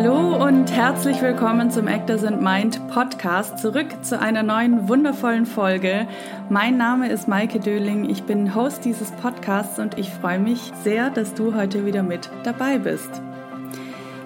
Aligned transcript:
Hallo 0.00 0.46
und 0.46 0.70
herzlich 0.70 1.20
willkommen 1.22 1.72
zum 1.72 1.88
Actors 1.88 2.22
and 2.22 2.40
Mind 2.40 2.86
Podcast. 2.86 3.58
Zurück 3.58 3.88
zu 4.02 4.20
einer 4.20 4.44
neuen 4.44 4.88
wundervollen 4.88 5.44
Folge. 5.44 6.06
Mein 6.48 6.76
Name 6.76 7.08
ist 7.08 7.26
Maike 7.26 7.58
Döling. 7.58 8.08
Ich 8.08 8.22
bin 8.22 8.54
Host 8.54 8.84
dieses 8.84 9.10
Podcasts 9.10 9.80
und 9.80 9.98
ich 9.98 10.10
freue 10.10 10.38
mich 10.38 10.70
sehr, 10.84 11.10
dass 11.10 11.34
du 11.34 11.52
heute 11.56 11.84
wieder 11.84 12.04
mit 12.04 12.30
dabei 12.44 12.78
bist. 12.78 13.10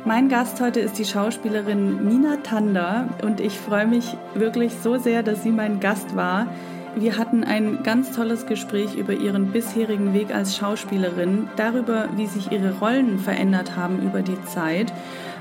Mein 0.04 0.28
Gast 0.28 0.60
heute 0.60 0.78
ist 0.78 0.98
die 0.98 1.06
Schauspielerin 1.06 2.06
Nina 2.06 2.36
Tander 2.42 3.08
und 3.22 3.40
ich 3.40 3.58
freue 3.58 3.86
mich 3.86 4.14
wirklich 4.34 4.74
so 4.74 4.98
sehr, 4.98 5.22
dass 5.22 5.42
sie 5.42 5.52
mein 5.52 5.80
Gast 5.80 6.14
war. 6.14 6.48
Wir 6.94 7.16
hatten 7.16 7.44
ein 7.44 7.82
ganz 7.82 8.14
tolles 8.14 8.44
Gespräch 8.44 8.94
über 8.94 9.14
ihren 9.14 9.52
bisherigen 9.52 10.12
Weg 10.12 10.34
als 10.34 10.54
Schauspielerin, 10.54 11.48
darüber, 11.56 12.10
wie 12.16 12.26
sich 12.26 12.52
ihre 12.52 12.78
Rollen 12.78 13.18
verändert 13.18 13.76
haben 13.76 14.02
über 14.02 14.20
die 14.20 14.38
Zeit, 14.44 14.92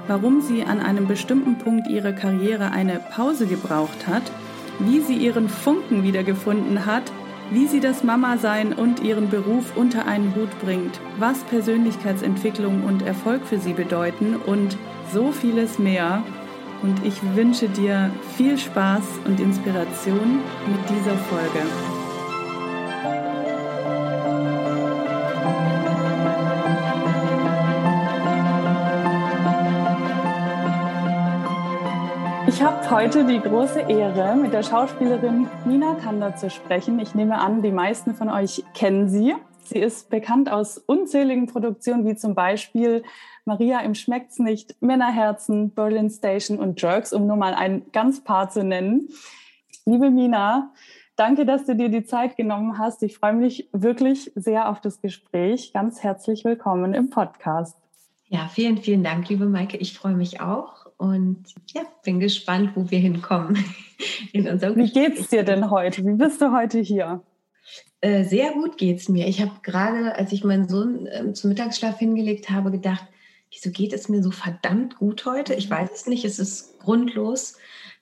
warum 0.08 0.42
sie 0.42 0.64
an 0.64 0.80
einem 0.80 1.08
bestimmten 1.08 1.58
Punkt 1.58 1.88
ihrer 1.88 2.14
Karriere 2.14 2.72
eine 2.72 3.00
Pause 3.00 3.48
gebraucht 3.48 4.08
hat, 4.08 4.24
wie 4.80 5.02
sie 5.02 5.16
ihren 5.16 5.50
Funken 5.50 6.04
wiedergefunden 6.04 6.86
hat, 6.86 7.12
wie 7.52 7.68
sie 7.68 7.80
das 7.80 8.04
Mama-Sein 8.04 8.74
und 8.74 9.02
ihren 9.02 9.30
Beruf 9.30 9.76
unter 9.76 10.08
einen 10.08 10.34
Hut 10.36 10.50
bringt, 10.62 11.00
was 11.20 11.40
Persönlichkeitsentwicklung 11.44 12.84
und 12.84 13.02
Erfolg 13.02 13.46
für 13.46 13.60
sie 13.60 13.74
bedeuten 13.74 14.36
und 14.36 14.78
so 15.12 15.32
vieles 15.32 15.78
mehr 15.78 16.24
und 16.82 17.06
ich 17.06 17.16
wünsche 17.36 17.70
dir 17.70 18.12
viel 18.38 18.58
Spaß 18.58 19.04
und 19.26 19.40
Inspiration 19.40 20.40
mit 20.68 20.90
dieser 20.90 21.18
Folge. 21.18 21.91
Ich 32.62 32.68
habe 32.68 32.92
heute 32.92 33.26
die 33.26 33.40
große 33.40 33.80
Ehre, 33.80 34.36
mit 34.36 34.54
der 34.54 34.62
Schauspielerin 34.62 35.50
Nina 35.66 35.96
Tander 35.96 36.36
zu 36.36 36.52
sprechen. 36.52 37.00
Ich 37.00 37.16
nehme 37.16 37.40
an, 37.40 37.64
die 37.64 37.72
meisten 37.72 38.14
von 38.14 38.30
euch 38.30 38.64
kennen 38.76 39.10
sie. 39.10 39.34
Sie 39.64 39.80
ist 39.80 40.12
bekannt 40.12 40.52
aus 40.52 40.78
unzähligen 40.78 41.48
Produktionen, 41.48 42.06
wie 42.06 42.16
zum 42.16 42.36
Beispiel 42.36 43.02
Maria 43.46 43.80
im 43.80 43.96
Schmeckt's 43.96 44.38
nicht, 44.38 44.80
Männerherzen, 44.80 45.72
Berlin 45.72 46.12
Station 46.12 46.60
und 46.60 46.80
Jerks, 46.80 47.14
um 47.14 47.26
nur 47.26 47.36
mal 47.36 47.56
ein 47.56 47.82
ganz 47.94 48.24
paar 48.24 48.52
zu 48.52 48.64
nennen. 48.64 49.10
Liebe 49.88 50.12
Mina, 50.12 50.72
danke, 51.16 51.48
dass 51.48 51.66
du 51.66 51.76
dir 51.76 51.90
die 51.90 52.04
Zeit 52.04 52.38
genommen 52.38 52.78
hast. 52.78 53.02
Ich 53.02 53.18
freue 53.18 53.34
mich 53.34 53.70
wirklich 53.74 54.32
sehr 54.36 54.70
auf 54.70 54.80
das 54.82 55.02
Gespräch. 55.02 55.74
Ganz 55.74 56.04
herzlich 56.04 56.46
willkommen 56.46 56.94
im 56.94 57.10
Podcast. 57.10 57.76
Ja, 58.28 58.48
vielen, 58.54 58.78
vielen 58.78 59.04
Dank, 59.04 59.30
liebe 59.30 59.48
Maike. 59.48 59.78
Ich 59.78 59.98
freue 59.98 60.14
mich 60.14 60.42
auch 60.42 60.81
und 61.02 61.46
ja, 61.74 61.82
bin 62.04 62.20
gespannt, 62.20 62.74
wo 62.76 62.92
wir 62.92 63.00
hinkommen. 63.00 63.58
In 64.34 64.48
unserem 64.48 64.76
Wie 64.76 64.92
geht's 64.92 65.30
dir 65.30 65.42
denn 65.42 65.72
heute? 65.72 66.06
Wie 66.06 66.14
bist 66.14 66.40
du 66.40 66.52
heute 66.52 66.78
hier? 66.78 67.24
Äh, 68.02 68.24
sehr 68.24 68.52
gut 68.52 68.78
geht's 68.78 69.10
mir. 69.10 69.28
Ich 69.28 69.42
habe 69.42 69.52
gerade, 69.64 70.14
als 70.14 70.32
ich 70.32 70.44
meinen 70.44 70.70
Sohn 70.70 71.08
äh, 71.08 71.34
zum 71.34 71.50
Mittagsschlaf 71.50 71.98
hingelegt 71.98 72.52
habe, 72.52 72.70
gedacht, 72.70 73.04
wieso 73.50 73.72
geht 73.72 73.94
es 73.94 74.10
mir 74.10 74.22
so 74.22 74.30
verdammt 74.30 74.98
gut 74.98 75.26
heute? 75.26 75.56
Ich 75.56 75.72
weiß 75.72 75.90
es 75.92 76.06
nicht, 76.06 76.24
es 76.24 76.38
ist 76.38 76.78
grundlos. 76.78 77.58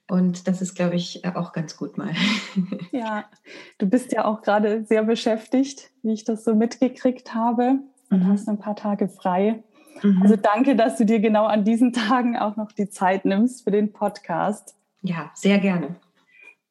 Und 0.10 0.50
das 0.50 0.62
ist, 0.62 0.76
glaube 0.76 0.98
ich, 0.98 1.24
auch 1.24 1.54
ganz 1.54 1.78
gut 1.78 1.98
mal. 1.98 2.12
Ja, 2.92 3.30
du 3.78 3.86
bist 3.86 4.12
ja 4.12 4.26
auch 4.26 4.42
gerade 4.42 4.84
sehr 4.84 5.04
beschäftigt, 5.04 5.90
wie 6.04 6.12
ich 6.12 6.26
das 6.26 6.44
so 6.44 6.54
mitgekriegt 6.54 7.34
habe 7.34 7.80
und 8.10 8.24
mhm. 8.24 8.28
hast 8.28 8.50
ein 8.50 8.60
paar 8.60 8.76
Tage 8.76 9.08
frei. 9.08 9.64
Mhm. 10.04 10.22
Also 10.22 10.36
danke, 10.36 10.76
dass 10.76 10.98
du 10.98 11.06
dir 11.06 11.20
genau 11.20 11.46
an 11.46 11.64
diesen 11.64 11.94
Tagen 11.94 12.38
auch 12.38 12.56
noch 12.56 12.72
die 12.72 12.90
Zeit 12.90 13.26
nimmst 13.26 13.64
für 13.64 13.72
den 13.72 13.92
Podcast. 13.92 14.76
Ja, 15.02 15.32
sehr 15.34 15.60
gerne. 15.60 15.96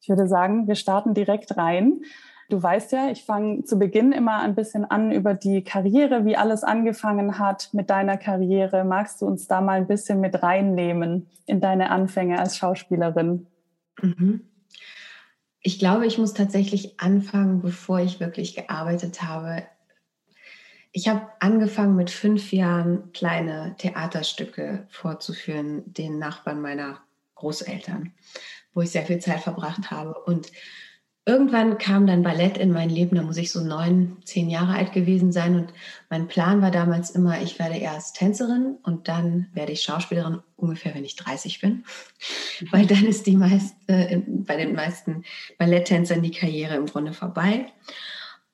Ich 0.01 0.09
würde 0.09 0.27
sagen, 0.27 0.67
wir 0.67 0.75
starten 0.75 1.13
direkt 1.13 1.57
rein. 1.57 2.01
Du 2.49 2.61
weißt 2.61 2.91
ja, 2.93 3.09
ich 3.11 3.25
fange 3.25 3.63
zu 3.63 3.77
Beginn 3.77 4.11
immer 4.11 4.39
ein 4.39 4.55
bisschen 4.55 4.83
an 4.83 5.11
über 5.11 5.35
die 5.35 5.63
Karriere, 5.63 6.25
wie 6.25 6.35
alles 6.35 6.63
angefangen 6.63 7.37
hat 7.37 7.69
mit 7.73 7.91
deiner 7.91 8.17
Karriere. 8.17 8.83
Magst 8.83 9.21
du 9.21 9.27
uns 9.27 9.47
da 9.47 9.61
mal 9.61 9.77
ein 9.77 9.87
bisschen 9.87 10.19
mit 10.19 10.41
reinnehmen 10.41 11.27
in 11.45 11.61
deine 11.61 11.91
Anfänge 11.91 12.39
als 12.39 12.57
Schauspielerin? 12.57 13.45
Mhm. 14.01 14.41
Ich 15.61 15.77
glaube, 15.77 16.07
ich 16.07 16.17
muss 16.17 16.33
tatsächlich 16.33 16.99
anfangen, 16.99 17.61
bevor 17.61 17.99
ich 17.99 18.19
wirklich 18.19 18.55
gearbeitet 18.55 19.21
habe. 19.21 19.63
Ich 20.91 21.07
habe 21.07 21.27
angefangen 21.39 21.95
mit 21.95 22.09
fünf 22.09 22.51
Jahren 22.51 23.11
kleine 23.13 23.75
Theaterstücke 23.77 24.87
vorzuführen, 24.89 25.83
den 25.85 26.17
Nachbarn 26.17 26.61
meiner 26.61 26.99
Großeltern, 27.35 28.13
wo 28.73 28.81
ich 28.81 28.91
sehr 28.91 29.05
viel 29.05 29.19
Zeit 29.19 29.41
verbracht 29.41 29.91
habe. 29.91 30.15
Und 30.15 30.51
irgendwann 31.25 31.77
kam 31.77 32.07
dann 32.07 32.23
Ballett 32.23 32.57
in 32.57 32.71
mein 32.71 32.89
Leben, 32.89 33.15
da 33.15 33.21
muss 33.21 33.37
ich 33.37 33.51
so 33.51 33.63
neun, 33.63 34.17
zehn 34.25 34.49
Jahre 34.49 34.73
alt 34.73 34.91
gewesen 34.91 35.31
sein. 35.31 35.55
Und 35.55 35.73
mein 36.09 36.27
Plan 36.27 36.61
war 36.63 36.71
damals 36.71 37.11
immer, 37.11 37.39
ich 37.39 37.59
werde 37.59 37.77
erst 37.77 38.15
Tänzerin 38.15 38.77
und 38.81 39.07
dann 39.07 39.47
werde 39.53 39.71
ich 39.71 39.83
Schauspielerin, 39.83 40.41
ungefähr 40.55 40.95
wenn 40.95 41.05
ich 41.05 41.15
30 41.15 41.61
bin. 41.61 41.85
Weil 42.71 42.87
dann 42.87 43.05
ist 43.05 43.27
die 43.27 43.37
meist, 43.37 43.75
äh, 43.85 44.21
bei 44.25 44.57
den 44.57 44.73
meisten 44.73 45.23
Balletttänzern 45.59 46.23
die 46.23 46.31
Karriere 46.31 46.75
im 46.75 46.87
Grunde 46.87 47.13
vorbei. 47.13 47.71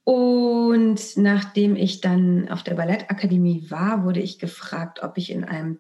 Und 0.05 1.17
nachdem 1.17 1.75
ich 1.75 1.99
dann 1.99 2.47
auf 2.49 2.61
der 2.61 2.75
Ballettakademie 2.75 3.66
war, 3.69 4.05
wurde 4.05 4.21
ich 4.21 4.38
gefragt, 4.38 5.01
ob 5.01 5.17
ich 5.17 5.31
in 5.31 5.43
einem, 5.43 5.79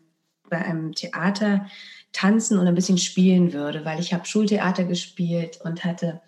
bei 0.49 0.57
einem 0.57 0.93
Theater 0.93 1.67
tanzen 2.11 2.57
und 2.57 2.67
ein 2.67 2.73
bisschen 2.73 2.97
spielen 2.97 3.53
würde, 3.53 3.85
weil 3.85 3.99
ich 3.99 4.13
habe 4.13 4.25
Schultheater 4.25 4.83
gespielt 4.83 5.59
und 5.63 5.85
hatte 5.85 6.21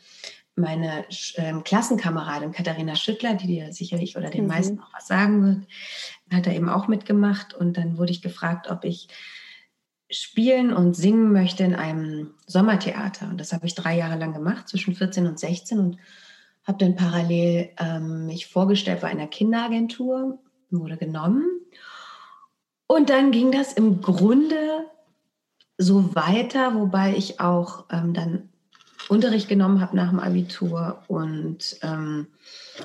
meine 0.56 1.06
ähm, 1.36 1.64
Klassenkameradin 1.64 2.52
Katharina 2.52 2.96
Schüttler, 2.96 3.34
die 3.34 3.48
dir 3.48 3.74
sicherlich 3.74 4.16
oder 4.16 4.30
den 4.30 4.44
mhm. 4.44 4.50
meisten 4.50 4.80
auch 4.80 4.94
was 4.94 5.08
sagen 5.08 5.44
wird, 5.44 5.68
hat 6.32 6.46
da 6.46 6.52
eben 6.52 6.70
auch 6.70 6.88
mitgemacht. 6.88 7.56
Und 7.56 7.78
dann 7.78 7.98
wurde 7.98 8.12
ich 8.12 8.22
gefragt, 8.22 8.70
ob 8.70 8.84
ich 8.84 9.08
spielen 10.12 10.72
und 10.72 10.96
singen 10.96 11.32
möchte 11.32 11.64
in 11.64 11.74
einem 11.76 12.36
Sommertheater. 12.46 13.28
Und 13.28 13.40
das 13.40 13.54
habe 13.54 13.66
ich 13.66 13.74
drei 13.74 13.98
Jahre 13.98 14.18
lang 14.18 14.34
gemacht, 14.34 14.68
zwischen 14.68 14.94
14 14.94 15.26
und 15.26 15.40
16 15.40 15.80
und 15.80 15.98
habe 16.68 16.78
dann 16.78 16.96
parallel 16.96 17.70
ähm, 17.80 18.28
mich 18.28 18.48
vorgestellt 18.48 19.02
bei 19.02 19.08
einer 19.08 19.28
Kinderagentur, 19.28 20.40
wurde 20.70 20.98
genommen. 20.98 21.46
Und 22.88 23.10
dann 23.10 23.32
ging 23.32 23.52
das 23.52 23.74
im 23.74 24.02
Grunde 24.02 24.86
so 25.78 26.14
weiter, 26.14 26.76
wobei 26.76 27.16
ich 27.16 27.40
auch 27.40 27.86
ähm, 27.92 28.14
dann 28.14 28.50
Unterricht 29.10 29.48
genommen 29.48 29.80
habe 29.80 29.96
nach 29.96 30.10
dem 30.10 30.20
Abitur 30.20 31.04
und 31.08 31.78
ähm, 31.82 32.28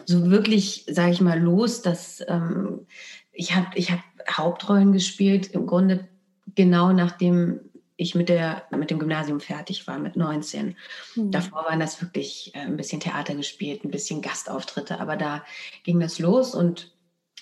so 0.04 0.30
wirklich, 0.30 0.84
sage 0.88 1.10
ich 1.10 1.20
mal, 1.20 1.40
los, 1.40 1.82
dass 1.82 2.24
ähm, 2.28 2.86
ich 3.32 3.56
habe 3.56 3.66
ich 3.74 3.90
hab 3.90 4.00
Hauptrollen 4.30 4.92
gespielt, 4.92 5.48
im 5.48 5.66
Grunde 5.66 6.06
genau 6.54 6.92
nachdem 6.92 7.60
ich 7.96 8.14
mit, 8.14 8.28
der, 8.28 8.64
mit 8.70 8.90
dem 8.90 8.98
Gymnasium 8.98 9.40
fertig 9.40 9.86
war, 9.86 9.98
mit 9.98 10.16
19. 10.16 10.76
Mhm. 11.14 11.30
Davor 11.30 11.64
waren 11.64 11.80
das 11.80 12.00
wirklich 12.00 12.52
äh, 12.54 12.60
ein 12.60 12.76
bisschen 12.76 13.00
Theater 13.00 13.34
gespielt, 13.34 13.84
ein 13.84 13.90
bisschen 13.90 14.22
Gastauftritte, 14.22 15.00
aber 15.00 15.16
da 15.16 15.44
ging 15.84 16.00
das 16.00 16.18
los 16.18 16.54
und 16.54 16.92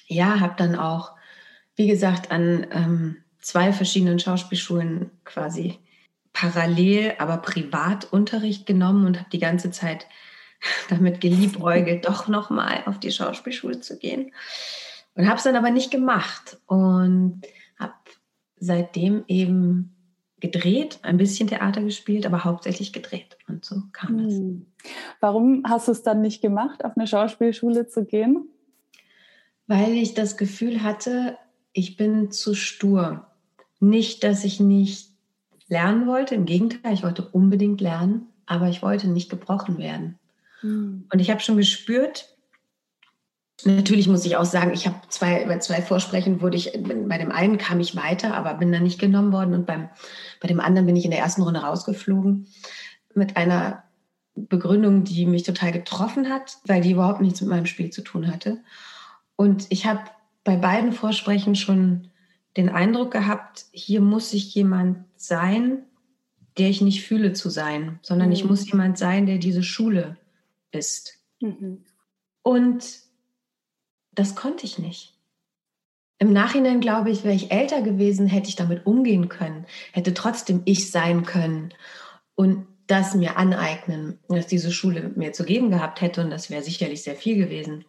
ja, 0.07 0.41
habe 0.41 0.55
dann 0.57 0.75
auch, 0.75 1.13
wie 1.77 1.87
gesagt, 1.87 2.31
an 2.31 2.67
ähm, 2.73 3.17
zwei 3.39 3.73
verschiedenen 3.73 4.19
Schauspielschulen 4.19 5.11
quasi 5.25 5.79
parallel, 6.33 7.15
aber 7.19 7.39
privat 7.39 8.13
Unterricht 8.13 8.67
genommen 8.67 9.07
und 9.07 9.19
habe 9.19 9.31
die 9.31 9.39
ganze 9.39 9.71
Zeit 9.71 10.07
damit 10.91 11.21
geliebäugelt, 11.21 12.07
doch 12.07 12.29
nochmal 12.29 12.83
auf 12.87 12.99
die 12.99 13.13
Schauspielschule 13.13 13.81
zu 13.81 13.99
gehen. 13.99 14.33
Und 15.15 15.27
habe 15.27 15.39
es 15.39 15.45
dann 15.45 15.57
aber 15.57 15.71
nicht 15.71 15.91
gemacht 15.91 16.59
und 16.67 17.43
habe 17.79 17.95
seitdem 18.57 19.25
eben 19.27 19.97
gedreht, 20.41 20.99
ein 21.03 21.17
bisschen 21.17 21.49
Theater 21.49 21.83
gespielt, 21.83 22.27
aber 22.27 22.45
hauptsächlich 22.45 22.93
gedreht. 22.93 23.37
Und 23.49 23.65
so 23.65 23.83
kam 23.93 24.19
es. 24.21 24.35
Hm. 24.35 24.67
Warum 25.21 25.63
hast 25.67 25.89
du 25.89 25.93
es 25.93 26.03
dann 26.03 26.21
nicht 26.21 26.41
gemacht, 26.41 26.85
auf 26.85 26.97
eine 26.97 27.07
Schauspielschule 27.07 27.87
zu 27.87 28.05
gehen? 28.05 28.49
Weil 29.67 29.93
ich 29.93 30.15
das 30.15 30.37
Gefühl 30.37 30.83
hatte, 30.83 31.37
ich 31.73 31.97
bin 31.97 32.31
zu 32.31 32.55
stur. 32.55 33.27
Nicht, 33.79 34.25
dass 34.25 34.45
ich 34.45 34.61
nicht 34.61 35.11
lernen 35.69 36.07
wollte. 36.07 36.35
Im 36.35 36.47
Gegenteil, 36.47 36.93
ich 36.93 37.03
wollte 37.03 37.27
unbedingt 37.29 37.81
lernen, 37.81 38.27
aber 38.47 38.69
ich 38.69 38.83
wollte 38.83 39.09
nicht 39.09 39.31
gebrochen 39.31 39.79
werden. 39.79 40.19
Mhm. 40.63 41.07
Und 41.13 41.21
ich 41.21 41.31
habe 41.31 41.41
schon 41.41 41.57
gespürt, 41.57 42.30
natürlich 43.65 44.09
muss 44.09 44.25
ich 44.25 44.37
auch 44.37 44.45
sagen, 44.45 44.73
ich 44.73 44.87
habe 44.87 44.97
zwei, 45.09 45.45
bei 45.45 45.59
zwei 45.59 45.83
Vorsprechen 45.83 46.41
wurde 46.41 46.57
ich, 46.57 46.73
bei 46.73 47.19
dem 47.19 47.33
einen 47.33 47.59
kam 47.59 47.81
ich 47.81 47.97
weiter, 47.97 48.35
aber 48.35 48.55
bin 48.55 48.73
dann 48.73 48.83
nicht 48.83 48.99
genommen 48.99 49.33
worden 49.33 49.55
und 49.55 49.67
beim, 49.67 49.89
bei 50.41 50.49
dem 50.49 50.61
anderen 50.61 50.87
bin 50.87 50.97
ich 50.97 51.05
in 51.05 51.11
der 51.11 51.21
ersten 51.21 51.43
Runde 51.43 51.61
rausgeflogen 51.61 52.47
mit 53.15 53.37
einer 53.37 53.85
Begründung, 54.35 55.05
die 55.05 55.27
mich 55.27 55.43
total 55.43 55.73
getroffen 55.73 56.29
hat, 56.29 56.59
weil 56.67 56.81
die 56.81 56.93
überhaupt 56.93 57.21
nichts 57.21 57.41
mit 57.41 57.51
meinem 57.51 57.67
Spiel 57.67 57.91
zu 57.91 58.03
tun 58.03 58.29
hatte. 58.29 58.59
Und 59.37 59.67
ich 59.71 59.87
habe 59.87 60.01
bei 60.45 60.57
beiden 60.57 60.93
Vorsprechen 60.93 61.55
schon 61.55 62.09
den 62.57 62.69
Eindruck 62.69 63.13
gehabt, 63.13 63.67
hier 63.73 64.01
muss 64.01 64.33
ich 64.33 64.55
jemand 64.55 65.05
sein, 65.17 65.85
der 66.59 66.69
ich 66.69 66.81
nicht 66.81 67.05
fühle 67.05 67.33
zu 67.33 67.49
sein, 67.49 67.99
sondern 68.03 68.29
mhm. 68.29 68.35
ich 68.35 68.45
muss 68.45 68.71
jemand 68.71 68.99
sein, 68.99 69.27
der 69.27 69.39
diese 69.39 69.63
Schule 69.63 70.17
ist. 70.73 71.19
Mhm. 71.41 71.85
Und 72.43 72.85
das 74.21 74.35
konnte 74.35 74.67
ich 74.67 74.79
nicht. 74.79 75.15
Im 76.19 76.33
Nachhinein 76.35 76.81
glaube 76.81 77.11
ich, 77.11 77.25
wäre 77.25 77.35
ich 77.35 77.51
älter 77.51 77.81
gewesen, 77.81 78.27
hätte 78.27 78.51
ich 78.51 78.57
damit 78.57 78.85
umgehen 78.85 79.31
können, 79.31 79.65
hätte 79.93 80.13
trotzdem 80.13 80.61
ich 80.67 80.91
sein 80.91 81.25
können 81.25 81.73
und 82.35 82.67
das 82.87 83.15
mir 83.15 83.39
aneignen, 83.39 84.19
dass 84.29 84.47
diese 84.47 84.73
Schule 84.73 85.13
mir 85.17 85.33
zu 85.33 85.45
geben 85.45 85.71
gehabt 85.71 86.03
hätte 86.03 86.21
und 86.21 86.31
das 86.31 86.51
wäre 86.51 86.63
sicherlich 86.63 87.03
sehr 87.03 87.17
viel 87.17 87.37
gewesen. 87.37 87.87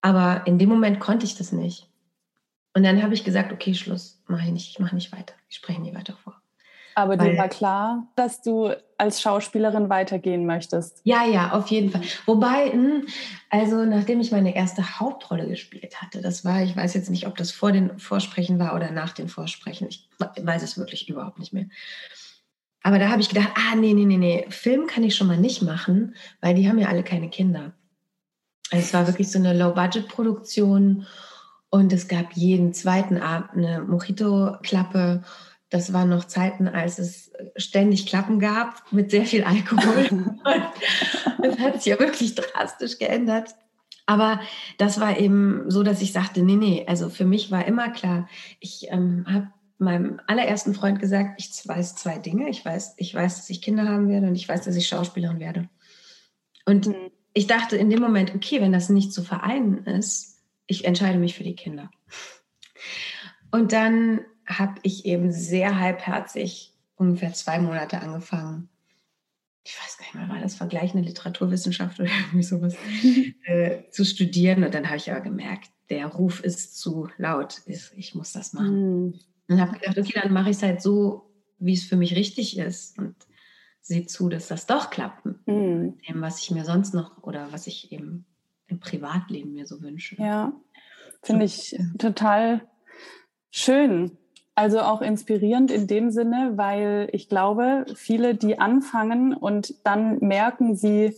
Aber 0.00 0.46
in 0.46 0.58
dem 0.58 0.68
Moment 0.68 0.98
konnte 0.98 1.26
ich 1.26 1.36
das 1.36 1.52
nicht. 1.52 1.88
Und 2.74 2.82
dann 2.82 3.02
habe 3.02 3.14
ich 3.14 3.22
gesagt, 3.22 3.52
okay, 3.52 3.74
Schluss, 3.74 4.20
mache 4.26 4.46
ich 4.46 4.52
nicht, 4.52 4.70
ich 4.70 4.78
mache 4.80 4.94
nicht 4.94 5.12
weiter, 5.12 5.34
ich 5.48 5.56
spreche 5.56 5.80
nie 5.80 5.94
weiter 5.94 6.16
vor. 6.24 6.42
Aber 6.98 7.18
dir 7.18 7.36
war 7.36 7.50
klar, 7.50 8.08
dass 8.16 8.40
du 8.40 8.74
als 8.96 9.20
Schauspielerin 9.20 9.90
weitergehen 9.90 10.46
möchtest. 10.46 11.02
Ja, 11.04 11.26
ja, 11.26 11.52
auf 11.52 11.66
jeden 11.66 11.90
Fall. 11.90 12.00
Wobei, 12.24 12.72
hm, 12.72 13.06
also 13.50 13.84
nachdem 13.84 14.18
ich 14.20 14.32
meine 14.32 14.56
erste 14.56 14.98
Hauptrolle 14.98 15.46
gespielt 15.46 16.00
hatte, 16.00 16.22
das 16.22 16.42
war, 16.42 16.62
ich 16.62 16.74
weiß 16.74 16.94
jetzt 16.94 17.10
nicht, 17.10 17.26
ob 17.26 17.36
das 17.36 17.52
vor 17.52 17.70
den 17.70 17.98
Vorsprechen 17.98 18.58
war 18.58 18.74
oder 18.74 18.92
nach 18.92 19.12
den 19.12 19.28
Vorsprechen. 19.28 19.88
Ich 19.88 20.08
weiß 20.18 20.62
es 20.62 20.78
wirklich 20.78 21.06
überhaupt 21.06 21.38
nicht 21.38 21.52
mehr. 21.52 21.66
Aber 22.82 22.98
da 22.98 23.10
habe 23.10 23.20
ich 23.20 23.28
gedacht, 23.28 23.50
ah, 23.56 23.74
nee, 23.76 23.92
nee, 23.92 24.06
nee, 24.06 24.16
nee, 24.16 24.46
Film 24.48 24.86
kann 24.86 25.04
ich 25.04 25.14
schon 25.14 25.26
mal 25.26 25.36
nicht 25.36 25.60
machen, 25.60 26.16
weil 26.40 26.54
die 26.54 26.66
haben 26.66 26.78
ja 26.78 26.88
alle 26.88 27.02
keine 27.02 27.28
Kinder. 27.28 27.74
Also 28.70 28.82
es 28.82 28.94
war 28.94 29.06
wirklich 29.06 29.30
so 29.30 29.38
eine 29.38 29.52
Low-Budget-Produktion 29.52 31.06
und 31.68 31.92
es 31.92 32.08
gab 32.08 32.32
jeden 32.32 32.72
zweiten 32.72 33.18
Abend 33.18 33.52
eine 33.52 33.82
Mojito-Klappe 33.82 35.24
das 35.70 35.92
waren 35.92 36.08
noch 36.08 36.24
Zeiten, 36.24 36.68
als 36.68 36.98
es 36.98 37.32
ständig 37.56 38.06
Klappen 38.06 38.38
gab 38.38 38.90
mit 38.92 39.10
sehr 39.10 39.26
viel 39.26 39.44
Alkohol. 39.44 40.36
das 41.42 41.58
hat 41.58 41.82
sich 41.82 41.86
ja 41.86 41.98
wirklich 41.98 42.34
drastisch 42.34 42.98
geändert. 42.98 43.54
Aber 44.06 44.40
das 44.78 45.00
war 45.00 45.18
eben 45.18 45.68
so, 45.68 45.82
dass 45.82 46.00
ich 46.00 46.12
sagte, 46.12 46.42
nee, 46.42 46.54
nee, 46.54 46.84
also 46.86 47.10
für 47.10 47.24
mich 47.24 47.50
war 47.50 47.66
immer 47.66 47.90
klar, 47.90 48.28
ich 48.60 48.86
ähm, 48.90 49.26
habe 49.28 49.48
meinem 49.78 50.20
allerersten 50.26 50.74
Freund 50.74 51.00
gesagt, 51.00 51.40
ich 51.40 51.50
weiß 51.66 51.96
zwei 51.96 52.18
Dinge. 52.18 52.48
Ich 52.48 52.64
weiß, 52.64 52.94
ich 52.96 53.14
weiß, 53.14 53.36
dass 53.36 53.50
ich 53.50 53.62
Kinder 53.62 53.86
haben 53.86 54.08
werde 54.08 54.28
und 54.28 54.34
ich 54.34 54.48
weiß, 54.48 54.62
dass 54.62 54.76
ich 54.76 54.88
Schauspielerin 54.88 55.40
werde. 55.40 55.68
Und 56.64 56.86
mhm. 56.86 57.10
ich 57.34 57.46
dachte 57.46 57.76
in 57.76 57.90
dem 57.90 58.00
Moment, 58.00 58.34
okay, 58.34 58.60
wenn 58.60 58.72
das 58.72 58.88
nicht 58.88 59.12
zu 59.12 59.22
vereinen 59.22 59.84
ist, 59.84 60.42
ich 60.66 60.84
entscheide 60.84 61.18
mich 61.18 61.34
für 61.34 61.44
die 61.44 61.54
Kinder. 61.54 61.90
Und 63.50 63.72
dann 63.72 64.20
habe 64.46 64.74
ich 64.82 65.04
eben 65.04 65.32
sehr 65.32 65.78
halbherzig 65.78 66.72
ungefähr 66.96 67.32
zwei 67.32 67.58
Monate 67.58 68.00
angefangen. 68.00 68.68
Ich 69.64 69.76
weiß 69.78 69.98
gar 69.98 70.04
nicht 70.04 70.14
mehr, 70.14 70.28
war 70.28 70.42
das 70.42 70.54
vergleichende 70.54 71.06
Literaturwissenschaft 71.06 71.98
oder 72.00 72.08
irgendwie 72.26 72.42
sowas, 72.42 72.76
äh, 73.44 73.90
zu 73.90 74.04
studieren. 74.04 74.64
Und 74.64 74.74
dann 74.74 74.86
habe 74.86 74.96
ich 74.96 75.10
aber 75.10 75.20
gemerkt, 75.20 75.70
der 75.90 76.06
Ruf 76.06 76.40
ist 76.40 76.78
zu 76.78 77.08
laut. 77.18 77.62
Ich 77.66 78.14
muss 78.14 78.32
das 78.32 78.52
machen. 78.52 79.06
Mhm. 79.06 79.14
Und 79.48 79.60
habe 79.60 79.78
gedacht, 79.78 79.98
okay, 79.98 80.18
dann 80.20 80.32
mache 80.32 80.50
ich 80.50 80.56
es 80.56 80.62
halt 80.62 80.82
so, 80.82 81.30
wie 81.58 81.74
es 81.74 81.84
für 81.84 81.96
mich 81.96 82.16
richtig 82.16 82.58
ist. 82.58 82.98
Und 82.98 83.14
sehe 83.80 84.06
zu, 84.06 84.28
dass 84.28 84.48
das 84.48 84.66
doch 84.66 84.90
klappt. 84.90 85.24
Mhm. 85.46 85.96
Mit 85.96 86.08
dem, 86.08 86.20
was 86.20 86.40
ich 86.40 86.50
mir 86.50 86.64
sonst 86.64 86.94
noch 86.94 87.22
oder 87.22 87.52
was 87.52 87.66
ich 87.66 87.92
eben 87.92 88.24
im 88.68 88.80
Privatleben 88.80 89.52
mir 89.52 89.66
so 89.66 89.80
wünsche. 89.80 90.16
Ja, 90.16 90.52
finde 91.22 91.44
ich 91.44 91.76
total 91.98 92.66
schön. 93.50 94.18
Also 94.56 94.80
auch 94.80 95.02
inspirierend 95.02 95.70
in 95.70 95.86
dem 95.86 96.10
Sinne, 96.10 96.54
weil 96.56 97.08
ich 97.12 97.28
glaube, 97.28 97.84
viele, 97.94 98.34
die 98.34 98.58
anfangen 98.58 99.34
und 99.34 99.74
dann 99.84 100.18
merken, 100.20 100.74
sie 100.74 101.14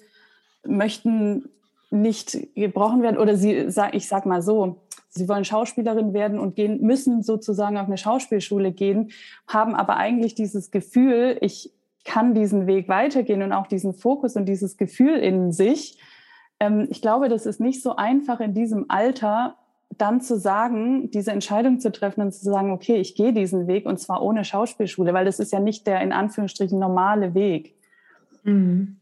möchten 0.66 1.48
nicht 1.90 2.36
gebrochen 2.56 3.00
werden 3.00 3.16
oder 3.16 3.36
sie, 3.36 3.68
ich 3.92 4.08
sag 4.08 4.26
mal 4.26 4.42
so, 4.42 4.80
sie 5.08 5.28
wollen 5.28 5.44
Schauspielerin 5.44 6.12
werden 6.12 6.40
und 6.40 6.56
gehen, 6.56 6.82
müssen 6.82 7.22
sozusagen 7.22 7.78
auf 7.78 7.86
eine 7.86 7.96
Schauspielschule 7.96 8.72
gehen, 8.72 9.12
haben 9.46 9.76
aber 9.76 9.96
eigentlich 9.96 10.34
dieses 10.34 10.72
Gefühl, 10.72 11.38
ich 11.40 11.72
kann 12.04 12.34
diesen 12.34 12.66
Weg 12.66 12.88
weitergehen 12.88 13.42
und 13.42 13.52
auch 13.52 13.68
diesen 13.68 13.94
Fokus 13.94 14.34
und 14.34 14.46
dieses 14.46 14.76
Gefühl 14.76 15.16
in 15.16 15.52
sich. 15.52 15.98
Ähm, 16.58 16.88
ich 16.90 17.00
glaube, 17.02 17.28
das 17.28 17.46
ist 17.46 17.60
nicht 17.60 17.82
so 17.82 17.94
einfach 17.94 18.40
in 18.40 18.52
diesem 18.52 18.86
Alter, 18.88 19.56
dann 19.98 20.20
zu 20.20 20.38
sagen, 20.38 21.10
diese 21.10 21.32
Entscheidung 21.32 21.80
zu 21.80 21.92
treffen 21.92 22.22
und 22.22 22.32
zu 22.32 22.44
sagen, 22.44 22.70
okay, 22.72 22.96
ich 22.96 23.14
gehe 23.14 23.32
diesen 23.32 23.66
Weg 23.66 23.86
und 23.86 23.98
zwar 23.98 24.22
ohne 24.22 24.44
Schauspielschule, 24.44 25.12
weil 25.12 25.24
das 25.24 25.38
ist 25.38 25.52
ja 25.52 25.60
nicht 25.60 25.86
der 25.86 26.00
in 26.00 26.12
Anführungsstrichen 26.12 26.78
normale 26.78 27.34
Weg. 27.34 27.74
Mhm. 28.44 28.96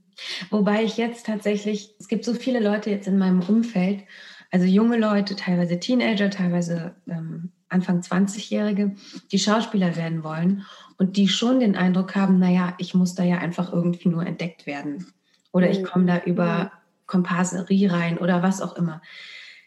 Wobei 0.51 0.83
ich 0.83 0.97
jetzt 0.97 1.27
tatsächlich, 1.27 1.95
es 1.99 2.09
gibt 2.09 2.25
so 2.25 2.35
viele 2.35 2.61
Leute 2.61 2.91
jetzt 2.91 3.07
in 3.07 3.19
meinem 3.19 3.41
Umfeld, 3.41 4.05
also 4.51 4.65
junge 4.65 4.97
Leute, 4.97 5.37
teilweise 5.37 5.79
Teenager, 5.79 6.31
teilweise 6.31 6.95
ähm, 7.09 7.51
Anfang 7.69 8.01
20-Jährige, 8.01 8.95
die 9.33 9.39
Schauspieler 9.39 9.97
werden 9.97 10.25
wollen 10.25 10.65
und 10.99 11.17
die 11.17 11.29
schon 11.29 11.61
den 11.61 11.77
Eindruck 11.77 12.15
haben, 12.15 12.39
naja, 12.39 12.75
ich 12.79 12.95
muss 12.95 13.15
da 13.15 13.25
ja 13.25 13.39
einfach 13.39 13.73
irgendwie 13.73 14.09
nur 14.09 14.25
entdeckt 14.25 14.67
werden. 14.67 15.07
Oder 15.53 15.69
ich 15.69 15.81
mhm. 15.81 15.85
komme 15.85 16.07
da 16.07 16.19
über 16.25 16.73
Komparserie 17.07 17.93
rein 17.93 18.19
oder 18.19 18.43
was 18.43 18.63
auch 18.63 18.77
immer. 18.77 19.03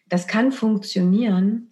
Das 0.10 0.28
kann 0.28 0.52
funktionieren, 0.52 1.70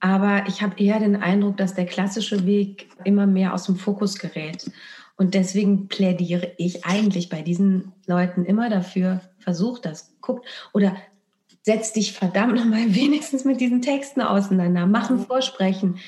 aber 0.00 0.44
ich 0.46 0.62
habe 0.62 0.80
eher 0.80 1.00
den 1.00 1.16
Eindruck, 1.16 1.56
dass 1.56 1.74
der 1.74 1.86
klassische 1.86 2.46
Weg 2.46 2.88
immer 3.04 3.26
mehr 3.26 3.52
aus 3.52 3.64
dem 3.64 3.76
Fokus 3.76 4.18
gerät. 4.18 4.70
Und 5.16 5.34
deswegen 5.34 5.88
plädiere 5.88 6.52
ich 6.56 6.86
eigentlich 6.86 7.28
bei 7.28 7.42
diesen 7.42 7.92
Leuten 8.06 8.44
immer 8.44 8.70
dafür, 8.70 9.20
versuch 9.40 9.80
das, 9.80 10.14
guckt 10.20 10.46
oder 10.72 10.96
setz 11.62 11.92
dich 11.92 12.12
verdammt 12.12 12.54
nochmal 12.54 12.94
wenigstens 12.94 13.44
mit 13.44 13.60
diesen 13.60 13.82
Texten 13.82 14.20
auseinander, 14.20 14.86
mach 14.86 15.10
ein 15.10 15.18
Vorsprechen. 15.18 15.98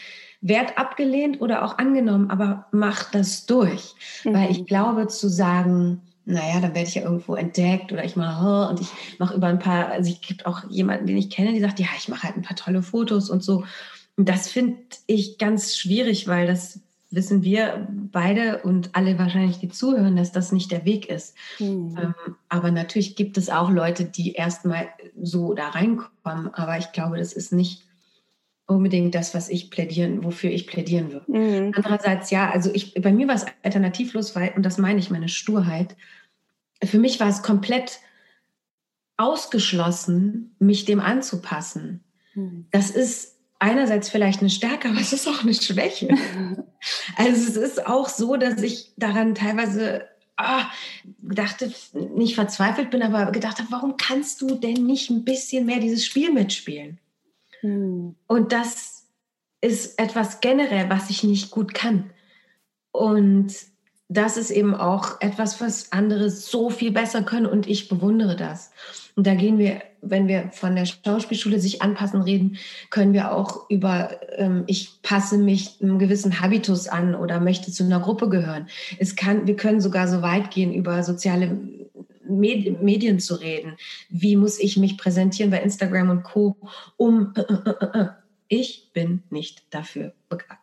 Werd 0.42 0.78
abgelehnt 0.78 1.42
oder 1.42 1.64
auch 1.66 1.76
angenommen, 1.76 2.30
aber 2.30 2.66
mach 2.70 3.10
das 3.10 3.44
durch. 3.44 3.94
Mhm. 4.24 4.34
Weil 4.34 4.50
ich 4.52 4.64
glaube, 4.64 5.08
zu 5.08 5.28
sagen, 5.28 6.00
naja, 6.30 6.60
dann 6.60 6.74
werde 6.74 6.88
ich 6.88 6.94
ja 6.94 7.02
irgendwo 7.02 7.34
entdeckt 7.34 7.92
oder 7.92 8.04
ich 8.04 8.16
mache 8.16 8.70
und 8.70 8.80
ich 8.80 8.88
mache 9.18 9.34
über 9.34 9.48
ein 9.48 9.58
paar, 9.58 9.88
also 9.88 10.10
es 10.10 10.20
gibt 10.20 10.46
auch 10.46 10.68
jemanden, 10.70 11.06
den 11.06 11.16
ich 11.16 11.30
kenne, 11.30 11.52
die 11.52 11.60
sagt, 11.60 11.80
ja, 11.80 11.88
ich 11.96 12.08
mache 12.08 12.24
halt 12.24 12.36
ein 12.36 12.42
paar 12.42 12.56
tolle 12.56 12.82
Fotos 12.82 13.30
und 13.30 13.42
so. 13.42 13.64
Und 14.16 14.28
das 14.28 14.48
finde 14.48 14.78
ich 15.06 15.38
ganz 15.38 15.76
schwierig, 15.76 16.28
weil 16.28 16.46
das 16.46 16.80
wissen 17.10 17.42
wir 17.42 17.88
beide 18.12 18.58
und 18.58 18.94
alle 18.94 19.18
wahrscheinlich, 19.18 19.58
die 19.58 19.68
zuhören, 19.68 20.16
dass 20.16 20.32
das 20.32 20.52
nicht 20.52 20.70
der 20.70 20.84
Weg 20.84 21.08
ist. 21.08 21.34
Mhm. 21.58 21.96
Ähm, 22.00 22.14
aber 22.48 22.70
natürlich 22.70 23.16
gibt 23.16 23.36
es 23.36 23.50
auch 23.50 23.70
Leute, 23.70 24.04
die 24.04 24.32
erstmal 24.32 24.88
so 25.20 25.54
da 25.54 25.70
reinkommen. 25.70 26.54
Aber 26.54 26.78
ich 26.78 26.92
glaube, 26.92 27.18
das 27.18 27.32
ist 27.32 27.52
nicht 27.52 27.82
unbedingt 28.66 29.14
das, 29.16 29.34
was 29.34 29.48
ich 29.48 29.70
plädieren, 29.70 30.22
wofür 30.22 30.50
ich 30.50 30.68
plädieren 30.68 31.12
würde. 31.12 31.30
Mhm. 31.30 31.72
Andererseits, 31.74 32.30
ja, 32.30 32.50
also 32.50 32.70
ich, 32.72 32.94
bei 32.94 33.12
mir 33.12 33.26
war 33.26 33.34
es 33.34 33.46
alternativlos, 33.64 34.36
weil, 34.36 34.52
und 34.54 34.64
das 34.64 34.78
meine 34.78 35.00
ich, 35.00 35.10
meine 35.10 35.28
Sturheit, 35.28 35.96
für 36.82 36.98
mich 36.98 37.20
war 37.20 37.28
es 37.28 37.42
komplett 37.42 38.00
ausgeschlossen, 39.16 40.54
mich 40.58 40.84
dem 40.84 41.00
anzupassen. 41.00 42.02
Mhm. 42.34 42.66
Das 42.70 42.90
ist 42.90 43.36
einerseits 43.58 44.08
vielleicht 44.08 44.40
eine 44.40 44.50
Stärke, 44.50 44.88
aber 44.88 45.00
es 45.00 45.12
ist 45.12 45.28
auch 45.28 45.42
eine 45.42 45.54
Schwäche. 45.54 46.08
also 47.16 47.48
es 47.48 47.56
ist 47.56 47.86
auch 47.86 48.08
so, 48.08 48.36
dass 48.36 48.62
ich 48.62 48.92
daran 48.96 49.34
teilweise 49.34 50.08
ah, 50.36 50.70
dachte, 51.20 51.72
nicht 52.16 52.34
verzweifelt 52.34 52.90
bin, 52.90 53.02
aber 53.02 53.30
gedacht 53.30 53.58
habe, 53.58 53.70
warum 53.70 53.96
kannst 53.96 54.40
du 54.40 54.54
denn 54.56 54.86
nicht 54.86 55.10
ein 55.10 55.24
bisschen 55.24 55.66
mehr 55.66 55.80
dieses 55.80 56.04
Spiel 56.04 56.32
mitspielen? 56.32 56.98
Mhm. 57.62 58.16
Und 58.26 58.52
das 58.52 59.06
ist 59.60 59.98
etwas 59.98 60.40
generell, 60.40 60.88
was 60.88 61.10
ich 61.10 61.22
nicht 61.22 61.50
gut 61.50 61.74
kann. 61.74 62.10
Und 62.92 63.54
das 64.10 64.36
ist 64.36 64.50
eben 64.50 64.74
auch 64.74 65.20
etwas, 65.20 65.60
was 65.60 65.92
andere 65.92 66.30
so 66.30 66.68
viel 66.68 66.90
besser 66.90 67.22
können 67.22 67.46
und 67.46 67.68
ich 67.68 67.88
bewundere 67.88 68.34
das. 68.34 68.72
Und 69.14 69.26
da 69.26 69.34
gehen 69.34 69.56
wir, 69.56 69.82
wenn 70.02 70.26
wir 70.26 70.50
von 70.52 70.74
der 70.74 70.84
Schauspielschule 70.84 71.60
sich 71.60 71.80
anpassen 71.80 72.22
reden, 72.22 72.56
können 72.90 73.12
wir 73.12 73.32
auch 73.32 73.70
über, 73.70 74.18
ähm, 74.36 74.64
ich 74.66 75.00
passe 75.02 75.38
mich 75.38 75.76
einem 75.80 76.00
gewissen 76.00 76.40
Habitus 76.40 76.88
an 76.88 77.14
oder 77.14 77.38
möchte 77.38 77.70
zu 77.70 77.84
einer 77.84 78.00
Gruppe 78.00 78.28
gehören. 78.28 78.68
Es 78.98 79.14
kann, 79.14 79.46
wir 79.46 79.54
können 79.54 79.80
sogar 79.80 80.08
so 80.08 80.22
weit 80.22 80.50
gehen, 80.50 80.74
über 80.74 81.04
soziale 81.04 81.56
Medien, 82.28 82.84
Medien 82.84 83.20
zu 83.20 83.36
reden. 83.36 83.76
Wie 84.08 84.34
muss 84.34 84.58
ich 84.58 84.76
mich 84.76 84.98
präsentieren 84.98 85.52
bei 85.52 85.60
Instagram 85.60 86.10
und 86.10 86.22
Co., 86.24 86.56
um, 86.96 87.32
äh, 87.36 87.40
äh, 87.40 88.00
äh, 88.00 88.06
ich 88.48 88.90
bin 88.92 89.22
nicht 89.30 89.62
dafür 89.70 90.12
bekannt. 90.28 90.59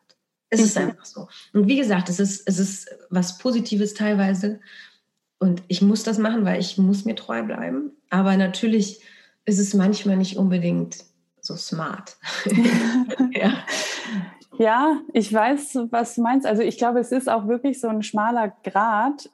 Es 0.50 0.62
ist 0.62 0.78
mhm. 0.78 0.90
einfach 0.90 1.06
so. 1.06 1.28
Und 1.54 1.68
wie 1.68 1.78
gesagt, 1.78 2.10
es 2.10 2.20
ist, 2.20 2.48
es 2.48 2.60
ist 2.60 2.90
was 3.10 3.38
Positives 3.38 3.94
teilweise. 3.94 4.60
Und 5.40 5.62
ich 5.68 5.82
muss 5.82 6.04
das 6.04 6.18
machen, 6.18 6.46
weil 6.46 6.60
ich 6.60 6.78
muss 6.78 7.06
mir 7.06 7.16
treu 7.16 7.44
bleiben. 7.44 7.92
Aber 8.10 8.38
natürlich 8.38 9.02
ist 9.46 9.60
es 9.60 9.74
manchmal 9.74 10.18
nicht 10.18 10.38
unbedingt 10.38 11.06
so 11.42 11.56
smart. 11.56 12.18
ja. 13.32 13.54
ja, 14.58 15.00
ich 15.14 15.32
weiß, 15.32 15.80
was 15.92 16.16
du 16.16 16.22
meinst. 16.22 16.46
Also 16.46 16.62
ich 16.62 16.78
glaube, 16.78 17.00
es 17.00 17.12
ist 17.12 17.30
auch 17.30 17.48
wirklich 17.48 17.80
so 17.80 17.88
ein 17.88 18.04
schmaler 18.04 18.54
Grad 18.64 19.30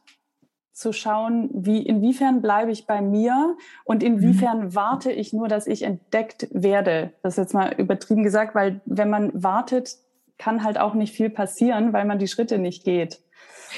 zu 0.74 0.91
schauen, 0.91 1.50
wie, 1.53 1.84
inwiefern 1.84 2.41
bleibe 2.41 2.72
ich 2.72 2.88
bei 2.88 3.01
mir 3.01 3.55
und 3.86 4.01
inwiefern 4.01 4.65
mhm. 4.65 4.75
warte 4.75 5.12
ich 5.12 5.32
nur, 5.32 5.48
dass 5.48 5.67
ich 5.67 5.84
entdeckt 5.84 6.48
werde. 6.51 7.13
Das 7.22 7.34
ist 7.34 7.38
jetzt 7.38 7.53
mal 7.53 7.74
übertrieben 7.77 8.24
gesagt, 8.24 8.55
weil 8.55 8.82
wenn 8.86 9.10
man 9.10 9.32
wartet, 9.43 9.98
kann 10.38 10.63
halt 10.63 10.78
auch 10.78 10.94
nicht 10.94 11.13
viel 11.13 11.30
passieren, 11.30 11.94
weil 11.94 12.06
man 12.06 12.20
die 12.20 12.28
Schritte 12.28 12.58
nicht 12.58 12.84
geht. 12.84 13.20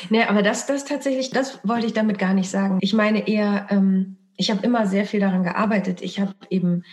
Nee, 0.10 0.24
aber 0.24 0.42
das, 0.42 0.66
das 0.66 0.86
tatsächlich, 0.86 1.30
das 1.30 1.60
wollte 1.64 1.88
ich 1.88 1.94
damit 1.94 2.20
gar 2.20 2.34
nicht 2.34 2.50
sagen. 2.50 2.80
Ich 2.82 2.94
meine 2.94 3.28
eher, 3.28 3.68
ähm, 3.70 4.18
ich 4.36 4.52
habe 4.52 4.66
immer 4.66 4.88
sehr 4.88 5.06
viel 5.06 5.20
daran 5.20 5.44
gearbeitet. 5.44 6.02
Ich 6.02 6.20
habe 6.20 6.34
eben 6.50 6.84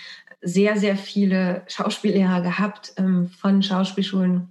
sehr, 0.41 0.77
sehr 0.77 0.97
viele 0.97 1.63
Schauspiellehrer 1.67 2.43
gehabt, 2.43 2.95
ähm, 2.97 3.31
von 3.39 3.63
Schauspielschulen, 3.63 4.49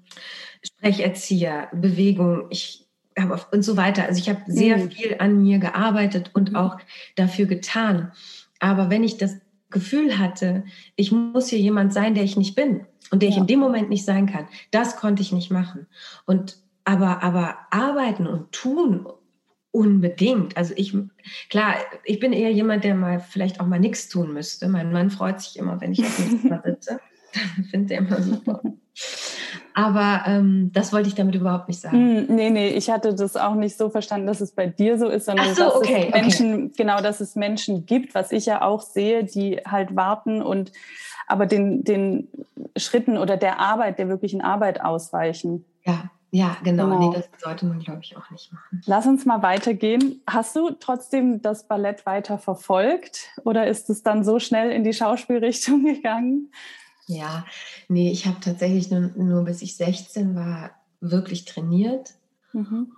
Sprecherzieher, 0.63 1.70
Bewegung. 1.74 2.48
Ich 2.50 2.88
habe 3.18 3.39
und 3.51 3.63
so 3.63 3.77
weiter. 3.77 4.06
Also 4.06 4.20
ich 4.20 4.30
habe 4.30 4.41
sehr 4.48 4.77
mhm. 4.77 4.91
viel 4.91 5.15
an 5.20 5.44
mir 5.44 5.60
gearbeitet 5.60 6.32
und 6.34 6.51
mhm. 6.51 6.56
auch 6.56 6.77
dafür 7.15 7.46
getan. 7.46 8.12
Aber 8.60 8.89
wenn 8.89 9.03
ich 9.03 9.18
das 9.18 9.38
Gefühl 9.70 10.18
hatte, 10.18 10.63
ich 10.96 11.12
muss 11.12 11.50
hier 11.50 11.60
jemand 11.60 11.94
sein, 11.94 12.15
der 12.15 12.24
ich 12.24 12.38
nicht 12.38 12.56
bin 12.56 12.86
und 13.12 13.22
der 13.22 13.30
ja. 13.30 13.36
ich 13.36 13.41
in 13.41 13.48
dem 13.48 13.60
Moment 13.60 13.89
nicht 13.89 14.06
sein 14.06 14.25
kann, 14.25 14.48
das 14.72 14.96
konnte 14.96 15.22
ich 15.22 15.32
nicht 15.32 15.51
machen. 15.51 15.88
Und 16.25 16.58
aber, 16.84 17.22
aber 17.22 17.60
arbeiten 17.70 18.25
und 18.25 18.51
tun 18.51 19.08
unbedingt. 19.72 20.58
Also 20.58 20.74
ich, 20.75 20.96
klar, 21.50 21.75
ich 22.03 22.20
bin 22.20 22.34
eher 22.34 22.51
jemand, 22.51 22.84
der 22.84 22.96
mal 22.96 23.20
vielleicht 23.20 23.60
auch 23.60 23.68
mal 23.68 23.80
nichts 23.80 24.10
tun 24.10 24.34
müsste. 24.34 24.68
Mein 24.68 24.91
Mann 24.91 25.12
freut 25.12 25.41
sich 25.41 25.58
immer, 25.58 25.80
wenn 25.80 25.94
ich 25.94 26.03
auf 26.03 26.20
nichts 26.20 26.41
sitze. 26.41 27.00
Findet 27.70 27.91
er 27.91 27.98
immer 28.00 28.22
super. 28.22 28.62
Aber 29.74 30.24
ähm, 30.25 30.72
das 30.74 30.93
wollte 30.93 31.08
ich 31.08 31.15
damit 31.15 31.36
überhaupt 31.36 31.67
nicht 31.67 31.81
sagen. 31.81 32.25
Mm, 32.25 32.36
nee, 32.36 32.50
nee, 32.50 32.70
ich 32.70 32.89
hatte 32.89 33.13
das 33.13 33.36
auch 33.36 33.55
nicht 33.55 33.77
so 33.77 33.89
verstanden, 33.89 34.27
dass 34.27 34.41
es 34.41 34.51
bei 34.51 34.67
dir 34.67 34.98
so 34.98 35.08
ist, 35.08 35.25
sondern 35.25 35.53
so, 35.55 35.63
dass 35.63 35.75
okay, 35.75 36.08
es 36.08 36.22
Menschen, 36.22 36.53
okay. 36.53 36.74
genau, 36.77 37.01
dass 37.01 37.22
es 37.22 37.36
Menschen 37.36 37.86
gibt, 37.86 38.15
was 38.15 38.31
ich 38.31 38.46
ja 38.46 38.62
auch 38.62 38.81
sehe, 38.81 39.24
die 39.24 39.58
halt 39.58 39.96
warten 39.96 40.41
und 40.41 40.72
aber 41.27 41.46
den, 41.46 41.84
den 41.84 42.27
Schritten 42.75 43.17
oder 43.17 43.38
der 43.38 43.60
Arbeit, 43.60 44.00
der 44.00 44.10
wirklichen 44.10 44.41
Arbeit 44.41 44.81
ausweichen. 44.81 45.65
Ja, 45.86 46.12
ja, 46.31 46.55
genau. 46.63 46.86
genau. 46.86 47.10
Nee, 47.10 47.15
das 47.15 47.41
sollte 47.41 47.65
man, 47.65 47.79
glaube 47.79 48.00
ich, 48.03 48.15
auch 48.15 48.29
nicht 48.31 48.51
machen. 48.53 48.81
Lass 48.86 49.05
uns 49.05 49.25
mal 49.25 49.43
weitergehen. 49.43 50.22
Hast 50.25 50.55
du 50.55 50.72
trotzdem 50.72 51.41
das 51.41 51.67
Ballett 51.67 52.05
weiter 52.05 52.38
verfolgt 52.38 53.27
oder 53.43 53.67
ist 53.67 53.89
es 53.89 54.01
dann 54.01 54.24
so 54.24 54.39
schnell 54.39 54.72
in 54.72 54.86
die 54.86 54.93
Schauspielrichtung 54.93 55.84
gegangen? 55.86 56.51
Ja, 57.08 57.46
nee, 57.88 58.12
ich 58.12 58.25
habe 58.25 58.39
tatsächlich 58.39 58.89
nur, 58.91 59.01
nur, 59.15 59.43
bis 59.43 59.62
ich 59.62 59.75
16 59.75 60.36
war 60.36 60.72
wirklich 61.00 61.46
trainiert. 61.46 62.12
Mhm. 62.53 62.93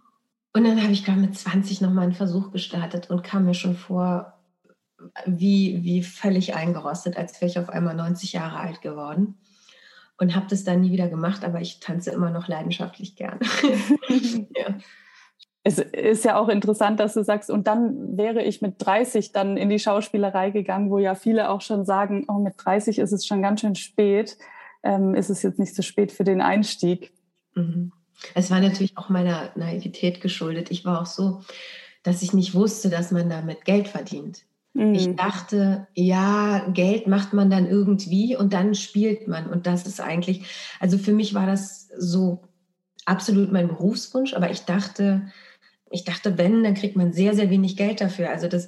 Und 0.54 0.64
dann 0.66 0.82
habe 0.82 0.94
ich 0.94 1.04
gerade 1.04 1.20
mit 1.20 1.38
20 1.38 1.82
nochmal 1.82 2.06
einen 2.06 2.14
Versuch 2.14 2.52
gestartet 2.52 3.10
und 3.10 3.24
kam 3.24 3.46
mir 3.46 3.56
schon 3.56 3.76
vor, 3.76 4.34
wie, 5.26 5.84
wie 5.84 6.04
völlig 6.04 6.56
eingerostet, 6.56 7.18
als 7.18 7.42
wäre 7.42 7.50
ich 7.50 7.60
auf 7.60 7.70
einmal 7.70 7.96
90 7.96 8.34
Jahre 8.34 8.58
alt 8.58 8.82
geworden 8.82 9.36
und 10.18 10.36
habe 10.36 10.48
das 10.50 10.64
dann 10.64 10.82
nie 10.82 10.92
wieder 10.92 11.10
gemacht, 11.10 11.44
aber 11.44 11.62
ich 11.62 11.80
tanze 11.80 12.12
immer 12.12 12.30
noch 12.30 12.48
leidenschaftlich 12.48 13.16
gern. 13.16 13.40
ja. 14.56 14.78
Es 15.66 15.80
ist 15.80 16.26
ja 16.26 16.38
auch 16.38 16.50
interessant, 16.50 17.00
dass 17.00 17.14
du 17.14 17.24
sagst, 17.24 17.50
und 17.50 17.68
dann 17.68 18.18
wäre 18.18 18.44
ich 18.44 18.62
mit 18.62 18.76
30 18.80 19.32
dann 19.32 19.56
in 19.56 19.70
die 19.70 19.80
Schauspielerei 19.80 20.50
gegangen, 20.50 20.90
wo 20.90 20.98
ja 20.98 21.16
viele 21.16 21.50
auch 21.50 21.62
schon 21.62 21.86
sagen, 21.86 22.26
oh, 22.28 22.40
mit 22.40 22.56
30 22.58 23.00
ist 23.00 23.14
es 23.14 23.26
schon 23.26 23.42
ganz 23.42 23.62
schön 23.62 23.76
spät. 23.76 24.38
Ähm, 24.84 25.16
ist 25.16 25.30
es 25.30 25.42
jetzt 25.42 25.60
nicht 25.60 25.74
so 25.74 25.82
spät 25.82 26.12
für 26.12 26.26
den 26.26 26.42
Einstieg? 26.42 27.14
Mhm. 27.56 27.94
Es 28.36 28.52
war 28.52 28.60
natürlich 28.60 28.98
auch 28.98 29.10
meiner 29.10 29.52
Naivität 29.56 30.22
geschuldet. 30.22 30.70
Ich 30.72 30.84
war 30.84 31.02
auch 31.02 31.06
so, 31.06 31.42
dass 32.04 32.22
ich 32.22 32.34
nicht 32.34 32.54
wusste, 32.54 32.90
dass 32.90 33.12
man 33.12 33.30
damit 33.30 33.64
Geld 33.64 33.88
verdient. 33.88 34.44
Mhm. 34.74 34.96
Ich 34.96 35.16
dachte, 35.16 35.88
ja, 35.94 36.68
Geld 36.74 37.08
macht 37.08 37.34
man 37.34 37.50
dann 37.50 37.68
irgendwie 37.68 38.36
und 38.36 38.54
dann 38.54 38.76
spielt 38.76 39.28
man. 39.28 39.50
Und 39.50 39.68
das 39.68 39.86
ist 39.86 40.02
eigentlich, 40.02 40.46
also 40.80 40.98
für 40.98 41.14
mich 41.14 41.34
war 41.34 41.46
das 41.46 41.90
so 41.98 42.44
absolut 43.06 43.52
mein 43.52 43.68
Berufswunsch, 43.68 44.34
aber 44.34 44.50
ich 44.50 44.62
dachte, 44.62 45.32
ich 45.94 46.04
dachte, 46.04 46.40
wenn, 46.40 46.64
dann 46.64 46.74
kriegt 46.74 46.96
man 46.96 47.14
sehr, 47.14 47.36
sehr 47.36 47.52
wenig 47.52 47.78
Geld 47.78 48.02
dafür. 48.02 48.32
Also 48.32 48.48
das, 48.48 48.68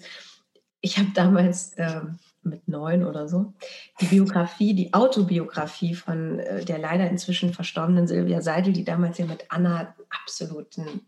ich 0.79 0.99
habe 0.99 1.09
damals 1.15 1.73
äh, 1.73 2.01
mit 2.43 2.67
neun 2.67 3.03
oder 3.03 3.27
so 3.27 3.53
die 3.99 4.05
Biografie, 4.05 4.75
die 4.75 4.93
Autobiografie 4.93 5.95
von 5.95 6.37
äh, 6.39 6.63
der 6.63 6.77
leider 6.77 7.09
inzwischen 7.09 7.51
verstorbenen 7.51 8.07
Silvia 8.07 8.41
Seidel, 8.41 8.73
die 8.73 8.83
damals 8.83 9.17
ja 9.17 9.25
mit 9.25 9.45
Anna 9.49 9.95
absoluten 10.21 11.01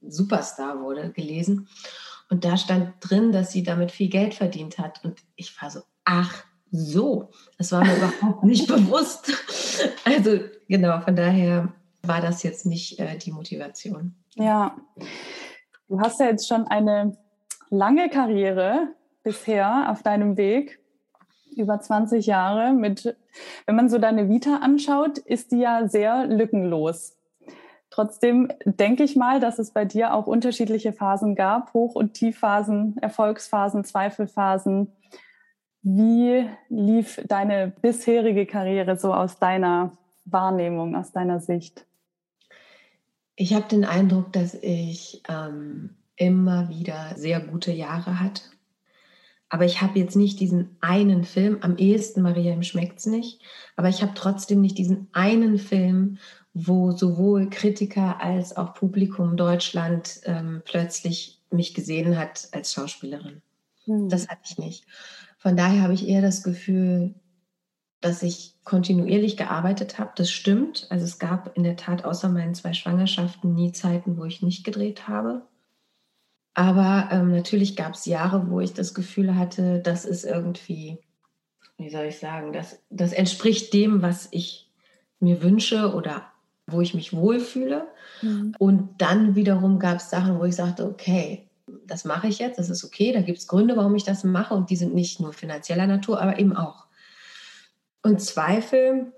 Superstar 0.00 0.80
wurde, 0.80 1.10
gelesen. 1.10 1.68
Und 2.30 2.46
da 2.46 2.56
stand 2.56 2.94
drin, 3.00 3.30
dass 3.30 3.52
sie 3.52 3.62
damit 3.62 3.92
viel 3.92 4.08
Geld 4.08 4.32
verdient 4.32 4.78
hat. 4.78 5.04
Und 5.04 5.20
ich 5.36 5.60
war 5.60 5.70
so, 5.70 5.80
ach 6.06 6.42
so, 6.70 7.30
das 7.58 7.70
war 7.70 7.84
mir 7.84 7.96
überhaupt 7.96 8.44
nicht 8.44 8.66
bewusst. 8.66 9.30
Also 10.06 10.40
genau, 10.68 11.02
von 11.02 11.14
daher 11.14 11.74
war 12.08 12.20
das 12.20 12.42
jetzt 12.42 12.66
nicht 12.66 12.98
äh, 12.98 13.16
die 13.18 13.32
Motivation. 13.32 14.14
Ja, 14.34 14.76
du 15.88 16.00
hast 16.00 16.20
ja 16.20 16.26
jetzt 16.26 16.48
schon 16.48 16.66
eine 16.66 17.16
lange 17.70 18.08
Karriere 18.08 18.88
bisher 19.22 19.90
auf 19.90 20.02
deinem 20.02 20.36
Weg, 20.36 20.80
über 21.56 21.80
20 21.80 22.26
Jahre. 22.26 22.72
Mit, 22.72 23.16
wenn 23.66 23.76
man 23.76 23.88
so 23.88 23.98
deine 23.98 24.28
Vita 24.28 24.56
anschaut, 24.56 25.18
ist 25.18 25.52
die 25.52 25.60
ja 25.60 25.88
sehr 25.88 26.26
lückenlos. 26.26 27.16
Trotzdem 27.90 28.50
denke 28.64 29.04
ich 29.04 29.14
mal, 29.14 29.38
dass 29.38 29.58
es 29.60 29.70
bei 29.70 29.84
dir 29.84 30.14
auch 30.14 30.26
unterschiedliche 30.26 30.92
Phasen 30.92 31.36
gab, 31.36 31.72
Hoch- 31.74 31.94
und 31.94 32.14
Tiefphasen, 32.14 32.96
Erfolgsphasen, 33.00 33.84
Zweifelphasen. 33.84 34.92
Wie 35.82 36.48
lief 36.68 37.22
deine 37.28 37.72
bisherige 37.82 38.46
Karriere 38.46 38.96
so 38.96 39.14
aus 39.14 39.38
deiner 39.38 39.92
Wahrnehmung, 40.24 40.96
aus 40.96 41.12
deiner 41.12 41.38
Sicht? 41.38 41.86
Ich 43.36 43.54
habe 43.54 43.68
den 43.68 43.84
Eindruck, 43.84 44.32
dass 44.32 44.54
ich 44.54 45.22
ähm, 45.28 45.96
immer 46.16 46.68
wieder 46.68 47.14
sehr 47.16 47.40
gute 47.40 47.72
Jahre 47.72 48.20
hatte. 48.20 48.42
Aber 49.48 49.64
ich 49.64 49.82
habe 49.82 49.98
jetzt 49.98 50.16
nicht 50.16 50.40
diesen 50.40 50.76
einen 50.80 51.24
Film, 51.24 51.58
am 51.60 51.76
ehesten 51.76 52.22
Maria, 52.22 52.52
ihm 52.52 52.62
schmeckt's 52.62 53.06
nicht, 53.06 53.40
aber 53.76 53.88
ich 53.88 54.02
habe 54.02 54.12
trotzdem 54.14 54.60
nicht 54.60 54.78
diesen 54.78 55.08
einen 55.12 55.58
Film, 55.58 56.18
wo 56.54 56.92
sowohl 56.92 57.50
Kritiker 57.50 58.20
als 58.20 58.56
auch 58.56 58.74
Publikum 58.74 59.36
Deutschland 59.36 60.20
ähm, 60.24 60.62
plötzlich 60.64 61.40
mich 61.50 61.74
gesehen 61.74 62.16
hat 62.16 62.48
als 62.52 62.72
Schauspielerin. 62.72 63.42
Mhm. 63.86 64.08
Das 64.08 64.28
hatte 64.28 64.42
ich 64.44 64.58
nicht. 64.58 64.86
Von 65.38 65.56
daher 65.56 65.82
habe 65.82 65.94
ich 65.94 66.08
eher 66.08 66.22
das 66.22 66.42
Gefühl, 66.42 67.14
dass 68.00 68.22
ich 68.22 68.53
kontinuierlich 68.64 69.36
gearbeitet 69.36 69.98
habe. 69.98 70.12
Das 70.16 70.30
stimmt. 70.30 70.86
Also 70.90 71.04
es 71.04 71.18
gab 71.18 71.56
in 71.56 71.62
der 71.62 71.76
Tat 71.76 72.04
außer 72.04 72.28
meinen 72.28 72.54
zwei 72.54 72.72
Schwangerschaften 72.72 73.54
nie 73.54 73.72
Zeiten, 73.72 74.16
wo 74.16 74.24
ich 74.24 74.42
nicht 74.42 74.64
gedreht 74.64 75.06
habe. 75.06 75.42
Aber 76.54 77.08
ähm, 77.10 77.32
natürlich 77.32 77.76
gab 77.76 77.94
es 77.94 78.06
Jahre, 78.06 78.48
wo 78.48 78.60
ich 78.60 78.72
das 78.72 78.94
Gefühl 78.94 79.34
hatte, 79.36 79.80
das 79.80 80.04
ist 80.04 80.24
irgendwie, 80.24 80.98
wie 81.78 81.90
soll 81.90 82.06
ich 82.06 82.18
sagen, 82.18 82.52
das, 82.52 82.80
das 82.90 83.12
entspricht 83.12 83.72
dem, 83.74 84.02
was 84.02 84.28
ich 84.30 84.70
mir 85.18 85.42
wünsche 85.42 85.94
oder 85.94 86.22
wo 86.66 86.80
ich 86.80 86.94
mich 86.94 87.12
wohlfühle. 87.12 87.88
Mhm. 88.22 88.54
Und 88.58 88.90
dann 88.98 89.34
wiederum 89.34 89.78
gab 89.78 89.96
es 89.96 90.10
Sachen, 90.10 90.38
wo 90.38 90.44
ich 90.44 90.54
sagte, 90.54 90.86
okay, 90.86 91.48
das 91.86 92.04
mache 92.04 92.28
ich 92.28 92.38
jetzt, 92.38 92.58
das 92.58 92.70
ist 92.70 92.84
okay, 92.84 93.12
da 93.12 93.20
gibt 93.20 93.38
es 93.38 93.48
Gründe, 93.48 93.76
warum 93.76 93.94
ich 93.94 94.04
das 94.04 94.24
mache 94.24 94.54
und 94.54 94.70
die 94.70 94.76
sind 94.76 94.94
nicht 94.94 95.20
nur 95.20 95.32
finanzieller 95.32 95.86
Natur, 95.86 96.20
aber 96.20 96.38
eben 96.38 96.56
auch. 96.56 96.83
Und 98.04 98.20
Zweifel, 98.20 99.12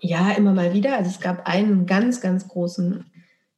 ja, 0.00 0.30
immer 0.30 0.54
mal 0.54 0.72
wieder. 0.72 0.96
Also 0.96 1.10
es 1.10 1.20
gab 1.20 1.46
einen 1.46 1.84
ganz, 1.84 2.22
ganz 2.22 2.48
großen 2.48 3.04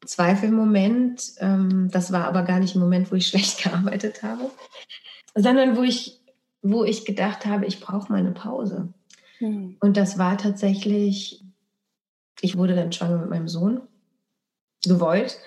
Zweifelmoment. 0.04 1.34
Ähm, 1.38 1.88
das 1.92 2.10
war 2.10 2.24
aber 2.24 2.42
gar 2.42 2.58
nicht 2.58 2.74
ein 2.74 2.80
Moment, 2.80 3.12
wo 3.12 3.14
ich 3.14 3.26
schlecht 3.28 3.62
gearbeitet 3.62 4.24
habe, 4.24 4.50
sondern 5.36 5.76
wo 5.76 5.82
ich, 5.84 6.20
wo 6.62 6.82
ich 6.82 7.04
gedacht 7.04 7.46
habe, 7.46 7.66
ich 7.66 7.78
brauche 7.78 8.10
mal 8.10 8.18
eine 8.18 8.32
Pause. 8.32 8.92
Mhm. 9.38 9.76
Und 9.78 9.96
das 9.96 10.18
war 10.18 10.36
tatsächlich 10.36 11.44
ich 12.40 12.56
wurde 12.56 12.74
dann 12.74 12.92
schwanger 12.92 13.18
mit 13.18 13.30
meinem 13.30 13.48
Sohn, 13.48 13.80
gewollt. 14.84 15.38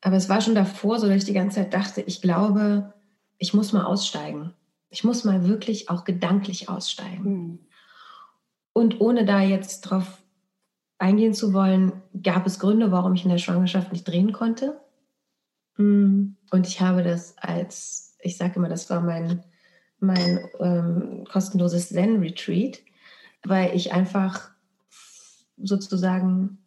Aber 0.00 0.16
es 0.16 0.28
war 0.28 0.40
schon 0.40 0.54
davor 0.54 0.98
so, 0.98 1.08
dass 1.08 1.16
ich 1.18 1.24
die 1.24 1.32
ganze 1.32 1.56
Zeit 1.56 1.74
dachte, 1.74 2.00
ich 2.02 2.22
glaube, 2.22 2.94
ich 3.38 3.54
muss 3.54 3.72
mal 3.72 3.84
aussteigen. 3.84 4.54
Ich 4.90 5.04
muss 5.04 5.24
mal 5.24 5.46
wirklich 5.46 5.90
auch 5.90 6.04
gedanklich 6.04 6.68
aussteigen. 6.68 7.24
Mhm. 7.24 7.58
Und 8.78 9.00
ohne 9.00 9.24
da 9.24 9.40
jetzt 9.40 9.80
drauf 9.80 10.22
eingehen 10.98 11.34
zu 11.34 11.52
wollen, 11.52 12.00
gab 12.22 12.46
es 12.46 12.60
Gründe, 12.60 12.92
warum 12.92 13.12
ich 13.14 13.24
in 13.24 13.30
der 13.30 13.38
Schwangerschaft 13.38 13.90
nicht 13.90 14.06
drehen 14.06 14.32
konnte. 14.32 14.80
Hm. 15.74 16.36
Und 16.52 16.68
ich 16.68 16.80
habe 16.80 17.02
das 17.02 17.36
als, 17.38 18.16
ich 18.20 18.36
sage 18.36 18.54
immer, 18.54 18.68
das 18.68 18.88
war 18.88 19.00
mein, 19.00 19.42
mein 19.98 20.38
ähm, 20.60 21.24
kostenloses 21.28 21.88
Zen-Retreat. 21.88 22.78
weil 23.42 23.74
ich 23.74 23.92
einfach 23.92 24.52
sozusagen 25.56 26.58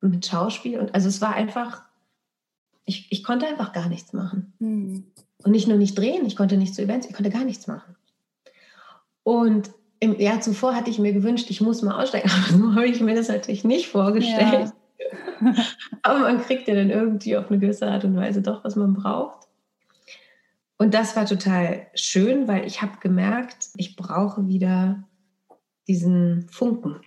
mit 0.00 0.24
Schauspiel 0.24 0.78
und 0.78 0.94
also 0.94 1.08
es 1.08 1.20
war 1.20 1.34
einfach, 1.34 1.82
ich, 2.84 3.10
ich 3.10 3.24
konnte 3.24 3.48
einfach 3.48 3.72
gar 3.72 3.88
nichts 3.88 4.12
machen. 4.12 4.52
Mhm. 4.60 5.06
Und 5.42 5.50
nicht 5.50 5.66
nur 5.66 5.76
nicht 5.76 5.98
drehen, 5.98 6.24
ich 6.24 6.36
konnte 6.36 6.56
nicht 6.56 6.76
zu 6.76 6.82
Events, 6.82 7.08
ich 7.08 7.14
konnte 7.14 7.30
gar 7.30 7.44
nichts 7.44 7.66
machen. 7.66 7.96
Und 9.24 9.72
im 10.02 10.18
Jahr 10.18 10.40
zuvor 10.40 10.74
hatte 10.74 10.90
ich 10.90 10.98
mir 10.98 11.12
gewünscht, 11.12 11.48
ich 11.48 11.60
muss 11.60 11.80
mal 11.82 12.02
aussteigen, 12.02 12.28
aber 12.48 12.58
so 12.58 12.74
habe 12.74 12.86
ich 12.86 13.00
mir 13.00 13.14
das 13.14 13.28
natürlich 13.28 13.62
nicht 13.62 13.86
vorgestellt. 13.86 14.72
Ja. 15.40 15.54
aber 16.02 16.18
man 16.18 16.42
kriegt 16.42 16.66
ja 16.66 16.74
dann 16.74 16.90
irgendwie 16.90 17.36
auf 17.36 17.48
eine 17.48 17.60
gewisse 17.60 17.86
Art 17.86 18.04
und 18.04 18.16
Weise 18.16 18.42
doch, 18.42 18.64
was 18.64 18.74
man 18.74 18.94
braucht. 18.94 19.46
Und 20.76 20.92
das 20.92 21.14
war 21.14 21.24
total 21.24 21.86
schön, 21.94 22.48
weil 22.48 22.66
ich 22.66 22.82
habe 22.82 22.98
gemerkt, 22.98 23.68
ich 23.76 23.94
brauche 23.94 24.48
wieder 24.48 25.04
diesen 25.86 26.48
Funken. 26.48 27.00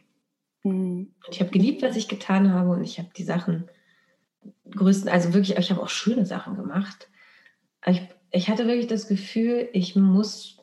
Mhm. 0.64 1.14
Ich 1.30 1.42
habe 1.42 1.52
geliebt, 1.52 1.82
was 1.82 1.98
ich 1.98 2.08
getan 2.08 2.54
habe 2.54 2.70
und 2.70 2.84
ich 2.84 2.98
habe 2.98 3.10
die 3.18 3.24
Sachen 3.24 3.66
größten, 4.72 5.10
also 5.10 5.34
wirklich, 5.34 5.58
ich 5.58 5.70
habe 5.70 5.82
auch 5.82 5.90
schöne 5.90 6.26
Sachen 6.26 6.56
gemacht. 6.56 7.10
Ich, 7.86 8.08
ich 8.32 8.50
hatte 8.50 8.68
wirklich 8.68 8.88
das 8.88 9.10
Gefühl, 9.10 9.68
ich 9.74 9.98
muss 9.98 10.60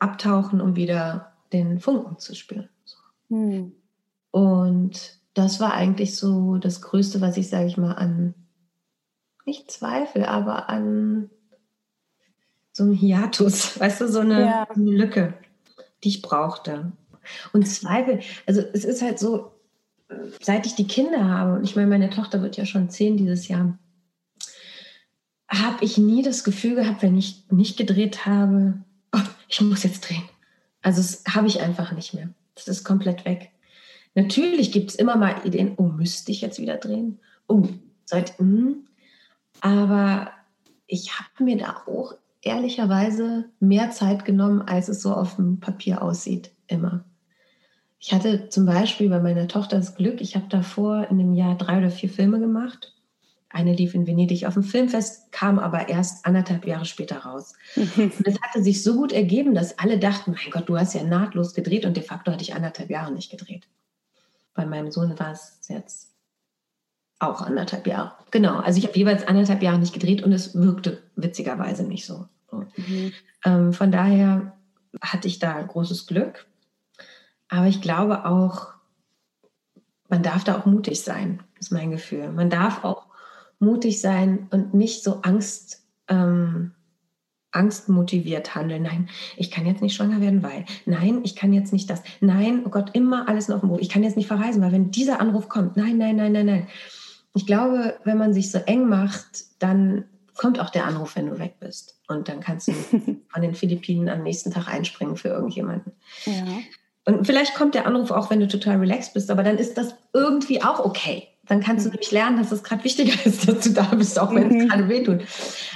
abtauchen, 0.00 0.60
um 0.60 0.74
wieder 0.74 1.33
den 1.54 1.80
Funken 1.80 2.18
zu 2.18 2.34
spüren. 2.34 2.68
Mhm. 3.28 3.72
Und 4.30 5.18
das 5.34 5.60
war 5.60 5.72
eigentlich 5.72 6.16
so 6.16 6.58
das 6.58 6.82
Größte, 6.82 7.20
was 7.20 7.36
ich, 7.36 7.48
sage 7.48 7.66
ich 7.66 7.76
mal, 7.76 7.92
an, 7.92 8.34
nicht 9.46 9.70
Zweifel, 9.70 10.24
aber 10.24 10.68
an 10.68 11.30
so 12.72 12.82
einem 12.82 12.94
Hiatus, 12.94 13.78
weißt 13.80 14.02
du, 14.02 14.08
so 14.08 14.20
eine, 14.20 14.40
ja. 14.40 14.68
eine 14.68 14.90
Lücke, 14.90 15.34
die 16.02 16.08
ich 16.08 16.22
brauchte. 16.22 16.92
Und 17.52 17.66
Zweifel, 17.66 18.20
also 18.46 18.60
es 18.60 18.84
ist 18.84 19.00
halt 19.00 19.18
so, 19.18 19.52
seit 20.40 20.66
ich 20.66 20.74
die 20.74 20.86
Kinder 20.86 21.24
habe, 21.24 21.54
und 21.54 21.64
ich 21.64 21.76
meine, 21.76 21.88
meine 21.88 22.10
Tochter 22.10 22.42
wird 22.42 22.56
ja 22.56 22.66
schon 22.66 22.90
zehn 22.90 23.16
dieses 23.16 23.48
Jahr, 23.48 23.78
habe 25.48 25.84
ich 25.84 25.98
nie 25.98 26.22
das 26.22 26.44
Gefühl 26.44 26.74
gehabt, 26.74 27.02
wenn 27.02 27.16
ich 27.16 27.44
nicht 27.50 27.76
gedreht 27.76 28.26
habe, 28.26 28.82
oh, 29.14 29.20
ich 29.48 29.60
muss 29.60 29.84
jetzt 29.84 30.08
drehen. 30.08 30.24
Also 30.84 31.00
das 31.00 31.24
habe 31.34 31.46
ich 31.46 31.62
einfach 31.62 31.92
nicht 31.92 32.12
mehr. 32.14 32.28
Das 32.54 32.68
ist 32.68 32.84
komplett 32.84 33.24
weg. 33.24 33.50
Natürlich 34.14 34.70
gibt 34.70 34.90
es 34.90 34.96
immer 34.96 35.16
mal 35.16 35.34
Ideen, 35.44 35.72
oh, 35.76 35.84
müsste 35.88 36.30
ich 36.30 36.42
jetzt 36.42 36.60
wieder 36.60 36.76
drehen? 36.76 37.18
Oh, 37.48 37.66
seit, 38.04 38.38
hm. 38.38 38.86
aber 39.60 40.30
ich 40.86 41.18
habe 41.18 41.42
mir 41.42 41.56
da 41.56 41.82
auch 41.86 42.14
ehrlicherweise 42.42 43.46
mehr 43.58 43.90
Zeit 43.90 44.24
genommen, 44.24 44.62
als 44.62 44.88
es 44.88 45.02
so 45.02 45.14
auf 45.14 45.36
dem 45.36 45.58
Papier 45.58 46.02
aussieht, 46.02 46.52
immer. 46.66 47.04
Ich 47.98 48.12
hatte 48.12 48.50
zum 48.50 48.66
Beispiel 48.66 49.08
bei 49.08 49.20
meiner 49.20 49.48
Tochter 49.48 49.78
das 49.78 49.96
Glück, 49.96 50.20
ich 50.20 50.36
habe 50.36 50.46
davor 50.50 51.08
in 51.10 51.18
einem 51.18 51.32
Jahr 51.32 51.56
drei 51.56 51.78
oder 51.78 51.90
vier 51.90 52.10
Filme 52.10 52.38
gemacht. 52.38 52.93
Eine 53.54 53.72
lief 53.72 53.94
in 53.94 54.08
Venedig 54.08 54.46
auf 54.46 54.54
dem 54.54 54.64
Filmfest, 54.64 55.30
kam 55.30 55.60
aber 55.60 55.88
erst 55.88 56.26
anderthalb 56.26 56.66
Jahre 56.66 56.84
später 56.86 57.18
raus. 57.18 57.52
Und 57.76 58.26
es 58.26 58.42
hatte 58.42 58.64
sich 58.64 58.82
so 58.82 58.96
gut 58.96 59.12
ergeben, 59.12 59.54
dass 59.54 59.78
alle 59.78 60.00
dachten, 60.00 60.32
mein 60.32 60.50
Gott, 60.50 60.68
du 60.68 60.76
hast 60.76 60.92
ja 60.92 61.04
nahtlos 61.04 61.54
gedreht 61.54 61.86
und 61.86 61.96
de 61.96 62.02
facto 62.02 62.32
hatte 62.32 62.42
ich 62.42 62.52
anderthalb 62.52 62.90
Jahre 62.90 63.12
nicht 63.12 63.30
gedreht. 63.30 63.68
Bei 64.54 64.66
meinem 64.66 64.90
Sohn 64.90 65.16
war 65.20 65.30
es 65.30 65.60
jetzt 65.68 66.10
auch 67.20 67.42
anderthalb 67.42 67.86
Jahre. 67.86 68.12
Genau, 68.32 68.58
also 68.58 68.76
ich 68.76 68.86
habe 68.86 68.98
jeweils 68.98 69.24
anderthalb 69.28 69.62
Jahre 69.62 69.78
nicht 69.78 69.94
gedreht 69.94 70.24
und 70.24 70.32
es 70.32 70.56
wirkte 70.56 71.00
witzigerweise 71.14 71.84
nicht 71.84 72.06
so. 72.06 72.26
Mhm. 72.50 73.12
Ähm, 73.44 73.72
von 73.72 73.92
daher 73.92 74.52
hatte 75.00 75.28
ich 75.28 75.38
da 75.38 75.62
großes 75.62 76.08
Glück. 76.08 76.44
Aber 77.48 77.66
ich 77.66 77.80
glaube 77.80 78.24
auch, 78.26 78.74
man 80.08 80.24
darf 80.24 80.42
da 80.42 80.58
auch 80.58 80.66
mutig 80.66 81.02
sein, 81.02 81.40
ist 81.60 81.70
mein 81.70 81.92
Gefühl. 81.92 82.32
Man 82.32 82.50
darf 82.50 82.82
auch 82.82 83.13
mutig 83.58 84.00
sein 84.00 84.48
und 84.50 84.74
nicht 84.74 85.02
so 85.02 85.22
Angst, 85.22 85.82
ähm, 86.08 86.72
angstmotiviert 87.54 88.54
handeln. 88.54 88.82
Nein, 88.82 89.08
ich 89.36 89.50
kann 89.50 89.66
jetzt 89.66 89.80
nicht 89.80 89.94
schwanger 89.94 90.20
werden, 90.20 90.42
weil. 90.42 90.64
Nein, 90.86 91.20
ich 91.24 91.36
kann 91.36 91.52
jetzt 91.52 91.72
nicht 91.72 91.88
das. 91.88 92.02
Nein, 92.20 92.62
oh 92.66 92.70
Gott, 92.70 92.90
immer 92.94 93.28
alles 93.28 93.48
noch 93.48 93.60
Buch. 93.60 93.78
Ich 93.80 93.88
kann 93.88 94.02
jetzt 94.02 94.16
nicht 94.16 94.26
verreisen, 94.26 94.62
weil 94.62 94.72
wenn 94.72 94.90
dieser 94.90 95.20
Anruf 95.20 95.48
kommt, 95.48 95.76
nein, 95.76 95.96
nein, 95.98 96.16
nein, 96.16 96.32
nein, 96.32 96.46
nein. 96.46 96.66
Ich 97.34 97.46
glaube, 97.46 97.98
wenn 98.04 98.18
man 98.18 98.34
sich 98.34 98.50
so 98.50 98.58
eng 98.58 98.88
macht, 98.88 99.44
dann 99.58 100.04
kommt 100.36 100.60
auch 100.60 100.70
der 100.70 100.86
Anruf, 100.86 101.16
wenn 101.16 101.26
du 101.26 101.38
weg 101.38 101.56
bist. 101.60 102.00
Und 102.08 102.28
dann 102.28 102.40
kannst 102.40 102.68
du 102.68 102.72
von 103.28 103.42
den 103.42 103.54
Philippinen 103.54 104.08
am 104.08 104.22
nächsten 104.22 104.50
Tag 104.50 104.68
einspringen 104.68 105.16
für 105.16 105.28
irgendjemanden. 105.28 105.92
Ja. 106.26 106.44
Und 107.06 107.26
vielleicht 107.26 107.54
kommt 107.54 107.74
der 107.74 107.86
Anruf 107.86 108.10
auch, 108.10 108.30
wenn 108.30 108.40
du 108.40 108.48
total 108.48 108.78
relaxed 108.78 109.14
bist, 109.14 109.30
aber 109.30 109.42
dann 109.42 109.58
ist 109.58 109.76
das 109.76 109.94
irgendwie 110.12 110.62
auch 110.62 110.80
okay. 110.80 111.28
Dann 111.46 111.60
kannst 111.60 111.84
du 111.84 111.88
mhm. 111.88 111.94
nämlich 111.94 112.10
lernen, 112.10 112.36
dass 112.36 112.52
es 112.52 112.62
gerade 112.62 112.84
wichtiger 112.84 113.14
ist, 113.26 113.48
dass 113.48 113.64
du 113.64 113.70
da 113.70 113.94
bist, 113.94 114.18
auch 114.18 114.34
wenn 114.34 114.48
mhm. 114.48 114.60
es 114.60 114.68
gerade 114.68 114.88
wehtut. 114.88 115.24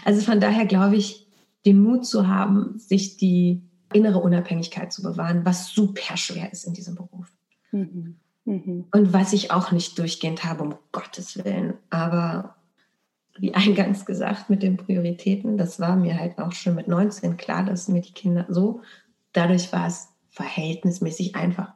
Also 0.04 0.20
von 0.22 0.40
daher 0.40 0.66
glaube 0.66 0.96
ich, 0.96 1.26
den 1.66 1.82
Mut 1.82 2.06
zu 2.06 2.28
haben, 2.28 2.78
sich 2.78 3.16
die 3.16 3.62
innere 3.92 4.18
Unabhängigkeit 4.20 4.92
zu 4.92 5.02
bewahren, 5.02 5.44
was 5.44 5.68
super 5.68 6.16
schwer 6.16 6.52
ist 6.52 6.64
in 6.64 6.74
diesem 6.74 6.94
Beruf. 6.94 7.32
Mhm. 7.72 8.16
Mhm. 8.44 8.86
Und 8.90 9.12
was 9.12 9.32
ich 9.32 9.50
auch 9.50 9.72
nicht 9.72 9.98
durchgehend 9.98 10.44
habe, 10.44 10.62
um 10.62 10.74
Gottes 10.92 11.44
Willen. 11.44 11.74
Aber 11.90 12.56
wie 13.38 13.54
eingangs 13.54 14.06
gesagt, 14.06 14.50
mit 14.50 14.62
den 14.62 14.76
Prioritäten, 14.76 15.58
das 15.58 15.78
war 15.80 15.96
mir 15.96 16.18
halt 16.18 16.38
auch 16.38 16.52
schon 16.52 16.74
mit 16.74 16.88
19 16.88 17.36
klar, 17.36 17.64
dass 17.64 17.88
mir 17.88 18.00
die 18.00 18.12
Kinder 18.12 18.46
so, 18.48 18.80
dadurch 19.32 19.72
war 19.72 19.86
es 19.86 20.08
verhältnismäßig 20.30 21.36
einfach. 21.36 21.74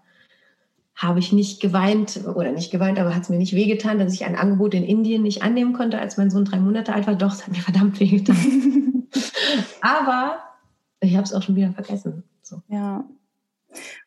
Habe 1.03 1.19
ich 1.19 1.33
nicht 1.33 1.61
geweint 1.61 2.21
oder 2.33 2.53
nicht 2.53 2.71
geweint, 2.71 2.99
aber 3.01 3.15
hat 3.15 3.23
es 3.23 3.29
mir 3.29 3.37
nicht 3.37 3.57
wehgetan, 3.57 3.99
dass 3.99 4.15
ich 4.15 4.25
ein 4.25 4.37
Angebot 4.37 4.73
in 4.73 4.85
Indien 4.85 5.23
nicht 5.23 5.43
annehmen 5.43 5.73
konnte, 5.73 5.99
als 5.99 6.17
mein 6.17 6.31
Sohn 6.31 6.45
drei 6.45 6.59
Monate 6.59 6.93
alt 6.93 7.09
war. 7.09 7.17
Doch, 7.17 7.33
es 7.33 7.45
hat 7.45 7.53
mir 7.53 7.63
verdammt 7.63 7.99
wehgetan. 7.99 8.37
aber 9.81 10.39
ich 11.01 11.17
habe 11.17 11.25
es 11.25 11.35
auch 11.35 11.43
schon 11.43 11.57
wieder 11.57 11.73
vergessen. 11.73 12.23
So. 12.43 12.63
Ja. 12.69 13.05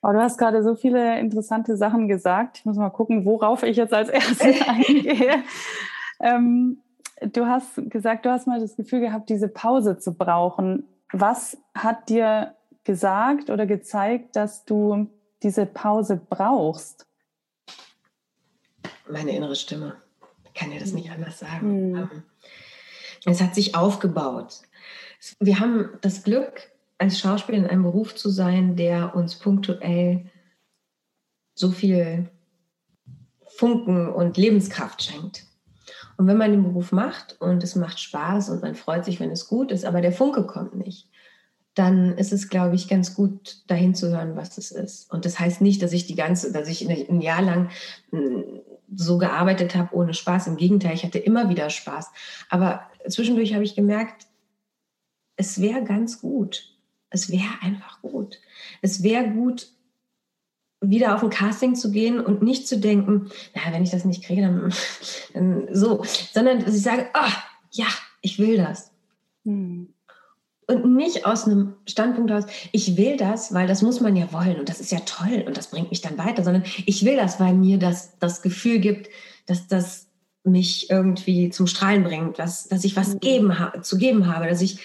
Oh, 0.01 0.11
du 0.11 0.21
hast 0.21 0.37
gerade 0.37 0.63
so 0.63 0.75
viele 0.75 1.19
interessante 1.19 1.75
Sachen 1.75 2.07
gesagt. 2.07 2.59
Ich 2.59 2.65
muss 2.65 2.77
mal 2.77 2.89
gucken, 2.89 3.25
worauf 3.25 3.63
ich 3.63 3.75
jetzt 3.75 3.93
als 3.93 4.07
erstes 4.07 4.61
eingehe. 4.67 5.43
Ähm, 6.21 6.77
du 7.21 7.45
hast 7.45 7.89
gesagt, 7.89 8.25
du 8.25 8.31
hast 8.31 8.47
mal 8.47 8.59
das 8.61 8.77
Gefühl 8.77 9.01
gehabt, 9.01 9.29
diese 9.29 9.49
Pause 9.49 9.97
zu 9.97 10.13
brauchen. 10.13 10.85
Was 11.11 11.57
hat 11.73 12.07
dir 12.07 12.53
gesagt 12.85 13.49
oder 13.49 13.65
gezeigt, 13.65 14.35
dass 14.37 14.63
du 14.63 15.07
diese 15.45 15.67
Pause 15.67 16.19
brauchst? 16.29 17.05
Meine 19.07 19.35
innere 19.35 19.55
Stimme. 19.55 19.95
Ich 20.43 20.53
kann 20.55 20.71
dir 20.71 20.79
das 20.79 20.91
nicht 20.91 21.11
anders 21.11 21.39
sagen. 21.39 21.91
Mhm. 21.91 22.23
Es 23.25 23.41
hat 23.41 23.53
sich 23.53 23.75
aufgebaut. 23.75 24.61
Wir 25.39 25.59
haben 25.59 25.89
das 26.01 26.23
Glück, 26.23 26.71
als 26.97 27.19
Schauspieler 27.19 27.59
in 27.59 27.67
einem 27.67 27.83
Beruf 27.83 28.15
zu 28.15 28.29
sein, 28.29 28.75
der 28.75 29.15
uns 29.15 29.35
punktuell 29.35 30.31
so 31.53 31.71
viel 31.71 32.29
Funken 33.47 34.11
und 34.11 34.37
Lebenskraft 34.37 35.03
schenkt. 35.03 35.45
Und 36.17 36.27
wenn 36.27 36.37
man 36.37 36.51
den 36.51 36.63
Beruf 36.63 36.91
macht 36.91 37.39
und 37.39 37.63
es 37.63 37.75
macht 37.75 37.99
Spaß 37.99 38.49
und 38.49 38.61
man 38.63 38.73
freut 38.73 39.05
sich, 39.05 39.19
wenn 39.19 39.31
es 39.31 39.47
gut 39.47 39.71
ist, 39.71 39.85
aber 39.85 40.01
der 40.01 40.11
Funke 40.11 40.47
kommt 40.47 40.75
nicht, 40.75 41.09
dann 41.75 42.17
ist 42.17 42.31
es, 42.31 42.49
glaube 42.49 42.75
ich, 42.75 42.87
ganz 42.87 43.13
gut, 43.13 43.63
dahin 43.67 43.93
zu 43.93 44.09
hören, 44.09 44.37
was 44.37 44.57
es 44.57 44.71
ist. 44.71 45.11
Und 45.11 45.25
das 45.25 45.39
heißt 45.39 45.61
nicht, 45.61 45.81
dass 45.83 45.91
ich 45.91 46.07
die 46.07 46.15
ganze, 46.15 46.51
dass 46.51 46.69
ich 46.69 46.89
ein 46.89 47.21
Jahr 47.21 47.41
lang 47.41 47.69
hm, 48.11 48.43
so 48.95 49.17
gearbeitet 49.17 49.75
habe 49.75 49.93
ohne 49.93 50.13
Spaß. 50.13 50.47
Im 50.47 50.55
Gegenteil, 50.55 50.93
ich 50.93 51.03
hatte 51.03 51.19
immer 51.19 51.49
wieder 51.49 51.69
Spaß. 51.69 52.11
Aber 52.49 52.89
zwischendurch 53.07 53.53
habe 53.53 53.65
ich 53.65 53.75
gemerkt, 53.75 54.25
es 55.35 55.59
wäre 55.59 55.83
ganz 55.83 56.21
gut. 56.21 56.73
Es 57.09 57.29
wäre 57.29 57.61
einfach 57.61 58.01
gut. 58.01 58.39
Es 58.81 59.03
wäre 59.03 59.29
gut, 59.29 59.67
wieder 60.79 61.15
auf 61.15 61.23
ein 61.23 61.29
Casting 61.29 61.75
zu 61.75 61.91
gehen 61.91 62.21
und 62.21 62.41
nicht 62.41 62.67
zu 62.67 62.79
denken, 62.79 63.29
na, 63.53 63.73
wenn 63.73 63.83
ich 63.83 63.91
das 63.91 64.05
nicht 64.05 64.23
kriege, 64.23 64.43
dann, 64.43 64.73
dann 65.33 65.67
so, 65.71 66.03
sondern 66.31 66.63
dass 66.63 66.75
ich 66.75 66.83
sage, 66.83 67.09
ah, 67.13 67.31
ja, 67.71 67.87
ich 68.21 68.39
will 68.39 68.55
das. 68.55 68.91
Hm 69.43 69.94
und 70.67 70.95
nicht 70.95 71.25
aus 71.25 71.45
einem 71.45 71.75
Standpunkt 71.85 72.31
aus, 72.31 72.45
ich 72.71 72.97
will 72.97 73.17
das, 73.17 73.53
weil 73.53 73.67
das 73.67 73.81
muss 73.81 74.01
man 74.01 74.15
ja 74.15 74.31
wollen 74.31 74.59
und 74.59 74.69
das 74.69 74.79
ist 74.79 74.91
ja 74.91 74.99
toll 74.99 75.43
und 75.45 75.57
das 75.57 75.67
bringt 75.67 75.91
mich 75.91 76.01
dann 76.01 76.17
weiter, 76.17 76.43
sondern 76.43 76.63
ich 76.85 77.05
will 77.05 77.15
das, 77.15 77.39
weil 77.39 77.53
mir 77.53 77.77
das 77.77 78.17
das 78.19 78.41
Gefühl 78.41 78.79
gibt, 78.79 79.09
dass 79.45 79.67
das 79.67 80.07
mich 80.43 80.89
irgendwie 80.89 81.49
zum 81.49 81.67
Strahlen 81.67 82.03
bringt, 82.03 82.39
dass, 82.39 82.67
dass 82.67 82.83
ich 82.83 82.95
was 82.95 83.15
mhm. 83.15 83.19
geben 83.19 83.53
zu 83.81 83.97
geben 83.97 84.27
habe, 84.27 84.47
dass 84.47 84.61
ich, 84.61 84.79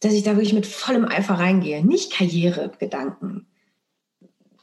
dass 0.00 0.12
ich 0.12 0.22
da 0.22 0.32
wirklich 0.32 0.52
mit 0.52 0.66
vollem 0.66 1.04
Eifer 1.04 1.34
reingehe. 1.34 1.84
Nicht 1.84 2.12
Karrieregedanken. 2.12 3.46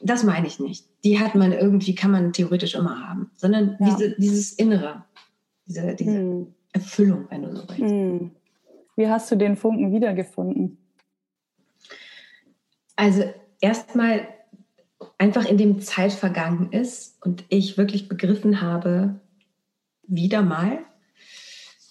Das 0.00 0.22
meine 0.22 0.46
ich 0.46 0.60
nicht. 0.60 0.86
Die 1.02 1.18
hat 1.18 1.34
man 1.34 1.52
irgendwie, 1.52 1.94
kann 1.94 2.10
man 2.10 2.32
theoretisch 2.32 2.74
immer 2.74 3.08
haben, 3.08 3.30
sondern 3.36 3.76
ja. 3.80 3.86
diese, 3.86 4.14
dieses 4.18 4.52
Innere, 4.52 5.04
diese, 5.66 5.94
diese 5.94 6.10
mhm. 6.10 6.54
Erfüllung, 6.72 7.26
wenn 7.30 7.42
du 7.42 7.56
so 7.56 7.62
willst. 7.68 7.80
Mhm. 7.80 8.30
Wie 8.96 9.08
hast 9.08 9.30
du 9.30 9.36
den 9.36 9.56
Funken 9.56 9.92
wiedergefunden? 9.92 10.78
Also 12.96 13.24
erstmal 13.60 14.28
einfach 15.18 15.44
in 15.46 15.58
dem 15.58 15.80
Zeit 15.80 16.12
vergangen 16.12 16.70
ist 16.72 17.22
und 17.24 17.44
ich 17.48 17.76
wirklich 17.76 18.08
begriffen 18.08 18.60
habe, 18.60 19.20
wieder 20.06 20.42
mal, 20.42 20.78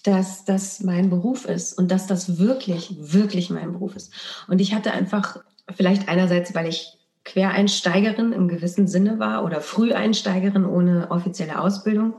dass 0.04 0.44
das 0.44 0.80
mein 0.80 1.10
Beruf 1.10 1.46
ist 1.46 1.72
und 1.74 1.90
dass 1.90 2.06
das 2.06 2.38
wirklich, 2.38 2.94
wirklich 2.98 3.50
mein 3.50 3.72
Beruf 3.72 3.96
ist. 3.96 4.12
Und 4.48 4.60
ich 4.60 4.74
hatte 4.74 4.92
einfach, 4.92 5.42
vielleicht 5.74 6.08
einerseits, 6.08 6.54
weil 6.54 6.68
ich 6.68 6.98
Quereinsteigerin 7.24 8.32
im 8.32 8.48
gewissen 8.48 8.86
Sinne 8.86 9.18
war 9.18 9.44
oder 9.44 9.62
Früheinsteigerin 9.62 10.66
ohne 10.66 11.10
offizielle 11.10 11.58
Ausbildung. 11.58 12.14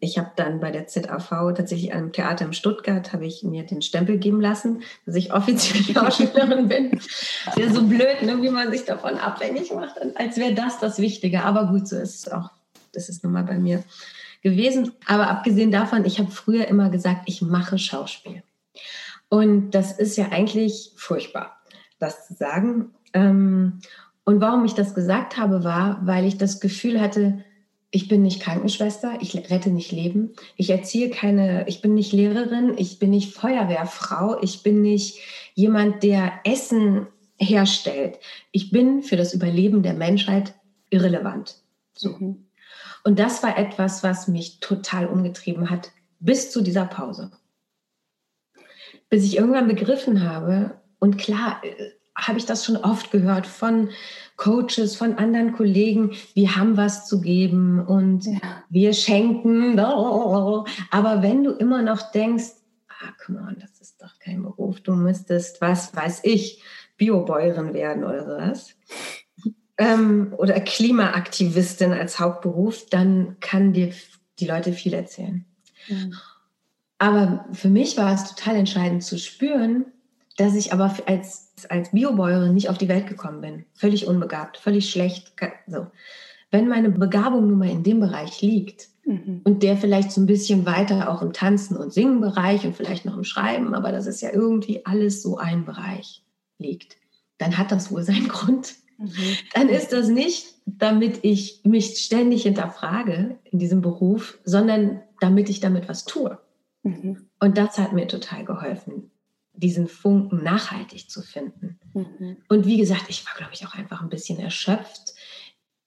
Ich 0.00 0.18
habe 0.18 0.30
dann 0.36 0.60
bei 0.60 0.70
der 0.70 0.86
ZAV 0.86 1.28
tatsächlich 1.54 1.94
am 1.94 2.12
Theater 2.12 2.46
in 2.46 2.52
Stuttgart 2.52 3.12
habe 3.12 3.26
ich 3.26 3.42
mir 3.42 3.64
den 3.64 3.82
Stempel 3.82 4.18
geben 4.18 4.40
lassen, 4.40 4.82
dass 5.04 5.14
ich 5.14 5.32
offiziell 5.32 5.82
Schauspielerin 5.94 6.68
bin. 6.68 6.92
Ist 6.92 7.56
ja 7.56 7.70
so 7.70 7.86
blöd, 7.86 8.22
ne, 8.22 8.40
wie 8.42 8.50
man 8.50 8.70
sich 8.70 8.84
davon 8.84 9.14
abhängig 9.14 9.72
macht, 9.72 9.96
als 10.16 10.36
wäre 10.36 10.54
das 10.54 10.78
das 10.78 10.98
Wichtige. 10.98 11.44
Aber 11.44 11.66
gut, 11.66 11.88
so 11.88 11.96
ist 11.96 12.26
es 12.26 12.32
auch. 12.32 12.50
Das 12.92 13.08
ist 13.08 13.24
nun 13.24 13.32
mal 13.32 13.44
bei 13.44 13.58
mir 13.58 13.82
gewesen. 14.42 14.92
Aber 15.06 15.28
abgesehen 15.28 15.70
davon, 15.70 16.04
ich 16.04 16.18
habe 16.18 16.30
früher 16.30 16.68
immer 16.68 16.90
gesagt, 16.90 17.22
ich 17.26 17.42
mache 17.42 17.78
Schauspiel. 17.78 18.42
Und 19.28 19.72
das 19.72 19.98
ist 19.98 20.16
ja 20.16 20.28
eigentlich 20.30 20.92
furchtbar, 20.96 21.56
das 21.98 22.26
zu 22.26 22.34
sagen. 22.34 22.94
Ähm, 23.12 23.80
und 24.24 24.40
warum 24.40 24.64
ich 24.64 24.74
das 24.74 24.94
gesagt 24.94 25.36
habe, 25.36 25.64
war, 25.64 26.00
weil 26.04 26.24
ich 26.24 26.38
das 26.38 26.60
Gefühl 26.60 27.00
hatte, 27.00 27.44
ich 27.90 28.08
bin 28.08 28.22
nicht 28.22 28.40
Krankenschwester, 28.40 29.18
ich 29.20 29.34
rette 29.34 29.70
nicht 29.70 29.92
Leben, 29.92 30.34
ich 30.56 30.70
erziehe 30.70 31.10
keine, 31.10 31.66
ich 31.68 31.80
bin 31.80 31.94
nicht 31.94 32.12
Lehrerin, 32.12 32.74
ich 32.76 32.98
bin 32.98 33.10
nicht 33.10 33.34
Feuerwehrfrau, 33.34 34.42
ich 34.42 34.62
bin 34.62 34.82
nicht 34.82 35.18
jemand, 35.54 36.02
der 36.02 36.40
Essen 36.44 37.06
herstellt. 37.38 38.18
Ich 38.50 38.70
bin 38.70 39.02
für 39.02 39.16
das 39.16 39.34
Überleben 39.34 39.82
der 39.82 39.94
Menschheit 39.94 40.54
irrelevant. 40.90 41.56
So. 41.94 42.10
Mhm. 42.10 42.46
Und 43.04 43.18
das 43.18 43.42
war 43.42 43.56
etwas, 43.56 44.02
was 44.02 44.26
mich 44.26 44.58
total 44.60 45.06
umgetrieben 45.06 45.70
hat, 45.70 45.92
bis 46.18 46.50
zu 46.50 46.62
dieser 46.62 46.86
Pause. 46.86 47.30
Bis 49.08 49.24
ich 49.24 49.36
irgendwann 49.36 49.68
begriffen 49.68 50.28
habe, 50.28 50.80
und 50.98 51.18
klar, 51.18 51.60
äh, 51.62 51.92
habe 52.16 52.38
ich 52.38 52.46
das 52.46 52.64
schon 52.64 52.76
oft 52.76 53.10
gehört 53.10 53.46
von 53.46 53.90
Coaches, 54.36 54.96
von 54.96 55.14
anderen 55.14 55.52
Kollegen, 55.52 56.12
wir 56.34 56.56
haben 56.56 56.76
was 56.76 57.06
zu 57.06 57.20
geben 57.20 57.80
und 57.84 58.26
ja. 58.26 58.64
wir 58.68 58.92
schenken. 58.92 59.78
Aber 59.78 61.22
wenn 61.22 61.42
du 61.44 61.52
immer 61.52 61.82
noch 61.82 62.10
denkst, 62.12 62.52
ah, 62.88 63.12
come 63.24 63.40
on, 63.40 63.56
das 63.60 63.80
ist 63.80 64.02
doch 64.02 64.18
kein 64.18 64.42
Beruf, 64.42 64.80
du 64.80 64.94
müsstest, 64.94 65.60
was 65.60 65.94
weiß 65.94 66.20
ich, 66.24 66.62
Biobäuerin 66.96 67.74
werden 67.74 68.04
oder 68.04 68.24
sowas. 68.24 68.74
Ähm, 69.78 70.34
oder 70.38 70.60
Klimaaktivistin 70.60 71.92
als 71.92 72.18
Hauptberuf, 72.18 72.86
dann 72.86 73.36
kann 73.40 73.72
dir 73.72 73.92
die 74.38 74.46
Leute 74.46 74.72
viel 74.72 74.94
erzählen. 74.94 75.44
Mhm. 75.88 76.14
Aber 76.98 77.46
für 77.52 77.68
mich 77.68 77.96
war 77.98 78.14
es 78.14 78.34
total 78.34 78.56
entscheidend 78.56 79.04
zu 79.04 79.18
spüren, 79.18 79.86
dass 80.36 80.54
ich 80.54 80.72
aber 80.72 80.94
als, 81.06 81.52
als 81.68 81.90
Biobäuerin 81.90 82.54
nicht 82.54 82.68
auf 82.68 82.78
die 82.78 82.88
Welt 82.88 83.06
gekommen 83.06 83.40
bin. 83.40 83.64
Völlig 83.74 84.06
unbegabt, 84.06 84.58
völlig 84.58 84.90
schlecht. 84.90 85.32
So. 85.66 85.86
Wenn 86.50 86.68
meine 86.68 86.90
Begabung 86.90 87.48
nun 87.48 87.58
mal 87.58 87.70
in 87.70 87.82
dem 87.82 88.00
Bereich 88.00 88.42
liegt 88.42 88.88
mhm. 89.04 89.40
und 89.44 89.62
der 89.62 89.76
vielleicht 89.76 90.12
so 90.12 90.20
ein 90.20 90.26
bisschen 90.26 90.66
weiter 90.66 91.10
auch 91.10 91.22
im 91.22 91.32
Tanzen- 91.32 91.76
und 91.76 91.92
Singen-Bereich 91.92 92.66
und 92.66 92.76
vielleicht 92.76 93.04
noch 93.04 93.16
im 93.16 93.24
Schreiben, 93.24 93.74
aber 93.74 93.92
das 93.92 94.06
ist 94.06 94.20
ja 94.20 94.30
irgendwie 94.32 94.84
alles 94.84 95.22
so 95.22 95.38
ein 95.38 95.64
Bereich 95.64 96.22
liegt, 96.58 96.96
dann 97.38 97.58
hat 97.58 97.72
das 97.72 97.90
wohl 97.90 98.02
seinen 98.02 98.28
Grund. 98.28 98.74
Mhm. 98.98 99.36
Dann 99.54 99.68
ist 99.68 99.92
das 99.92 100.08
nicht, 100.08 100.54
damit 100.66 101.20
ich 101.22 101.60
mich 101.64 101.98
ständig 101.98 102.42
hinterfrage 102.42 103.38
in 103.44 103.58
diesem 103.58 103.80
Beruf, 103.80 104.38
sondern 104.44 105.02
damit 105.20 105.48
ich 105.48 105.60
damit 105.60 105.88
was 105.88 106.04
tue. 106.04 106.38
Mhm. 106.82 107.26
Und 107.40 107.58
das 107.58 107.78
hat 107.78 107.92
mir 107.92 108.06
total 108.06 108.44
geholfen 108.44 109.10
diesen 109.56 109.88
Funken 109.88 110.42
nachhaltig 110.42 111.10
zu 111.10 111.22
finden. 111.22 111.78
Mhm. 111.94 112.36
Und 112.48 112.66
wie 112.66 112.76
gesagt, 112.76 113.06
ich 113.08 113.26
war, 113.26 113.34
glaube 113.36 113.52
ich, 113.54 113.66
auch 113.66 113.74
einfach 113.74 114.02
ein 114.02 114.08
bisschen 114.08 114.38
erschöpft 114.38 115.14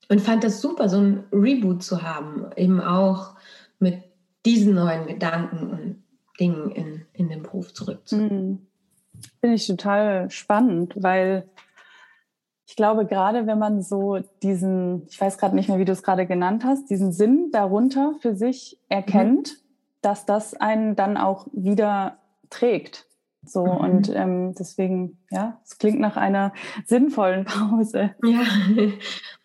und 0.10 0.21
fand 0.21 0.43
das 0.43 0.62
super, 0.62 0.89
so 0.89 0.97
ein 0.97 1.23
Reboot 1.32 1.84
zu 1.84 2.01
haben, 2.01 2.47
eben 2.55 2.82
auch 2.82 3.36
mit 3.79 4.03
diesen 4.45 4.73
neuen 4.73 5.08
Gedanken 5.08 5.69
und 5.69 6.03
Dingen 6.39 6.71
in, 6.71 7.05
in 7.13 7.29
den 7.29 7.43
Beruf 7.43 7.73
zurückzukommen. 7.73 8.49
Mhm. 8.49 8.67
Finde 9.41 9.55
ich 9.55 9.67
total 9.67 10.32
spannend, 10.32 10.93
weil 10.95 11.49
ich 12.65 12.75
glaube, 12.75 13.05
gerade 13.05 13.47
wenn 13.47 13.60
man 13.60 13.82
so 13.82 14.19
diesen, 14.43 15.08
ich 15.10 15.19
weiß 15.19 15.38
gerade 15.38 15.55
nicht 15.55 15.69
mehr, 15.69 15.79
wie 15.79 15.86
du 15.86 15.91
es 15.91 16.03
gerade 16.03 16.25
genannt 16.25 16.63
hast, 16.63 16.89
diesen 16.89 17.12
Sinn 17.12 17.49
darunter 17.51 18.13
für 18.21 18.36
sich 18.36 18.79
erkennt, 18.89 19.49
mhm. 19.49 19.67
dass 20.01 20.25
das 20.25 20.53
einen 20.53 20.95
dann 20.95 21.17
auch 21.17 21.47
wieder 21.51 22.19
trägt. 22.49 23.08
So 23.45 23.65
mhm. 23.65 23.78
und 23.78 24.15
ähm, 24.15 24.56
deswegen, 24.56 25.17
ja, 25.30 25.60
es 25.63 25.78
klingt 25.78 25.99
nach 25.99 26.17
einer 26.17 26.54
sinnvollen 26.86 27.45
Pause. 27.45 28.12
Ja. 28.23 28.41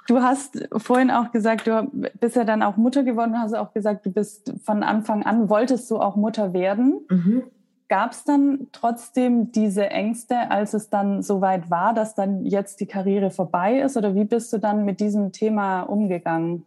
Du 0.07 0.21
hast 0.21 0.69
vorhin 0.77 1.11
auch 1.11 1.33
gesagt, 1.33 1.67
du 1.67 1.91
bist 2.21 2.37
ja 2.37 2.45
dann 2.45 2.63
auch 2.63 2.77
Mutter 2.77 3.05
geworden, 3.05 3.39
hast 3.39 3.55
auch 3.55 3.73
gesagt, 3.73 4.05
du 4.05 4.11
bist 4.11 4.53
von 4.63 4.83
Anfang 4.83 5.23
an, 5.23 5.49
wolltest 5.49 5.91
du 5.91 5.99
auch 5.99 6.17
Mutter 6.17 6.53
werden. 6.53 7.01
Mhm. 7.09 7.45
Gab 7.89 8.13
es 8.13 8.25
dann 8.25 8.67
trotzdem 8.73 9.53
diese 9.53 9.89
Ängste, 9.91 10.51
als 10.51 10.75
es 10.75 10.91
dann 10.91 11.23
soweit 11.23 11.71
war, 11.71 11.95
dass 11.95 12.15
dann 12.15 12.45
jetzt 12.45 12.81
die 12.81 12.87
Karriere 12.87 13.31
vorbei 13.31 13.81
ist? 13.81 13.97
Oder 13.97 14.15
wie 14.15 14.25
bist 14.25 14.53
du 14.53 14.59
dann 14.59 14.85
mit 14.85 15.01
diesem 15.01 15.33
Thema 15.33 15.83
umgegangen? 15.83 16.65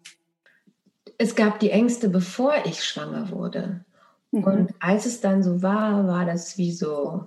Es 1.17 1.35
gab 1.35 1.59
die 1.59 1.71
Ängste, 1.71 2.09
bevor 2.09 2.53
ich 2.65 2.83
schwanger 2.83 3.31
wurde. 3.31 3.81
Mhm. 4.31 4.43
Und 4.43 4.73
als 4.79 5.05
es 5.05 5.21
dann 5.21 5.43
so 5.43 5.61
war, 5.61 6.07
war 6.07 6.25
das 6.25 6.57
wie 6.57 6.71
so, 6.71 7.25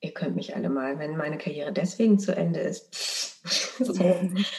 ihr 0.00 0.12
könnt 0.12 0.36
mich 0.36 0.54
alle 0.54 0.68
mal, 0.68 0.98
wenn 0.98 1.16
meine 1.16 1.38
Karriere 1.38 1.72
deswegen 1.72 2.18
zu 2.18 2.34
Ende 2.34 2.60
ist. 2.60 3.38
so, 3.78 3.94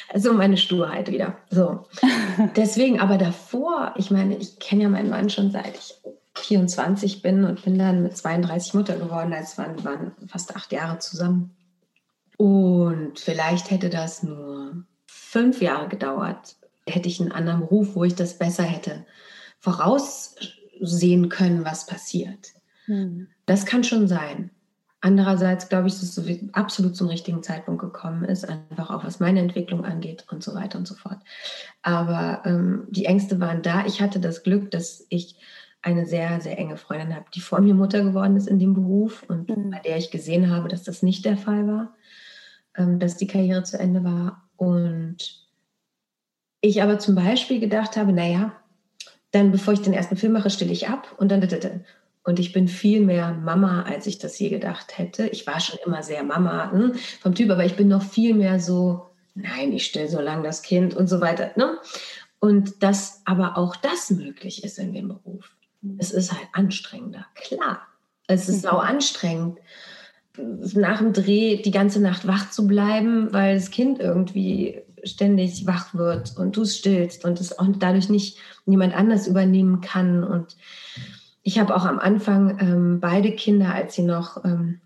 also 0.10 0.34
meine 0.34 0.58
Sturheit 0.58 1.12
wieder. 1.12 1.38
So. 1.50 1.86
Deswegen, 2.56 3.00
aber 3.00 3.18
davor, 3.18 3.94
ich 3.98 4.10
meine, 4.10 4.38
ich 4.38 4.58
kenne 4.58 4.84
ja 4.84 4.90
meinen 4.90 5.10
Mann 5.10 5.30
schon 5.30 5.52
seit 5.52 5.78
ich 5.78 5.96
24 6.36 7.22
bin 7.22 7.44
und 7.44 7.64
bin 7.64 7.78
dann 7.78 8.02
mit 8.02 8.16
32 8.16 8.74
Mutter 8.74 8.96
geworden. 8.96 9.34
als 9.34 9.58
waren, 9.58 9.84
waren 9.84 10.14
fast 10.28 10.56
acht 10.56 10.72
Jahre 10.72 10.98
zusammen. 11.00 11.56
Und 12.38 13.20
vielleicht 13.20 13.70
hätte 13.70 13.90
das 13.90 14.24
nur 14.24 14.86
fünf 15.06 15.62
Jahre 15.62 15.90
gedauert, 15.90 16.56
hätte 16.88 17.10
ich 17.10 17.20
einen 17.20 17.34
anderen 17.34 17.60
Beruf, 17.60 17.96
wo 17.96 18.06
ich 18.06 18.16
das 18.16 18.38
besser 18.38 18.64
hätte 18.64 19.06
voraus 19.60 20.36
sehen 20.82 21.30
können, 21.30 21.66
was 21.66 21.86
passiert. 21.86 22.54
Mhm. 22.88 23.28
Das 23.46 23.66
kann 23.66 23.84
schon 23.84 24.08
sein. 24.08 24.52
Andererseits 25.02 25.70
glaube 25.70 25.88
ich, 25.88 25.94
dass 25.94 26.18
es 26.18 26.40
absolut 26.54 26.96
zum 26.96 27.08
richtigen 27.08 27.42
Zeitpunkt 27.42 27.82
gekommen 27.82 28.26
ist, 28.26 28.48
einfach 28.50 28.90
auch 28.90 29.06
was 29.06 29.22
meine 29.22 29.40
Entwicklung 29.40 29.86
angeht 29.86 30.26
und 30.30 30.44
so 30.44 30.54
weiter 30.54 30.78
und 30.78 30.88
so 30.88 30.94
fort. 30.94 31.20
Aber 31.82 32.42
ähm, 32.46 32.86
die 32.90 33.06
Ängste 33.06 33.40
waren 33.40 33.62
da. 33.62 33.86
Ich 33.86 34.02
hatte 34.02 34.20
das 34.20 34.44
Glück, 34.44 34.72
dass 34.72 35.06
ich 35.08 35.36
eine 35.82 36.06
sehr, 36.06 36.42
sehr 36.42 36.58
enge 36.58 36.76
Freundin 36.76 37.16
habe, 37.16 37.26
die 37.34 37.40
vor 37.40 37.62
mir 37.62 37.74
Mutter 37.74 38.04
geworden 38.04 38.36
ist 38.36 38.48
in 38.48 38.60
dem 38.60 38.74
Beruf 38.74 39.24
und 39.28 39.48
mhm. 39.50 39.72
bei 39.72 39.80
der 39.80 39.98
ich 39.98 40.12
gesehen 40.12 40.50
habe, 40.50 40.68
dass 40.68 40.84
das 40.84 41.02
nicht 41.02 41.24
der 41.24 41.38
Fall 41.38 41.66
war, 41.66 41.96
ähm, 42.76 43.00
dass 43.00 43.16
die 43.16 43.28
Karriere 43.28 43.64
zu 43.64 43.80
Ende 43.80 44.04
war. 44.04 44.50
Und 44.58 45.48
ich 46.60 46.84
aber 46.84 47.00
zum 47.00 47.16
Beispiel 47.16 47.62
gedacht 47.62 47.96
habe, 47.96 48.12
naja, 48.12 48.52
dann, 49.32 49.52
bevor 49.52 49.74
ich 49.74 49.82
den 49.82 49.94
ersten 49.94 50.18
Film 50.18 50.34
mache, 50.34 50.50
stille 50.50 50.72
ich 50.72 50.88
ab 50.88 51.16
und 51.18 51.32
dann. 51.32 51.48
Und 52.24 52.40
ich 52.40 52.52
bin 52.52 52.68
viel 52.68 53.02
mehr 53.02 53.34
Mama, 53.34 53.84
als 53.84 54.06
ich 54.08 54.20
das 54.20 54.38
je 54.40 54.50
gedacht 54.50 54.98
hätte. 54.98 55.28
Ich 55.28 55.48
war 55.48 55.60
schon 55.60 55.80
immer 55.86 56.04
sehr 56.04 56.24
Mama 56.24 56.72
hm, 56.72 56.94
vom 57.22 57.34
Typ, 57.34 57.50
aber 57.50 57.66
ich 57.66 57.76
bin 57.76 57.88
noch 57.88 58.04
viel 58.04 58.34
mehr 58.34 58.60
so, 58.60 59.08
nein, 59.36 59.72
ich 59.72 59.86
stille 59.86 60.10
so 60.10 60.20
lange 60.20 60.44
das 60.44 60.62
Kind 60.62 60.94
und 60.96 61.08
so 61.08 61.22
weiter. 61.22 61.52
Ne? 61.56 61.78
Und 62.40 62.84
dass 62.84 63.22
aber 63.26 63.58
auch 63.58 63.76
das 63.76 64.12
möglich 64.12 64.64
ist 64.64 64.80
in 64.80 64.94
dem 64.94 65.10
Beruf. 65.10 65.56
Mhm. 65.82 65.98
Es 66.00 66.12
ist 66.12 66.32
halt 66.32 66.48
anstrengender, 66.54 67.26
klar. 67.36 67.82
Es 68.28 68.48
ist 68.48 68.62
sau 68.62 68.78
anstrengend, 68.78 69.58
nach 70.38 71.00
dem 71.00 71.14
Dreh 71.14 71.62
die 71.62 71.72
ganze 71.72 72.00
Nacht 72.00 72.28
wach 72.28 72.52
zu 72.52 72.68
bleiben, 72.68 73.34
weil 73.34 73.56
das 73.56 73.72
Kind 73.72 74.00
irgendwie 74.00 74.84
ständig 75.04 75.66
wach 75.68 75.94
wird 75.94 76.38
und 76.38 76.56
du 76.56 76.66
stillst 76.66 77.26
und 77.26 77.40
es 77.40 77.58
auch 77.58 77.68
dadurch 77.78 78.10
nicht 78.10 78.38
jemand 78.66 78.96
anders 78.96 79.28
übernehmen 79.28 79.82
kann. 79.82 80.24
Und 80.24 80.58
ich 81.44 81.60
habe 81.60 81.76
auch 81.76 81.86
am 81.86 82.00
Anfang 82.00 82.60
ähm, 82.60 83.00
beide 83.00 83.34
Kinder, 83.36 83.74
als 83.74 83.96
sie 83.96 84.04
noch 84.04 84.44
ähm, 84.46 84.82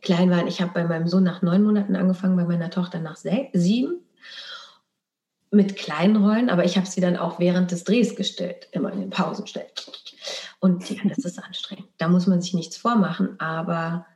klein 0.00 0.30
waren, 0.30 0.46
ich 0.46 0.60
habe 0.60 0.72
bei 0.74 0.84
meinem 0.84 1.08
Sohn 1.08 1.24
nach 1.24 1.42
neun 1.42 1.62
Monaten 1.62 1.96
angefangen, 1.96 2.36
bei 2.36 2.44
meiner 2.44 2.70
Tochter 2.70 3.00
nach 3.00 3.16
sieben 3.16 4.00
mit 5.50 5.76
kleinen 5.76 6.16
Rollen, 6.16 6.50
aber 6.50 6.64
ich 6.64 6.76
habe 6.76 6.86
sie 6.86 7.00
dann 7.00 7.16
auch 7.16 7.38
während 7.38 7.70
des 7.70 7.84
Drehs 7.84 8.16
gestellt, 8.16 8.68
immer 8.72 8.92
in 8.92 9.00
den 9.00 9.10
Pausen 9.10 9.46
stellt. 9.46 9.90
Und 10.58 10.88
ja, 10.90 11.00
das 11.04 11.18
ist 11.18 11.42
anstrengend. 11.42 11.88
Da 11.98 12.08
muss 12.08 12.26
man 12.26 12.42
sich 12.42 12.54
nichts 12.54 12.76
vormachen. 12.76 13.38
Aber 13.38 14.06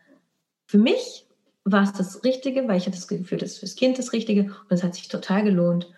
für 0.67 0.79
mich 0.79 1.28
war 1.65 1.83
es 1.83 1.93
das 1.93 2.25
Richtige, 2.25 2.67
weil 2.69 2.79
ich 2.79 2.87
hatte 2.87 2.97
das 2.97 3.09
Gefühl, 3.09 3.39
das 3.39 3.53
ist 3.53 3.59
fürs 3.59 3.77
Kind 3.77 3.99
das 3.99 4.13
Richtige 4.13 4.43
und 4.45 4.71
es 4.71 4.83
hat 4.83 4.95
sich 4.95 5.09
total 5.09 5.45
gelohnt. 5.45 5.91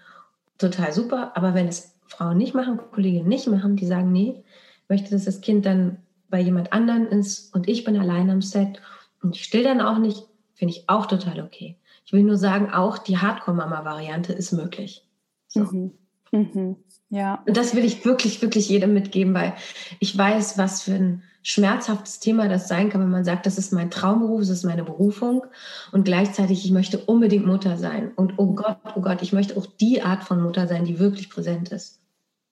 Total 0.59 0.93
super. 0.93 1.33
Aber 1.37 1.55
wenn 1.55 1.69
es 1.69 1.95
Frauen 2.07 2.39
nicht 2.39 2.55
machen, 2.55 2.79
Kolleginnen 2.93 3.29
nicht 3.29 3.47
machen, 3.47 3.77
die 3.77 3.87
sagen, 3.87 4.13
nee, 4.13 4.43
ich 4.83 4.89
möchte, 4.89 5.11
dass 5.11 5.25
das 5.25 5.41
Kind 5.41 5.65
dann 5.67 5.99
bei 6.29 6.41
jemand 6.41 6.73
anderen 6.73 7.07
ist 7.07 7.55
und 7.55 7.69
ich 7.69 7.85
bin 7.85 7.97
allein 7.97 8.31
am 8.31 8.43
Set 8.43 8.81
und 9.23 9.37
ich 9.37 9.45
still 9.45 9.65
dann 9.65 9.81
auch 9.81 9.99
nicht, 9.99 10.27
finde 10.55 10.75
ich 10.75 10.89
auch 10.89 11.07
total 11.07 11.41
okay. 11.41 11.77
Ich 12.05 12.13
will 12.13 12.23
nur 12.23 12.37
sagen, 12.37 12.73
auch 12.73 12.99
die 12.99 13.19
Hardcore-Mama-Variante 13.19 14.33
ist 14.33 14.53
möglich. 14.53 15.05
So. 15.47 15.61
Mhm. 15.61 15.93
Mhm. 16.33 16.77
Ja. 17.11 17.43
Und 17.47 17.57
das 17.57 17.75
will 17.75 17.85
ich 17.85 18.05
wirklich, 18.05 18.41
wirklich 18.43 18.69
jedem 18.69 18.95
mitgeben, 18.95 19.35
weil 19.35 19.55
ich 19.99 20.17
weiß, 20.17 20.59
was 20.59 20.83
für 20.83 20.95
ein 20.95 21.23
schmerzhaftes 21.43 22.21
Thema 22.21 22.49
das 22.49 22.69
sein 22.69 22.91
kann, 22.91 23.01
wenn 23.01 23.11
man 23.11 23.25
sagt, 23.25 23.47
das 23.47 23.59
ist 23.59 23.73
mein 23.73 23.91
Traumberuf, 23.91 24.41
das 24.41 24.51
ist 24.51 24.65
meine 24.65 24.85
Berufung 24.85 25.47
und 25.93 26.05
gleichzeitig, 26.05 26.65
ich 26.65 26.71
möchte 26.71 26.99
unbedingt 26.99 27.47
Mutter 27.47 27.77
sein. 27.79 28.13
Und 28.15 28.35
oh 28.39 28.55
Gott, 28.55 28.79
oh 28.95 29.01
Gott, 29.01 29.23
ich 29.23 29.33
möchte 29.33 29.57
auch 29.57 29.67
die 29.67 30.03
Art 30.03 30.25
von 30.25 30.43
Mutter 30.43 30.69
sein, 30.69 30.85
die 30.85 30.99
wirklich 30.99 31.31
präsent 31.31 31.71
ist. 31.71 32.01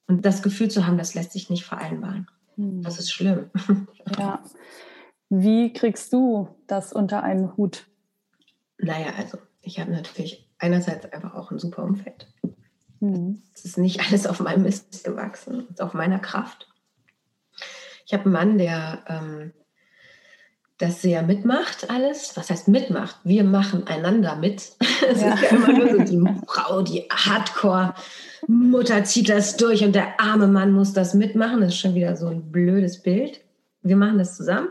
Und 0.06 0.24
das 0.24 0.42
Gefühl 0.42 0.70
zu 0.70 0.86
haben, 0.86 0.96
das 0.96 1.14
lässt 1.14 1.32
sich 1.32 1.50
nicht 1.50 1.64
vereinbaren. 1.64 2.28
Hm. 2.56 2.82
Das 2.82 2.98
ist 2.98 3.12
schlimm. 3.12 3.50
Ja. 4.18 4.42
Wie 5.28 5.72
kriegst 5.74 6.12
du 6.14 6.48
das 6.66 6.94
unter 6.94 7.22
einen 7.22 7.56
Hut? 7.56 7.86
Naja, 8.78 9.08
also 9.18 9.38
ich 9.60 9.78
habe 9.78 9.90
natürlich 9.90 10.48
einerseits 10.58 11.12
einfach 11.12 11.34
auch 11.34 11.50
ein 11.50 11.58
super 11.58 11.82
Umfeld. 11.82 12.26
Mhm. 13.00 13.42
Es 13.54 13.64
ist 13.64 13.78
nicht 13.78 14.00
alles 14.08 14.26
auf 14.26 14.40
meinem 14.40 14.62
Mist 14.62 15.04
gewachsen, 15.04 15.66
auf 15.78 15.94
meiner 15.94 16.18
Kraft. 16.18 16.67
Ich 18.08 18.14
habe 18.14 18.24
einen 18.24 18.32
Mann, 18.32 18.58
der 18.58 19.04
ähm, 19.06 19.52
das 20.78 21.02
sehr 21.02 21.22
mitmacht, 21.22 21.90
alles. 21.90 22.36
Was 22.36 22.48
heißt 22.48 22.68
mitmacht? 22.68 23.16
Wir 23.22 23.44
machen 23.44 23.86
einander 23.86 24.34
mit. 24.36 24.72
Es 25.10 25.22
ja. 25.22 25.34
ist 25.34 25.42
ja 25.42 25.48
immer 25.50 25.72
nur 25.72 25.90
so 25.90 26.02
die 26.02 26.22
Frau, 26.46 26.82
die 26.82 27.04
Hardcore-Mutter 27.10 29.04
zieht 29.04 29.28
das 29.28 29.56
durch 29.56 29.82
und 29.84 29.94
der 29.94 30.20
arme 30.20 30.48
Mann 30.48 30.72
muss 30.72 30.92
das 30.92 31.14
mitmachen. 31.14 31.60
Das 31.60 31.70
ist 31.74 31.78
schon 31.78 31.94
wieder 31.94 32.16
so 32.16 32.26
ein 32.26 32.50
blödes 32.50 33.02
Bild. 33.02 33.40
Wir 33.82 33.96
machen 33.96 34.18
das 34.18 34.36
zusammen. 34.36 34.68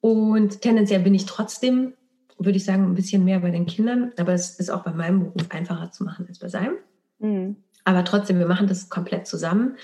Und 0.00 0.62
tendenziell 0.62 1.00
bin 1.00 1.14
ich 1.14 1.26
trotzdem 1.26 1.94
würde 2.38 2.58
ich 2.58 2.64
sagen, 2.64 2.84
ein 2.84 2.94
bisschen 2.94 3.24
mehr 3.24 3.40
bei 3.40 3.50
den 3.50 3.66
Kindern. 3.66 4.12
Aber 4.18 4.34
es 4.34 4.58
ist 4.58 4.70
auch 4.70 4.84
bei 4.84 4.92
meinem 4.92 5.20
Beruf 5.20 5.50
einfacher 5.50 5.90
zu 5.90 6.04
machen 6.04 6.26
als 6.28 6.38
bei 6.38 6.48
seinem. 6.48 6.74
Mhm. 7.18 7.56
Aber 7.84 8.04
trotzdem, 8.04 8.38
wir 8.38 8.46
machen 8.46 8.66
das 8.66 8.88
komplett 8.88 9.26
zusammen. 9.26 9.76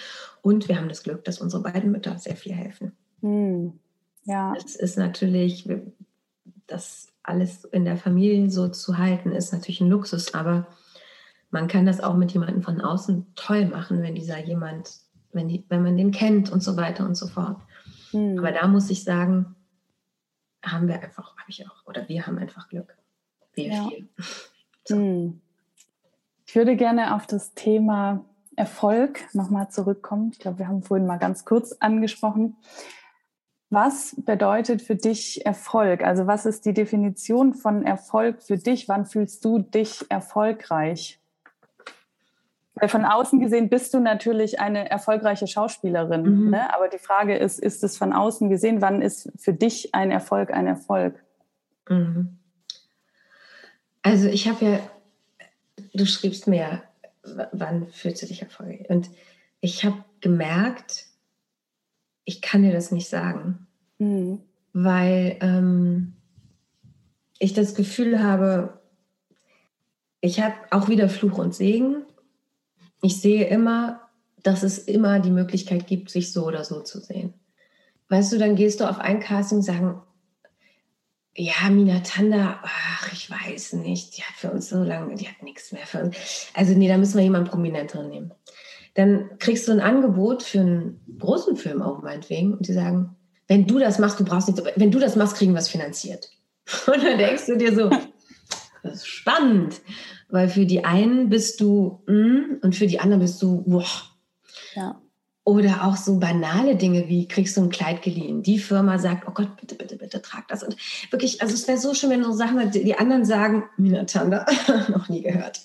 Und 0.42 0.68
wir 0.68 0.76
haben 0.76 0.88
das 0.88 1.02
Glück, 1.02 1.24
dass 1.24 1.40
unsere 1.40 1.62
beiden 1.62 1.92
Mütter 1.92 2.18
sehr 2.18 2.36
viel 2.36 2.52
helfen. 2.52 2.92
Mhm. 3.20 3.78
Ja. 4.24 4.54
Es 4.56 4.76
ist 4.76 4.98
natürlich, 4.98 5.68
das 6.66 7.08
alles 7.22 7.64
in 7.64 7.84
der 7.84 7.96
Familie 7.96 8.50
so 8.50 8.68
zu 8.68 8.98
halten, 8.98 9.32
ist 9.32 9.52
natürlich 9.52 9.80
ein 9.80 9.88
Luxus. 9.88 10.34
Aber 10.34 10.66
man 11.50 11.68
kann 11.68 11.86
das 11.86 12.00
auch 12.00 12.16
mit 12.16 12.32
jemandem 12.32 12.62
von 12.62 12.80
außen 12.80 13.32
toll 13.36 13.66
machen, 13.66 14.02
wenn 14.02 14.14
dieser 14.14 14.38
jemand, 14.38 14.90
wenn, 15.32 15.48
die, 15.48 15.64
wenn 15.68 15.82
man 15.82 15.96
den 15.96 16.10
kennt 16.10 16.50
und 16.50 16.62
so 16.62 16.76
weiter 16.76 17.06
und 17.06 17.16
so 17.16 17.28
fort. 17.28 17.58
Mhm. 18.12 18.38
Aber 18.38 18.52
da 18.52 18.66
muss 18.66 18.90
ich 18.90 19.04
sagen, 19.04 19.54
haben 20.64 20.88
wir 20.88 21.00
einfach, 21.00 21.36
habe 21.36 21.50
ich 21.50 21.66
auch, 21.66 21.86
oder 21.86 22.08
wir 22.08 22.26
haben 22.26 22.38
einfach 22.38 22.68
Glück. 22.68 22.96
Wir 23.54 23.72
ja. 23.72 23.88
viel. 23.88 24.08
So. 24.84 24.96
Hm. 24.96 25.40
Ich 26.44 26.56
würde 26.56 26.74
gerne 26.74 27.14
auf 27.14 27.28
das 27.28 27.54
Thema 27.54 28.24
Erfolg 28.56 29.20
nochmal 29.34 29.70
zurückkommen. 29.70 30.30
Ich 30.32 30.38
glaube, 30.38 30.58
wir 30.58 30.68
haben 30.68 30.82
vorhin 30.82 31.06
mal 31.06 31.18
ganz 31.18 31.44
kurz 31.44 31.72
angesprochen. 31.80 32.56
Was 33.70 34.14
bedeutet 34.18 34.82
für 34.82 34.96
dich 34.96 35.46
Erfolg? 35.46 36.04
Also 36.04 36.26
was 36.26 36.44
ist 36.44 36.66
die 36.66 36.74
Definition 36.74 37.54
von 37.54 37.86
Erfolg 37.86 38.42
für 38.42 38.58
dich? 38.58 38.88
Wann 38.88 39.06
fühlst 39.06 39.44
du 39.44 39.60
dich 39.60 40.04
erfolgreich? 40.10 41.18
Weil 42.74 42.88
von 42.88 43.04
außen 43.04 43.40
gesehen 43.40 43.68
bist 43.68 43.94
du 43.94 44.00
natürlich 44.00 44.60
eine 44.60 44.90
erfolgreiche 44.90 45.46
Schauspielerin. 45.46 46.22
Mhm. 46.22 46.50
Ne? 46.50 46.74
Aber 46.74 46.88
die 46.88 46.98
Frage 46.98 47.36
ist, 47.36 47.58
ist 47.58 47.82
es 47.84 47.96
von 47.96 48.12
außen 48.12 48.50
gesehen, 48.50 48.82
wann 48.82 49.00
ist 49.00 49.30
für 49.36 49.54
dich 49.54 49.94
ein 49.94 50.10
Erfolg 50.10 50.52
ein 50.52 50.66
Erfolg? 50.66 51.22
Mhm. 51.88 52.38
Also 54.02 54.28
ich 54.28 54.48
habe 54.48 54.64
ja, 54.64 54.78
du 55.94 56.04
schriebst 56.06 56.46
mir, 56.46 56.82
wann 57.24 57.88
fühlst 57.88 58.22
du 58.22 58.26
dich 58.26 58.42
erfolgreich? 58.42 58.88
Und 58.88 59.10
ich 59.60 59.84
habe 59.84 60.04
gemerkt, 60.20 61.06
ich 62.24 62.40
kann 62.40 62.62
dir 62.62 62.72
das 62.72 62.92
nicht 62.92 63.08
sagen, 63.08 63.66
mhm. 63.98 64.40
weil 64.72 65.36
ähm, 65.40 66.14
ich 67.38 67.52
das 67.52 67.74
Gefühl 67.74 68.22
habe, 68.22 68.80
ich 70.20 70.40
habe 70.40 70.54
auch 70.70 70.88
wieder 70.88 71.08
Fluch 71.08 71.38
und 71.38 71.54
Segen 71.54 72.04
ich 73.02 73.20
sehe 73.20 73.46
immer, 73.48 74.00
dass 74.42 74.62
es 74.62 74.78
immer 74.78 75.20
die 75.20 75.30
Möglichkeit 75.30 75.86
gibt, 75.86 76.10
sich 76.10 76.32
so 76.32 76.46
oder 76.46 76.64
so 76.64 76.80
zu 76.80 77.00
sehen. 77.00 77.34
Weißt 78.08 78.32
du, 78.32 78.38
dann 78.38 78.56
gehst 78.56 78.80
du 78.80 78.88
auf 78.88 78.98
ein 78.98 79.20
Casting 79.20 79.58
und 79.58 79.64
sagen, 79.64 80.00
ja, 81.34 81.70
Mina 81.70 82.00
Tanda, 82.00 82.60
ach, 82.62 83.12
ich 83.12 83.30
weiß 83.30 83.74
nicht, 83.74 84.16
die 84.16 84.22
hat 84.22 84.34
für 84.36 84.50
uns 84.50 84.68
so 84.68 84.82
lange, 84.82 85.14
die 85.14 85.28
hat 85.28 85.42
nichts 85.42 85.72
mehr 85.72 85.86
für 85.86 86.00
uns. 86.02 86.16
Also 86.54 86.74
nee, 86.74 86.88
da 86.88 86.98
müssen 86.98 87.16
wir 87.16 87.24
jemanden 87.24 87.48
Prominenteren 87.48 88.08
nehmen. 88.08 88.32
Dann 88.94 89.38
kriegst 89.38 89.66
du 89.66 89.72
ein 89.72 89.80
Angebot 89.80 90.42
für 90.42 90.60
einen 90.60 91.00
großen 91.18 91.56
Film 91.56 91.80
auch 91.80 92.02
meinetwegen 92.02 92.52
und 92.52 92.68
die 92.68 92.74
sagen, 92.74 93.16
wenn 93.48 93.66
du 93.66 93.78
das 93.78 93.98
machst, 93.98 94.20
du 94.20 94.24
brauchst 94.24 94.48
nichts, 94.48 94.62
wenn 94.76 94.90
du 94.90 94.98
das 94.98 95.16
machst, 95.16 95.36
kriegen 95.36 95.52
wir 95.52 95.60
es 95.60 95.68
finanziert. 95.68 96.30
Und 96.86 97.02
dann 97.02 97.18
denkst 97.18 97.46
du 97.46 97.56
dir 97.56 97.74
so, 97.74 97.90
das 98.82 98.94
ist 98.94 99.08
spannend. 99.08 99.80
Weil 100.28 100.48
für 100.48 100.64
die 100.64 100.84
einen 100.84 101.28
bist 101.28 101.60
du 101.60 102.02
mm, 102.06 102.60
und 102.62 102.74
für 102.74 102.86
die 102.86 103.00
anderen 103.00 103.20
bist 103.20 103.42
du 103.42 103.62
boah. 103.62 103.84
Ja. 104.74 105.02
Oder 105.44 105.84
auch 105.84 105.96
so 105.96 106.20
banale 106.20 106.76
Dinge 106.76 107.08
wie 107.08 107.26
kriegst 107.26 107.56
du 107.56 107.62
ein 107.62 107.70
Kleid 107.70 108.02
geliehen. 108.02 108.44
Die 108.44 108.58
Firma 108.58 108.98
sagt, 108.98 109.26
oh 109.26 109.32
Gott, 109.32 109.56
bitte, 109.60 109.74
bitte, 109.74 109.96
bitte 109.96 110.22
trag 110.22 110.46
das. 110.46 110.62
Und 110.62 110.76
wirklich, 111.10 111.42
also 111.42 111.54
es 111.54 111.66
wäre 111.66 111.78
so 111.78 111.94
schön, 111.94 112.10
wenn 112.10 112.22
so 112.22 112.32
Sachen, 112.32 112.70
die 112.70 112.96
anderen 112.96 113.24
sagen, 113.24 113.64
Minatanda, 113.76 114.46
noch 114.88 115.08
nie 115.08 115.22
gehört. 115.22 115.60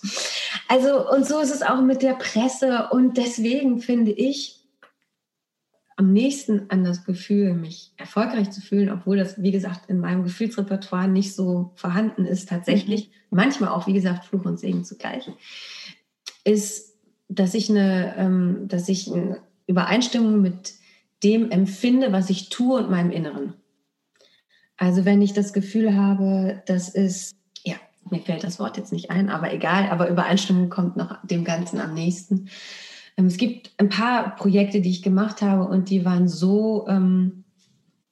Also 0.67 1.07
und 1.11 1.27
so 1.27 1.39
ist 1.39 1.53
es 1.53 1.61
auch 1.61 1.81
mit 1.81 2.01
der 2.01 2.13
Presse. 2.13 2.87
Und 2.91 3.17
deswegen 3.17 3.79
finde 3.79 4.11
ich, 4.11 4.57
am 5.97 6.13
nächsten 6.13 6.69
an 6.69 6.83
das 6.83 7.03
Gefühl, 7.05 7.53
mich 7.55 7.91
erfolgreich 7.97 8.51
zu 8.51 8.61
fühlen, 8.61 8.91
obwohl 8.91 9.17
das, 9.17 9.41
wie 9.41 9.51
gesagt, 9.51 9.89
in 9.89 9.99
meinem 9.99 10.23
Gefühlsrepertoire 10.23 11.07
nicht 11.07 11.35
so 11.35 11.71
vorhanden 11.75 12.25
ist, 12.25 12.49
tatsächlich, 12.49 13.07
mhm. 13.07 13.37
manchmal 13.37 13.69
auch, 13.69 13.87
wie 13.87 13.93
gesagt, 13.93 14.25
Fluch 14.25 14.45
und 14.45 14.59
Segen 14.59 14.85
zugleich, 14.85 15.29
ist, 16.43 16.95
dass 17.29 17.55
ich 17.55 17.69
eine, 17.69 18.15
ähm, 18.15 18.67
dass 18.67 18.87
ich 18.89 19.11
eine 19.11 19.41
Übereinstimmung 19.67 20.41
mit 20.41 20.73
dem 21.23 21.51
empfinde, 21.51 22.11
was 22.11 22.29
ich 22.29 22.49
tue 22.49 22.77
und 22.79 22.89
meinem 22.89 23.11
Inneren. 23.11 23.53
Also 24.77 25.05
wenn 25.05 25.21
ich 25.21 25.33
das 25.33 25.53
Gefühl 25.53 25.95
habe, 25.95 26.63
das 26.65 26.89
ist, 26.89 27.35
ja, 27.63 27.75
mir 28.09 28.21
fällt 28.21 28.43
das 28.43 28.59
Wort 28.59 28.77
jetzt 28.77 28.91
nicht 28.91 29.09
ein, 29.09 29.29
aber 29.29 29.53
egal, 29.53 29.89
aber 29.89 30.09
Übereinstimmung 30.09 30.69
kommt 30.69 30.97
noch 30.97 31.25
dem 31.25 31.43
Ganzen 31.43 31.79
am 31.79 31.93
nächsten 31.93 32.49
ähm, 33.17 33.25
es 33.25 33.37
gibt 33.37 33.71
ein 33.77 33.89
paar 33.89 34.35
Projekte, 34.35 34.79
die 34.81 34.91
ich 34.91 35.01
gemacht 35.01 35.41
habe 35.41 35.63
und 35.67 35.89
die 35.89 36.05
waren 36.05 36.27
so, 36.27 36.85
ähm, 36.87 37.43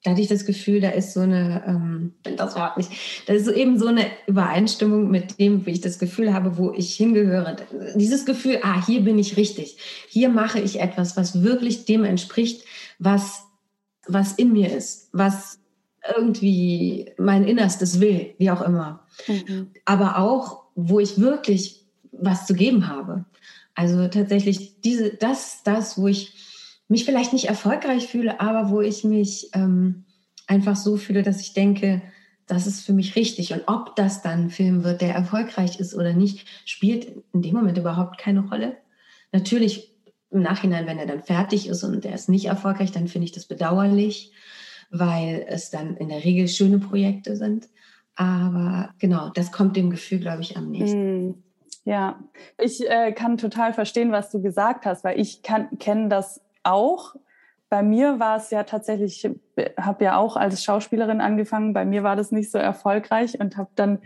da 0.06 0.12
hatte 0.12 0.22
ich 0.22 0.28
das 0.28 0.46
Gefühl, 0.46 0.82
da 0.82 0.90
ist 0.90 1.14
so 1.14 1.22
eine, 1.22 1.64
ähm, 1.66 2.14
das 2.38 2.56
Wort 2.56 2.78
nicht, 2.78 2.92
da 3.26 3.34
ist 3.34 3.46
so 3.46 3.52
eben 3.52 3.80
so 3.80 3.88
eine 3.88 4.06
Übereinstimmung 4.28 5.10
mit 5.10 5.40
dem, 5.40 5.66
wie 5.66 5.72
ich 5.72 5.82
das 5.82 5.98
Gefühl 5.98 6.32
habe, 6.32 6.60
wo 6.60 6.72
ich 6.74 6.96
hingehöre. 6.96 7.56
Dieses 7.96 8.24
Gefühl, 8.24 8.60
ah, 8.62 8.86
hier 8.86 9.02
bin 9.02 9.18
ich 9.18 9.36
richtig. 9.36 9.78
Hier 10.08 10.30
mache 10.30 10.60
ich 10.60 10.80
etwas, 10.80 11.18
was 11.18 11.42
wirklich 11.42 11.86
dem 11.86 12.04
entspricht, 12.04 12.66
was, 13.00 13.46
was 14.08 14.34
in 14.34 14.54
mir 14.54 14.72
ist, 14.72 15.10
was 15.12 15.58
irgendwie 16.16 17.12
mein 17.18 17.44
Innerstes 17.44 18.00
will, 18.00 18.36
wie 18.38 18.52
auch 18.52 18.62
immer. 18.62 19.08
Mhm. 19.28 19.72
Aber 19.86 20.20
auch, 20.20 20.66
wo 20.76 21.00
ich 21.00 21.20
wirklich 21.20 21.84
was 22.12 22.46
zu 22.46 22.54
geben 22.54 22.88
habe. 22.90 23.26
Also 23.74 24.08
tatsächlich 24.08 24.82
diese, 24.82 25.10
das, 25.16 25.64
das, 25.64 25.98
wo 25.98 26.08
ich 26.08 26.32
mich 26.88 27.06
vielleicht 27.06 27.34
nicht 27.34 27.46
erfolgreich 27.46 28.08
fühle, 28.08 28.40
aber 28.40 28.70
wo 28.70 28.82
ich 28.82 29.04
mich 29.04 29.50
ähm, 29.54 30.06
einfach 30.48 30.76
so 30.76 30.98
fühle, 30.98 31.24
dass 31.24 31.42
ich 31.42 31.54
denke, 31.54 32.02
das 32.48 32.68
ist 32.68 32.86
für 32.86 32.94
mich 32.94 33.16
richtig. 33.16 33.54
Und 33.54 33.64
ob 33.68 33.96
das 33.96 34.22
dann 34.22 34.46
ein 34.46 34.50
Film 34.50 34.84
wird, 34.84 35.02
der 35.02 35.16
erfolgreich 35.16 35.80
ist 35.80 35.96
oder 35.96 36.14
nicht, 36.14 36.46
spielt 36.66 37.12
in 37.34 37.42
dem 37.42 37.56
Moment 37.56 37.78
überhaupt 37.78 38.20
keine 38.20 38.48
Rolle. 38.48 38.78
Natürlich 39.32 39.92
im 40.30 40.42
Nachhinein, 40.42 40.86
wenn 40.86 41.00
er 41.00 41.08
dann 41.08 41.24
fertig 41.24 41.68
ist 41.68 41.84
und 41.84 42.06
er 42.06 42.14
ist 42.14 42.30
nicht 42.30 42.46
erfolgreich, 42.46 42.92
dann 42.92 43.08
finde 43.08 43.26
ich 43.26 43.32
das 43.32 43.46
bedauerlich, 43.46 44.32
weil 44.92 45.46
es 45.48 45.72
dann 45.72 45.98
in 45.98 46.10
der 46.10 46.24
Regel 46.24 46.48
schöne 46.48 46.80
Projekte 46.80 47.36
sind. 47.36 47.68
Aber 48.16 48.94
genau, 49.00 49.30
das 49.30 49.52
kommt 49.52 49.76
dem 49.76 49.90
Gefühl, 49.90 50.20
glaube 50.20 50.42
ich, 50.42 50.56
am 50.56 50.70
nächsten. 50.70 51.30
Mm. 51.30 51.36
Ja, 51.84 52.20
ich 52.58 52.90
äh, 52.90 53.12
kann 53.12 53.38
total 53.38 53.72
verstehen, 53.74 54.12
was 54.12 54.32
du 54.32 54.42
gesagt 54.42 54.86
hast, 54.86 55.04
weil 55.04 55.20
ich 55.20 55.44
kenne 55.44 56.10
das 56.10 56.42
auch. 56.66 57.16
bei 57.70 57.82
mir 57.84 58.20
war 58.20 58.38
es 58.38 58.52
ja 58.52 58.64
tatsächlich, 58.64 59.26
ich 59.26 59.32
habe 59.78 60.04
ja 60.04 60.18
auch 60.18 60.38
als 60.38 60.64
Schauspielerin 60.64 61.20
angefangen, 61.20 61.74
bei 61.74 61.84
mir 61.84 62.04
war 62.04 62.16
das 62.16 62.32
nicht 62.32 62.52
so 62.52 62.58
erfolgreich 62.58 63.40
und 63.40 63.58
habe 63.58 63.70
dann 63.76 64.00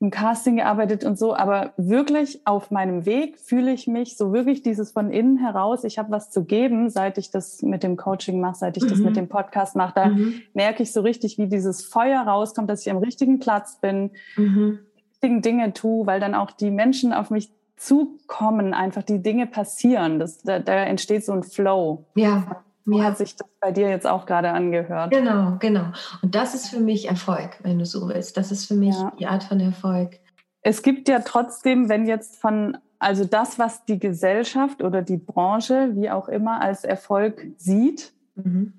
im 0.00 0.10
Casting 0.10 0.56
gearbeitet 0.56 1.04
und 1.04 1.18
so, 1.18 1.34
aber 1.34 1.74
wirklich 1.76 2.40
auf 2.46 2.70
meinem 2.70 3.04
Weg 3.04 3.38
fühle 3.38 3.70
ich 3.70 3.86
mich 3.86 4.16
so 4.16 4.32
wirklich 4.32 4.62
dieses 4.62 4.92
von 4.92 5.10
innen 5.10 5.36
heraus, 5.36 5.84
ich 5.84 5.98
habe 5.98 6.10
was 6.10 6.30
zu 6.30 6.44
geben, 6.44 6.88
seit 6.88 7.18
ich 7.18 7.30
das 7.30 7.60
mit 7.60 7.82
dem 7.82 7.98
Coaching 7.98 8.40
mache, 8.40 8.56
seit 8.56 8.78
ich 8.78 8.84
mhm. 8.84 8.88
das 8.88 8.98
mit 8.98 9.10
mhm. 9.10 9.14
dem 9.14 9.28
Podcast 9.28 9.76
mache, 9.76 9.92
da 9.94 10.06
mhm. 10.06 10.40
merke 10.54 10.82
ich 10.82 10.92
so 10.92 11.02
richtig, 11.02 11.36
wie 11.36 11.48
dieses 11.48 11.84
Feuer 11.84 12.22
rauskommt, 12.22 12.70
dass 12.70 12.80
ich 12.80 12.90
am 12.90 12.96
richtigen 12.96 13.40
Platz 13.40 13.78
bin, 13.78 14.12
mhm. 14.36 14.78
richtigen 15.10 15.42
Dinge 15.42 15.74
tue, 15.74 16.06
weil 16.06 16.18
dann 16.18 16.34
auch 16.34 16.50
die 16.50 16.70
Menschen 16.70 17.12
auf 17.12 17.28
mich 17.30 17.50
zukommen, 17.80 18.74
einfach 18.74 19.02
die 19.02 19.22
Dinge 19.22 19.46
passieren, 19.46 20.18
das, 20.18 20.42
da, 20.42 20.58
da 20.58 20.74
entsteht 20.74 21.24
so 21.24 21.32
ein 21.32 21.42
Flow. 21.42 22.04
Ja. 22.14 22.62
Wie 22.84 22.98
ja. 22.98 23.04
hat 23.04 23.18
sich 23.18 23.36
das 23.36 23.48
bei 23.60 23.72
dir 23.72 23.88
jetzt 23.88 24.06
auch 24.06 24.26
gerade 24.26 24.50
angehört? 24.50 25.12
Genau, 25.12 25.56
genau. 25.58 25.86
Und 26.22 26.34
das 26.34 26.54
ist 26.54 26.68
für 26.68 26.80
mich 26.80 27.08
Erfolg, 27.08 27.58
wenn 27.62 27.78
du 27.78 27.86
so 27.86 28.08
willst. 28.08 28.36
Das 28.36 28.52
ist 28.52 28.66
für 28.66 28.74
mich 28.74 28.94
ja. 28.94 29.12
die 29.18 29.26
Art 29.26 29.44
von 29.44 29.60
Erfolg. 29.60 30.18
Es 30.62 30.82
gibt 30.82 31.08
ja 31.08 31.20
trotzdem, 31.20 31.88
wenn 31.88 32.06
jetzt 32.06 32.40
von, 32.40 32.76
also 32.98 33.24
das, 33.24 33.58
was 33.58 33.84
die 33.86 33.98
Gesellschaft 33.98 34.82
oder 34.82 35.00
die 35.00 35.16
Branche, 35.16 35.90
wie 35.94 36.10
auch 36.10 36.28
immer, 36.28 36.60
als 36.60 36.84
Erfolg 36.84 37.46
sieht, 37.56 38.12
mhm. 38.34 38.74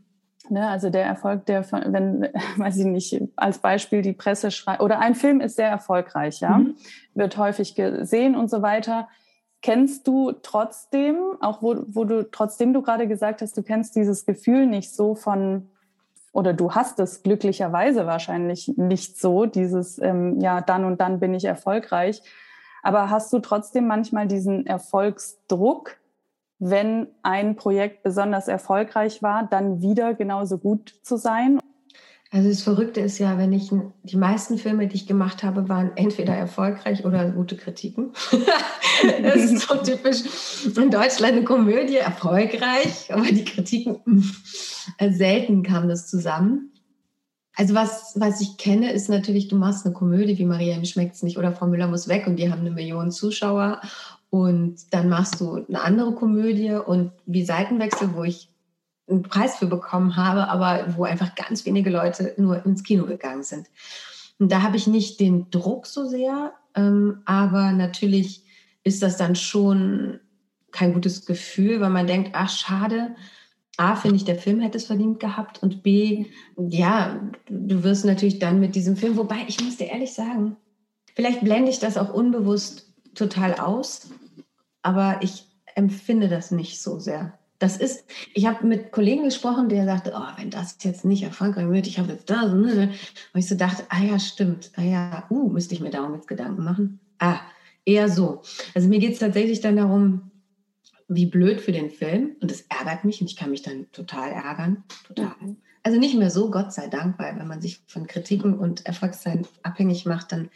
Ne, 0.52 0.70
also 0.70 0.90
der 0.90 1.06
Erfolg, 1.06 1.46
der, 1.48 1.64
von, 1.64 1.82
wenn, 1.88 2.28
weiß 2.58 2.78
ich 2.78 2.86
nicht, 2.86 3.22
als 3.36 3.60
Beispiel 3.60 4.02
die 4.02 4.14
Presse 4.14 4.52
schreibt, 4.52 4.82
oder 4.82 5.00
ein 5.00 5.16
Film 5.16 5.42
ist 5.42 5.56
sehr 5.56 5.70
erfolgreich, 5.70 6.42
ja, 6.42 6.60
mhm. 6.60 6.76
wird 7.16 7.38
häufig 7.38 7.76
gesehen 7.76 8.36
und 8.36 8.50
so 8.50 8.62
weiter 8.62 9.08
Kennst 9.62 10.08
du 10.08 10.32
trotzdem, 10.32 11.18
auch 11.40 11.62
wo, 11.62 11.76
wo 11.88 12.04
du 12.04 12.30
trotzdem 12.30 12.74
du 12.74 12.82
gerade 12.82 13.08
gesagt 13.08 13.44
hast, 13.44 13.56
du 13.56 13.62
kennst 13.62 13.96
dieses 13.96 14.26
Gefühl 14.26 14.66
nicht 14.66 14.92
so 14.96 15.14
von, 15.14 15.70
oder 16.34 16.54
du 16.54 16.72
hast 16.72 17.00
es 17.00 17.22
glücklicherweise 17.22 18.08
wahrscheinlich 18.08 18.74
nicht 18.78 19.20
so, 19.20 19.46
dieses, 19.46 20.02
ähm, 20.02 20.40
ja, 20.40 20.62
dann 20.62 20.84
und 20.84 21.00
dann 21.00 21.20
bin 21.20 21.36
ich 21.36 21.46
erfolgreich. 21.46 22.24
Aber 22.82 23.12
hast 23.12 23.32
du 23.34 23.38
trotzdem 23.38 23.86
manchmal 23.86 24.28
diesen 24.28 24.66
Erfolgsdruck, 24.66 25.98
wenn 26.62 27.08
ein 27.24 27.56
Projekt 27.56 28.04
besonders 28.04 28.48
erfolgreich 28.48 29.24
war, 29.24 29.48
dann 29.50 29.82
wieder 29.82 30.14
genauso 30.14 30.60
gut 30.60 30.94
zu 31.02 31.18
sein? 31.18 31.60
Also 32.30 32.48
das 32.48 32.62
Verrückte 32.62 33.02
ist 33.02 33.18
ja, 33.18 33.38
wenn 33.38 33.52
ich 33.52 33.72
die 34.04 34.16
meisten 34.16 34.58
Filme, 34.58 34.88
die 34.88 34.96
ich 34.96 35.08
gemacht 35.08 35.44
habe, 35.44 35.68
waren 35.68 35.92
entweder 35.96 36.34
erfolgreich 36.34 37.04
oder 37.04 37.30
gute 37.32 37.58
Kritiken. 37.58 38.12
das 39.24 39.36
ist 39.38 39.68
so 39.68 39.76
typisch 39.78 40.22
in 40.78 40.92
Deutschland 40.92 41.34
eine 41.34 41.44
Komödie, 41.44 41.98
erfolgreich, 41.98 43.12
aber 43.12 43.26
die 43.26 43.44
Kritiken 43.44 43.98
äh, 44.98 45.12
selten 45.12 45.64
kam 45.64 45.90
das 45.90 46.08
zusammen. 46.08 46.72
Also 47.56 47.74
was, 47.74 48.14
was 48.16 48.40
ich 48.40 48.58
kenne, 48.58 48.94
ist 48.94 49.10
natürlich, 49.10 49.50
du 49.50 49.58
machst 49.58 49.86
eine 49.86 49.94
Komödie 49.94 50.38
wie 50.38 50.46
Maria 50.46 50.76
ihm 50.76 50.86
schmeckt's 50.86 51.24
nicht 51.24 51.38
oder 51.38 51.52
Frau 51.52 51.68
Müller 51.68 51.88
muss 51.88 52.08
weg 52.08 52.28
und 52.28 52.38
die 52.38 52.50
haben 52.50 52.62
eine 52.62 52.72
Million 52.72 53.12
Zuschauer 53.12 53.82
und 54.32 54.94
dann 54.94 55.10
machst 55.10 55.42
du 55.42 55.66
eine 55.68 55.82
andere 55.82 56.16
Komödie 56.16 56.72
und 56.72 57.12
wie 57.26 57.44
Seitenwechsel, 57.44 58.16
wo 58.16 58.24
ich 58.24 58.50
einen 59.10 59.24
Preis 59.24 59.58
für 59.58 59.68
bekommen 59.68 60.16
habe, 60.16 60.48
aber 60.48 60.96
wo 60.96 61.04
einfach 61.04 61.36
ganz 61.36 61.66
wenige 61.66 61.90
Leute 61.90 62.34
nur 62.38 62.66
ins 62.66 62.84
Kino 62.84 63.06
gegangen 63.06 63.44
sind. 63.44 63.68
Und 64.40 64.50
da 64.50 64.62
habe 64.62 64.78
ich 64.78 64.88
nicht 64.88 65.20
den 65.20 65.50
Druck 65.52 65.86
so 65.86 66.08
sehr, 66.08 66.54
ähm, 66.76 67.22
aber 67.26 67.74
natürlich 67.74 68.46
ist 68.86 69.04
das 69.04 69.18
dann 69.18 69.36
schon 69.36 70.22
kein 70.72 70.94
gutes 70.94 71.26
Gefühl, 71.26 71.82
weil 71.82 71.90
man 71.90 72.08
denkt, 72.08 72.32
ach 72.32 72.50
schade, 72.50 73.16
A, 73.76 73.98
finde 73.98 74.16
ich, 74.16 74.24
der 74.24 74.38
Film 74.38 74.62
hätte 74.62 74.78
es 74.78 74.86
verdient 74.86 75.20
gehabt 75.20 75.62
und 75.62 75.84
B, 75.84 76.28
ja, 76.58 77.20
du 77.50 77.84
wirst 77.84 78.06
natürlich 78.06 78.40
dann 78.40 78.62
mit 78.62 78.76
diesem 78.76 78.96
Film, 78.96 79.18
wobei 79.18 79.44
ich 79.48 79.62
muss 79.62 79.76
dir 79.76 79.88
ehrlich 79.88 80.14
sagen, 80.14 80.56
vielleicht 81.16 81.42
blende 81.42 81.70
ich 81.70 81.80
das 81.80 81.98
auch 81.98 82.14
unbewusst 82.14 82.88
total 83.14 83.56
aus, 83.56 84.10
aber 84.82 85.20
ich 85.22 85.48
empfinde 85.76 86.30
das 86.30 86.52
nicht 86.52 86.82
so 86.82 87.00
sehr. 87.00 87.38
Das 87.60 87.78
ist, 87.78 88.06
ich 88.34 88.48
habe 88.48 88.66
mit 88.66 88.92
Kollegen 88.92 89.24
gesprochen, 89.24 89.70
der 89.70 89.86
sagte, 89.86 90.14
oh, 90.16 90.38
wenn 90.38 90.50
das 90.50 90.78
jetzt 90.82 91.06
nicht 91.06 91.22
erfolgreich 91.22 91.70
wird, 91.70 91.86
ich 91.86 92.00
habe 92.00 92.12
jetzt 92.12 92.28
da, 92.30 92.50
so, 92.50 92.56
ne, 92.56 92.74
ne. 92.74 92.94
Und 93.34 93.40
ich 93.40 93.48
so 93.48 93.56
dachte, 93.56 93.84
ah 93.90 94.02
ja, 94.02 94.18
stimmt, 94.18 94.72
ah 94.78 94.82
ja, 94.82 95.26
uh, 95.30 95.48
müsste 95.48 95.76
ich 95.76 95.82
mir 95.82 95.92
darum 95.92 96.16
jetzt 96.16 96.28
Gedanken 96.28 96.64
machen. 96.64 97.00
Ah, 97.20 97.40
eher 97.86 98.10
so. 98.10 98.42
Also 98.74 98.88
mir 98.88 99.00
geht 99.00 99.14
es 99.14 99.20
tatsächlich 99.20 99.62
dann 99.62 99.76
darum, 99.76 100.32
wie 101.08 101.28
blöd 101.28 101.62
für 101.62 101.72
den 101.72 101.92
Film. 101.92 102.36
Und 102.42 102.50
das 102.50 102.62
ärgert 102.62 103.06
mich 103.06 103.22
und 103.22 103.30
ich 103.30 103.36
kann 103.36 103.52
mich 103.52 103.62
dann 103.62 103.92
total 103.92 104.32
ärgern. 104.32 104.84
Total. 105.08 105.36
Also 105.84 106.00
nicht 106.00 106.18
mehr 106.18 106.30
so, 106.30 106.50
Gott 106.52 106.74
sei 106.74 106.88
Dank, 106.88 107.20
weil 107.20 107.38
wenn 107.38 107.48
man 107.48 107.62
sich 107.62 107.82
von 107.88 108.08
Kritiken 108.08 108.58
und 108.58 108.86
Erfolgszeilen 108.86 109.48
abhängig 109.64 110.06
macht, 110.06 110.32
dann 110.32 110.50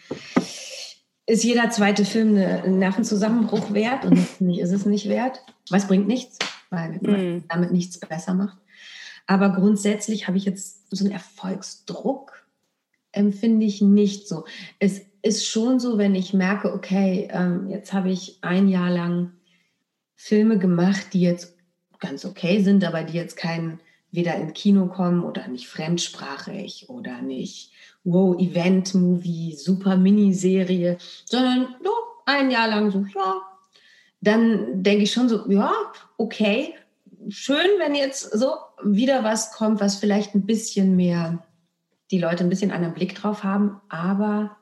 ist 1.28 1.44
jeder 1.44 1.70
zweite 1.70 2.06
Film 2.06 2.38
ein 2.38 2.80
Nervenzusammenbruch 2.80 3.74
wert 3.74 4.06
und 4.06 4.18
das 4.18 4.40
ist 4.40 4.72
es 4.72 4.86
nicht 4.86 5.10
wert. 5.10 5.42
Was 5.70 5.88
bringt 5.88 6.08
nichts 6.08 6.38
weil 6.70 7.00
man 7.02 7.38
mm. 7.38 7.44
damit 7.48 7.72
nichts 7.72 8.00
besser 8.00 8.34
macht. 8.34 8.58
Aber 9.28 9.50
grundsätzlich 9.50 10.28
habe 10.28 10.38
ich 10.38 10.46
jetzt 10.46 10.96
so 10.96 11.04
einen 11.04 11.14
Erfolgsdruck, 11.14 12.46
empfinde 13.12 13.66
ich 13.66 13.82
nicht 13.82 14.28
so. 14.28 14.46
Es 14.80 15.02
ist 15.22 15.48
schon 15.48 15.80
so, 15.80 15.98
wenn 15.98 16.14
ich 16.14 16.34
merke, 16.34 16.74
okay, 16.74 17.28
ähm, 17.32 17.70
jetzt 17.70 17.94
habe 17.94 18.12
ich 18.12 18.38
ein 18.42 18.68
Jahr 18.68 18.92
lang 18.92 19.32
Filme 20.16 20.60
gemacht, 20.60 21.08
die 21.14 21.22
jetzt 21.22 21.56
ganz 22.00 22.26
okay 22.26 22.62
sind, 22.62 22.84
aber 22.84 23.04
die 23.04 23.18
jetzt 23.18 23.36
kein 23.36 23.80
weder 24.12 24.36
in 24.36 24.54
Kino 24.54 24.88
kommen 24.88 25.24
oder 25.24 25.48
nicht 25.48 25.68
fremdsprachig 25.68 26.90
oder 26.90 27.22
nicht 27.22 27.72
wow, 28.06 28.40
Event-Movie, 28.40 29.56
super 29.58 29.98
Miniserie, 29.98 30.98
sondern 31.26 31.76
no, 31.84 31.92
ein 32.26 32.50
Jahr 32.50 32.70
lang 32.70 32.92
so, 32.92 33.06
ja, 33.14 33.42
dann 34.22 34.84
denke 34.84 35.04
ich 35.04 35.12
schon 35.12 35.28
so, 35.28 35.50
ja, 35.50 35.74
okay, 36.18 36.74
schön, 37.28 37.68
wenn 37.80 37.96
jetzt 37.96 38.32
so 38.32 38.52
wieder 38.84 39.24
was 39.24 39.52
kommt, 39.52 39.82
was 39.82 39.98
vielleicht 39.98 40.36
ein 40.36 40.46
bisschen 40.46 40.96
mehr, 40.96 41.44
die 42.12 42.20
Leute 42.20 42.44
ein 42.44 42.50
bisschen 42.50 42.72
anderen 42.72 42.94
Blick 42.94 43.16
drauf 43.16 43.44
haben, 43.44 43.82
aber 43.90 44.58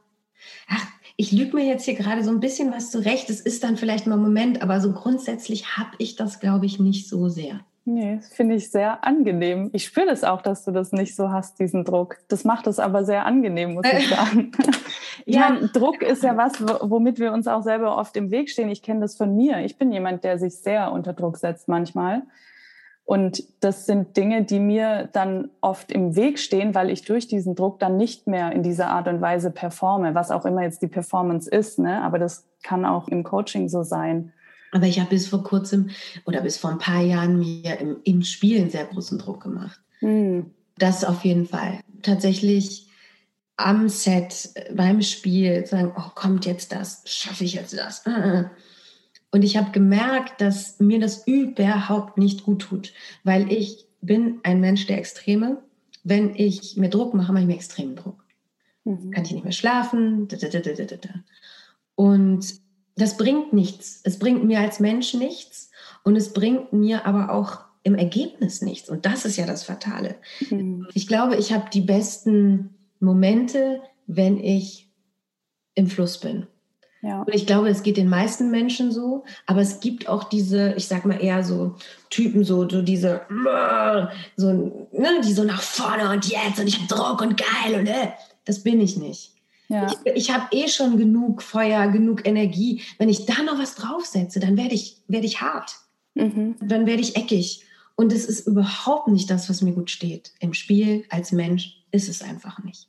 ach, 0.67 0.86
ich 1.15 1.32
lüge 1.32 1.56
mir 1.56 1.65
jetzt 1.65 1.86
hier 1.86 1.95
gerade 1.95 2.23
so 2.23 2.32
ein 2.32 2.39
bisschen 2.39 2.71
was 2.71 2.89
zurecht. 2.89 3.29
Es 3.29 3.39
ist 3.39 3.63
dann 3.63 3.77
vielleicht 3.77 4.08
mal 4.08 4.15
ein 4.15 4.21
Moment, 4.21 4.62
aber 4.62 4.82
so 4.82 4.93
grundsätzlich 4.93 5.77
habe 5.77 5.91
ich 5.99 6.15
das, 6.15 6.39
glaube 6.39 6.65
ich, 6.65 6.79
nicht 6.79 7.08
so 7.08 7.29
sehr. 7.29 7.63
Nee, 7.85 8.19
finde 8.31 8.55
ich 8.55 8.71
sehr 8.71 9.03
angenehm. 9.03 9.69
Ich 9.73 9.83
spüre 9.83 10.05
das 10.05 10.23
auch, 10.23 10.41
dass 10.41 10.63
du 10.63 10.71
das 10.71 10.93
nicht 10.93 11.17
so 11.17 11.31
hast, 11.31 11.59
diesen 11.59 11.83
Druck. 11.83 12.17
Das 12.29 12.45
macht 12.45 12.65
es 12.67 12.79
aber 12.79 13.03
sehr 13.03 13.25
angenehm, 13.25 13.73
muss 13.73 13.85
ich 13.91 14.07
sagen. 14.15 14.51
ich 15.25 15.35
ja. 15.35 15.49
meine, 15.49 15.67
Druck 15.67 16.01
ist 16.01 16.23
ja 16.23 16.37
was, 16.37 16.61
womit 16.61 17.19
wir 17.19 17.33
uns 17.33 17.45
auch 17.47 17.61
selber 17.61 17.97
oft 17.97 18.15
im 18.15 18.31
Weg 18.31 18.49
stehen. 18.49 18.69
Ich 18.69 18.83
kenne 18.83 19.01
das 19.01 19.17
von 19.17 19.35
mir. 19.35 19.65
Ich 19.65 19.77
bin 19.77 19.91
jemand, 19.91 20.23
der 20.23 20.39
sich 20.39 20.59
sehr 20.59 20.93
unter 20.93 21.11
Druck 21.11 21.37
setzt 21.37 21.67
manchmal. 21.67 22.23
Und 23.05 23.43
das 23.61 23.85
sind 23.85 24.15
Dinge, 24.15 24.43
die 24.43 24.61
mir 24.61 25.09
dann 25.11 25.49
oft 25.59 25.91
im 25.91 26.15
Weg 26.15 26.39
stehen, 26.39 26.73
weil 26.73 26.89
ich 26.89 27.03
durch 27.03 27.27
diesen 27.27 27.53
Druck 27.53 27.79
dann 27.79 27.97
nicht 27.97 28.27
mehr 28.27 28.53
in 28.53 28.63
dieser 28.63 28.87
Art 28.87 29.09
und 29.09 29.19
Weise 29.19 29.51
performe, 29.51 30.15
was 30.15 30.31
auch 30.31 30.45
immer 30.45 30.61
jetzt 30.61 30.81
die 30.81 30.87
Performance 30.87 31.49
ist. 31.49 31.79
Ne? 31.79 32.01
Aber 32.01 32.17
das 32.17 32.47
kann 32.63 32.85
auch 32.85 33.09
im 33.09 33.23
Coaching 33.23 33.67
so 33.67 33.83
sein. 33.83 34.31
Aber 34.73 34.88
ich 34.88 34.99
habe 34.99 35.12
bis 35.12 35.27
vor 35.27 35.43
kurzem 35.43 35.91
oder 36.25 36.41
bis 36.41 36.57
vor 36.57 36.71
ein 36.71 36.79
paar 36.79 37.01
Jahren 37.01 37.39
mir 37.39 37.79
im, 37.79 37.97
im 38.03 38.23
Spielen 38.23 38.69
sehr 38.69 38.86
großen 38.86 39.19
Druck 39.19 39.43
gemacht. 39.43 39.79
Mhm. 40.01 40.51
Das 40.77 41.05
auf 41.05 41.23
jeden 41.23 41.45
Fall. 41.45 41.79
Tatsächlich 42.01 42.88
am 43.55 43.88
Set, 43.88 44.49
beim 44.73 45.01
Spiel 45.03 45.65
sagen, 45.67 45.93
oh, 45.95 46.09
kommt 46.15 46.47
jetzt 46.47 46.71
das, 46.71 47.03
schaffe 47.05 47.43
ich 47.43 47.53
jetzt 47.53 47.77
das. 47.77 48.05
Ah, 48.07 48.12
ah. 48.12 48.51
Und 49.31 49.43
ich 49.43 49.57
habe 49.57 49.71
gemerkt, 49.71 50.41
dass 50.41 50.79
mir 50.79 50.99
das 50.99 51.27
überhaupt 51.27 52.17
nicht 52.17 52.43
gut 52.43 52.63
tut, 52.63 52.93
weil 53.23 53.51
ich 53.51 53.86
bin 54.01 54.39
ein 54.43 54.59
Mensch 54.59 54.88
der 54.88 54.97
Extreme. 54.97 55.61
Wenn 56.03 56.36
ich 56.36 56.78
mir 56.78 56.89
Druck 56.89 57.13
mache, 57.13 57.32
mache 57.32 57.43
ich 57.43 57.47
mir 57.47 57.55
extremen 57.55 57.95
Druck. 57.95 58.24
Mhm. 58.84 59.11
Kann 59.11 59.24
ich 59.24 59.32
nicht 59.32 59.43
mehr 59.43 59.53
schlafen. 59.53 60.28
Und 61.95 62.62
das 62.95 63.17
bringt 63.17 63.53
nichts. 63.53 64.01
Es 64.03 64.19
bringt 64.19 64.43
mir 64.43 64.59
als 64.59 64.79
Mensch 64.79 65.13
nichts 65.13 65.71
und 66.03 66.15
es 66.15 66.33
bringt 66.33 66.73
mir 66.73 67.05
aber 67.05 67.31
auch 67.31 67.59
im 67.83 67.95
Ergebnis 67.95 68.61
nichts. 68.61 68.89
Und 68.89 69.05
das 69.05 69.25
ist 69.25 69.37
ja 69.37 69.45
das 69.45 69.63
Fatale. 69.63 70.15
Mhm. 70.49 70.87
Ich 70.93 71.07
glaube, 71.07 71.35
ich 71.35 71.51
habe 71.53 71.69
die 71.71 71.81
besten 71.81 72.75
Momente, 72.99 73.81
wenn 74.07 74.39
ich 74.39 74.89
im 75.75 75.87
Fluss 75.87 76.19
bin. 76.19 76.47
Ja. 77.01 77.21
Und 77.23 77.35
ich 77.35 77.45
glaube, 77.45 77.67
es 77.67 77.83
geht 77.83 77.97
den 77.97 78.07
meisten 78.07 78.49
Menschen 78.49 78.93
so, 78.93 79.25
aber 79.45 79.59
es 79.59 79.81
gibt 79.81 80.07
auch 80.07 80.23
diese, 80.23 80.73
ich 80.75 80.87
sag 80.87 81.03
mal 81.03 81.21
eher 81.21 81.43
so 81.43 81.75
Typen, 82.09 82.45
so, 82.45 82.69
so 82.69 82.81
diese, 82.81 83.21
so, 84.37 84.53
ne, 84.53 85.21
die 85.21 85.33
so 85.33 85.43
nach 85.43 85.61
vorne 85.61 86.09
und 86.11 86.25
jetzt 86.29 86.61
und 86.61 86.67
ich 86.67 86.77
habe 86.77 86.87
Druck 86.87 87.21
und 87.21 87.35
geil 87.35 87.77
und 87.77 87.87
äh, 87.87 88.11
das 88.45 88.63
bin 88.63 88.79
ich 88.79 88.95
nicht. 88.95 89.33
Ja. 89.70 89.88
Ich, 90.05 90.14
ich 90.16 90.32
habe 90.32 90.47
eh 90.51 90.68
schon 90.68 90.97
genug 90.97 91.41
Feuer, 91.41 91.88
genug 91.88 92.28
Energie. 92.28 92.82
Wenn 92.97 93.09
ich 93.09 93.26
da 93.26 93.41
noch 93.43 93.59
was 93.59 93.76
draufsetze, 93.76 94.39
dann 94.39 94.57
werde 94.57 94.76
ich, 94.76 94.97
werd 95.07 95.24
ich 95.24 95.41
hart. 95.41 95.76
Mhm. 96.16 96.55
Dann 96.61 96.86
werde 96.86 97.01
ich 97.01 97.16
eckig. 97.16 97.64
Und 97.95 98.11
es 98.11 98.26
ist 98.26 98.47
überhaupt 98.47 99.07
nicht 99.07 99.30
das, 99.30 99.49
was 99.49 99.61
mir 99.61 99.74
gut 99.74 99.91
steht. 99.91 100.32
Im 100.39 100.53
Spiel 100.53 101.05
als 101.09 101.32
Mensch 101.32 101.84
ist 101.91 102.09
es 102.09 102.22
einfach 102.22 102.64
nicht. 102.64 102.88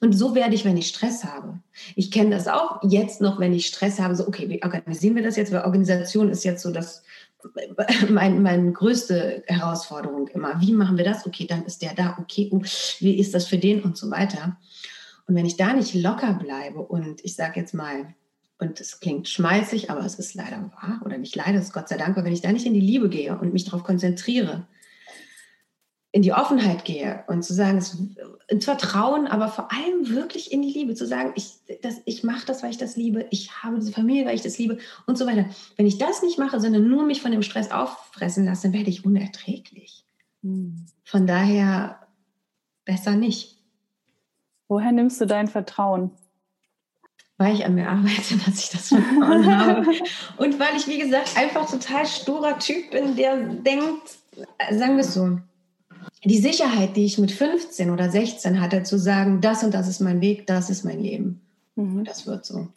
Und 0.00 0.12
so 0.12 0.34
werde 0.34 0.54
ich, 0.54 0.64
wenn 0.64 0.76
ich 0.76 0.88
Stress 0.88 1.24
habe. 1.24 1.58
Ich 1.96 2.10
kenne 2.10 2.30
das 2.30 2.46
auch 2.46 2.80
jetzt 2.82 3.20
noch, 3.20 3.40
wenn 3.40 3.52
ich 3.52 3.66
Stress 3.66 3.98
habe, 3.98 4.14
so, 4.14 4.28
okay, 4.28 4.48
wie 4.48 4.62
organisieren 4.62 5.16
wir 5.16 5.22
das 5.22 5.36
jetzt? 5.36 5.52
Weil 5.52 5.64
Organisation 5.64 6.30
ist 6.30 6.44
jetzt 6.44 6.62
so 6.62 6.70
das, 6.70 7.02
mein, 8.08 8.42
meine 8.42 8.72
größte 8.72 9.42
Herausforderung 9.46 10.28
immer. 10.28 10.60
Wie 10.60 10.72
machen 10.72 10.96
wir 10.96 11.04
das? 11.04 11.26
Okay, 11.26 11.46
dann 11.46 11.64
ist 11.64 11.82
der 11.82 11.94
da. 11.94 12.16
Okay, 12.20 12.48
uh, 12.52 12.62
wie 13.00 13.18
ist 13.18 13.34
das 13.34 13.46
für 13.46 13.58
den 13.58 13.82
und 13.82 13.96
so 13.96 14.10
weiter. 14.10 14.56
Und 15.28 15.34
wenn 15.34 15.46
ich 15.46 15.56
da 15.58 15.74
nicht 15.74 15.94
locker 15.94 16.32
bleibe 16.32 16.80
und 16.80 17.22
ich 17.24 17.36
sage 17.36 17.60
jetzt 17.60 17.74
mal, 17.74 18.14
und 18.58 18.80
es 18.80 18.98
klingt 18.98 19.28
schmalzig, 19.28 19.90
aber 19.90 20.04
es 20.04 20.16
ist 20.16 20.34
leider 20.34 20.72
wahr, 20.72 21.00
oder 21.04 21.18
nicht 21.18 21.36
leider, 21.36 21.58
es 21.58 21.66
ist 21.66 21.72
Gott 21.72 21.88
sei 21.88 21.96
Dank, 21.96 22.16
wenn 22.16 22.32
ich 22.32 22.40
da 22.40 22.50
nicht 22.50 22.66
in 22.66 22.74
die 22.74 22.80
Liebe 22.80 23.08
gehe 23.08 23.38
und 23.38 23.52
mich 23.52 23.64
darauf 23.64 23.84
konzentriere, 23.84 24.66
in 26.10 26.22
die 26.22 26.32
Offenheit 26.32 26.86
gehe 26.86 27.24
und 27.28 27.44
zu 27.44 27.52
sagen, 27.52 27.84
ins 28.48 28.64
Vertrauen, 28.64 29.26
aber 29.26 29.48
vor 29.48 29.70
allem 29.70 30.08
wirklich 30.08 30.50
in 30.50 30.62
die 30.62 30.72
Liebe, 30.72 30.94
zu 30.94 31.06
sagen, 31.06 31.34
ich, 31.36 31.58
ich 32.06 32.24
mache 32.24 32.46
das, 32.46 32.62
weil 32.62 32.70
ich 32.70 32.78
das 32.78 32.96
liebe, 32.96 33.26
ich 33.30 33.62
habe 33.62 33.78
diese 33.78 33.92
Familie, 33.92 34.24
weil 34.24 34.34
ich 34.34 34.42
das 34.42 34.58
liebe 34.58 34.78
und 35.06 35.18
so 35.18 35.26
weiter. 35.26 35.44
Wenn 35.76 35.86
ich 35.86 35.98
das 35.98 36.22
nicht 36.22 36.38
mache, 36.38 36.58
sondern 36.58 36.88
nur 36.88 37.04
mich 37.04 37.20
von 37.20 37.30
dem 37.30 37.42
Stress 37.42 37.70
auffressen 37.70 38.46
lasse, 38.46 38.62
dann 38.62 38.72
werde 38.72 38.88
ich 38.88 39.04
unerträglich. 39.04 40.06
Mhm. 40.40 40.86
Von 41.04 41.26
daher 41.26 42.00
besser 42.86 43.14
nicht. 43.14 43.57
Woher 44.68 44.92
nimmst 44.92 45.20
du 45.20 45.26
dein 45.26 45.48
Vertrauen? 45.48 46.10
Weil 47.38 47.54
ich 47.54 47.64
an 47.64 47.74
mir 47.74 47.88
arbeite, 47.88 48.36
dass 48.46 48.62
ich 48.62 48.70
das 48.70 48.88
Vertrauen 48.88 49.56
habe. 49.56 49.86
Und 50.36 50.60
weil 50.60 50.76
ich, 50.76 50.86
wie 50.86 50.98
gesagt, 50.98 51.36
einfach 51.36 51.68
total 51.70 52.06
sturer 52.06 52.58
Typ 52.58 52.90
bin, 52.90 53.16
der 53.16 53.36
denkt, 53.36 54.18
sagen 54.70 54.96
wir 54.96 55.04
es 55.04 55.14
so, 55.14 55.38
die 56.24 56.38
Sicherheit, 56.38 56.96
die 56.96 57.04
ich 57.04 57.18
mit 57.18 57.30
15 57.30 57.90
oder 57.90 58.10
16 58.10 58.60
hatte, 58.60 58.82
zu 58.82 58.98
sagen, 58.98 59.40
das 59.40 59.62
und 59.62 59.72
das 59.72 59.88
ist 59.88 60.00
mein 60.00 60.20
Weg, 60.20 60.46
das 60.46 60.68
ist 60.68 60.84
mein 60.84 61.00
Leben. 61.00 61.40
Mhm. 61.76 62.04
Das 62.04 62.26
wird 62.26 62.44
so. 62.44 62.68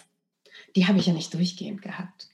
Die 0.75 0.87
habe 0.87 0.99
ich 0.99 1.07
ja 1.07 1.13
nicht 1.13 1.33
durchgehend 1.33 1.81
gehabt. 1.81 2.29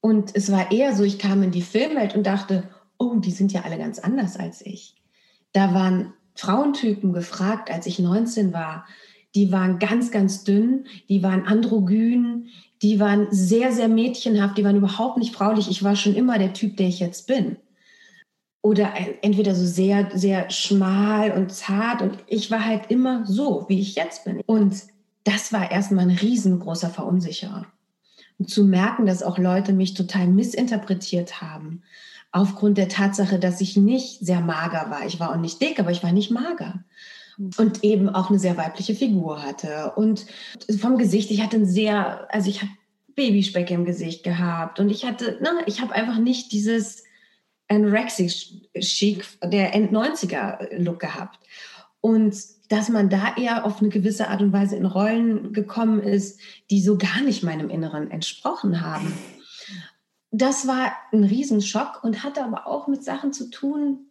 Und 0.00 0.34
es 0.34 0.50
war 0.50 0.72
eher 0.72 0.94
so, 0.94 1.04
ich 1.04 1.18
kam 1.18 1.42
in 1.42 1.50
die 1.50 1.62
Filmwelt 1.62 2.14
und 2.14 2.26
dachte, 2.26 2.68
oh, 2.98 3.16
die 3.16 3.32
sind 3.32 3.52
ja 3.52 3.62
alle 3.62 3.78
ganz 3.78 3.98
anders 3.98 4.36
als 4.36 4.64
ich. 4.64 4.94
Da 5.52 5.74
waren 5.74 6.12
Frauentypen 6.40 7.12
gefragt, 7.12 7.70
als 7.70 7.86
ich 7.86 7.98
19 7.98 8.52
war. 8.52 8.86
Die 9.34 9.52
waren 9.52 9.78
ganz, 9.78 10.10
ganz 10.10 10.42
dünn, 10.42 10.86
die 11.08 11.22
waren 11.22 11.46
androgyn, 11.46 12.48
die 12.82 12.98
waren 12.98 13.28
sehr, 13.30 13.72
sehr 13.72 13.88
mädchenhaft, 13.88 14.58
die 14.58 14.64
waren 14.64 14.76
überhaupt 14.76 15.18
nicht 15.18 15.34
fraulich. 15.34 15.70
Ich 15.70 15.84
war 15.84 15.94
schon 15.94 16.14
immer 16.14 16.38
der 16.38 16.52
Typ, 16.52 16.76
der 16.76 16.88
ich 16.88 16.98
jetzt 16.98 17.26
bin 17.26 17.56
oder 18.62 18.92
entweder 19.22 19.54
so 19.54 19.64
sehr, 19.64 20.10
sehr 20.12 20.50
schmal 20.50 21.32
und 21.32 21.52
zart. 21.52 22.02
Und 22.02 22.18
ich 22.26 22.50
war 22.50 22.64
halt 22.64 22.90
immer 22.90 23.24
so, 23.26 23.64
wie 23.68 23.80
ich 23.80 23.94
jetzt 23.94 24.24
bin. 24.24 24.40
Und 24.46 24.82
das 25.24 25.52
war 25.52 25.70
erstmal 25.70 26.04
ein 26.04 26.16
riesengroßer 26.16 26.90
Verunsicherer. 26.90 27.66
Und 28.38 28.50
zu 28.50 28.64
merken, 28.64 29.06
dass 29.06 29.22
auch 29.22 29.38
Leute 29.38 29.72
mich 29.72 29.94
total 29.94 30.26
missinterpretiert 30.26 31.40
haben, 31.40 31.82
aufgrund 32.32 32.78
der 32.78 32.88
Tatsache, 32.88 33.38
dass 33.38 33.60
ich 33.60 33.76
nicht 33.76 34.20
sehr 34.20 34.40
mager 34.40 34.90
war. 34.90 35.06
Ich 35.06 35.18
war 35.20 35.32
auch 35.32 35.40
nicht 35.40 35.60
dick, 35.60 35.80
aber 35.80 35.90
ich 35.90 36.02
war 36.02 36.12
nicht 36.12 36.30
mager. 36.30 36.84
Und 37.56 37.82
eben 37.84 38.08
auch 38.08 38.28
eine 38.28 38.38
sehr 38.38 38.56
weibliche 38.56 38.94
Figur 38.94 39.42
hatte. 39.42 39.92
Und 39.96 40.26
vom 40.78 40.98
Gesicht, 40.98 41.30
ich 41.30 41.42
hatte 41.42 41.56
ein 41.56 41.66
sehr, 41.66 42.28
also 42.32 42.50
ich 42.50 42.60
habe 42.60 42.72
Babyspeck 43.14 43.70
im 43.70 43.84
Gesicht 43.84 44.22
gehabt. 44.22 44.78
Und 44.78 44.90
ich 44.90 45.04
hatte, 45.04 45.38
na, 45.40 45.50
ich 45.66 45.80
habe 45.80 45.94
einfach 45.94 46.18
nicht 46.18 46.52
dieses, 46.52 47.04
Anorexic-Chic 47.70 49.24
der 49.44 49.74
End-90er-Look 49.74 50.98
gehabt. 50.98 51.38
Und 52.00 52.36
dass 52.68 52.88
man 52.88 53.08
da 53.08 53.34
eher 53.36 53.64
auf 53.64 53.80
eine 53.80 53.90
gewisse 53.90 54.28
Art 54.28 54.42
und 54.42 54.52
Weise 54.52 54.76
in 54.76 54.86
Rollen 54.86 55.52
gekommen 55.52 56.00
ist, 56.00 56.40
die 56.70 56.80
so 56.80 56.98
gar 56.98 57.20
nicht 57.22 57.42
meinem 57.42 57.70
Inneren 57.70 58.10
entsprochen 58.10 58.80
haben. 58.80 59.12
Das 60.30 60.66
war 60.66 60.92
ein 61.12 61.24
Riesenschock 61.24 62.04
und 62.04 62.22
hatte 62.22 62.44
aber 62.44 62.66
auch 62.66 62.86
mit 62.86 63.02
Sachen 63.04 63.32
zu 63.32 63.50
tun, 63.50 64.10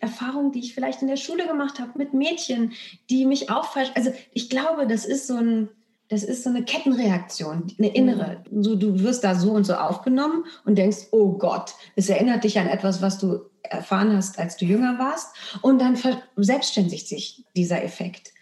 Erfahrungen, 0.00 0.52
die 0.52 0.60
ich 0.60 0.74
vielleicht 0.74 1.02
in 1.02 1.08
der 1.08 1.16
Schule 1.16 1.46
gemacht 1.46 1.80
habe, 1.80 1.92
mit 1.96 2.14
Mädchen, 2.14 2.72
die 3.10 3.26
mich 3.26 3.50
auch 3.50 3.64
falsch. 3.64 3.90
Also 3.94 4.12
ich 4.32 4.48
glaube, 4.48 4.86
das 4.86 5.04
ist 5.04 5.26
so 5.26 5.36
ein, 5.36 5.68
das 6.08 6.22
ist 6.22 6.44
so 6.44 6.50
eine 6.50 6.64
Kettenreaktion, 6.64 7.72
eine 7.78 7.94
innere. 7.94 8.44
So, 8.50 8.76
du 8.76 9.00
wirst 9.00 9.24
da 9.24 9.34
so 9.34 9.52
und 9.52 9.64
so 9.64 9.74
aufgenommen 9.74 10.44
und 10.64 10.78
denkst, 10.78 11.08
oh 11.10 11.32
Gott, 11.32 11.74
es 11.96 12.08
erinnert 12.08 12.44
dich 12.44 12.58
an 12.58 12.68
etwas, 12.68 13.02
was 13.02 13.18
du 13.18 13.40
erfahren 13.62 14.16
hast, 14.16 14.38
als 14.38 14.56
du 14.56 14.64
jünger 14.64 14.98
warst. 14.98 15.34
Und 15.60 15.80
dann 15.80 15.98
selbstständigt 16.36 17.08
sich 17.08 17.44
dieser 17.54 17.82
Effekt. 17.82 18.32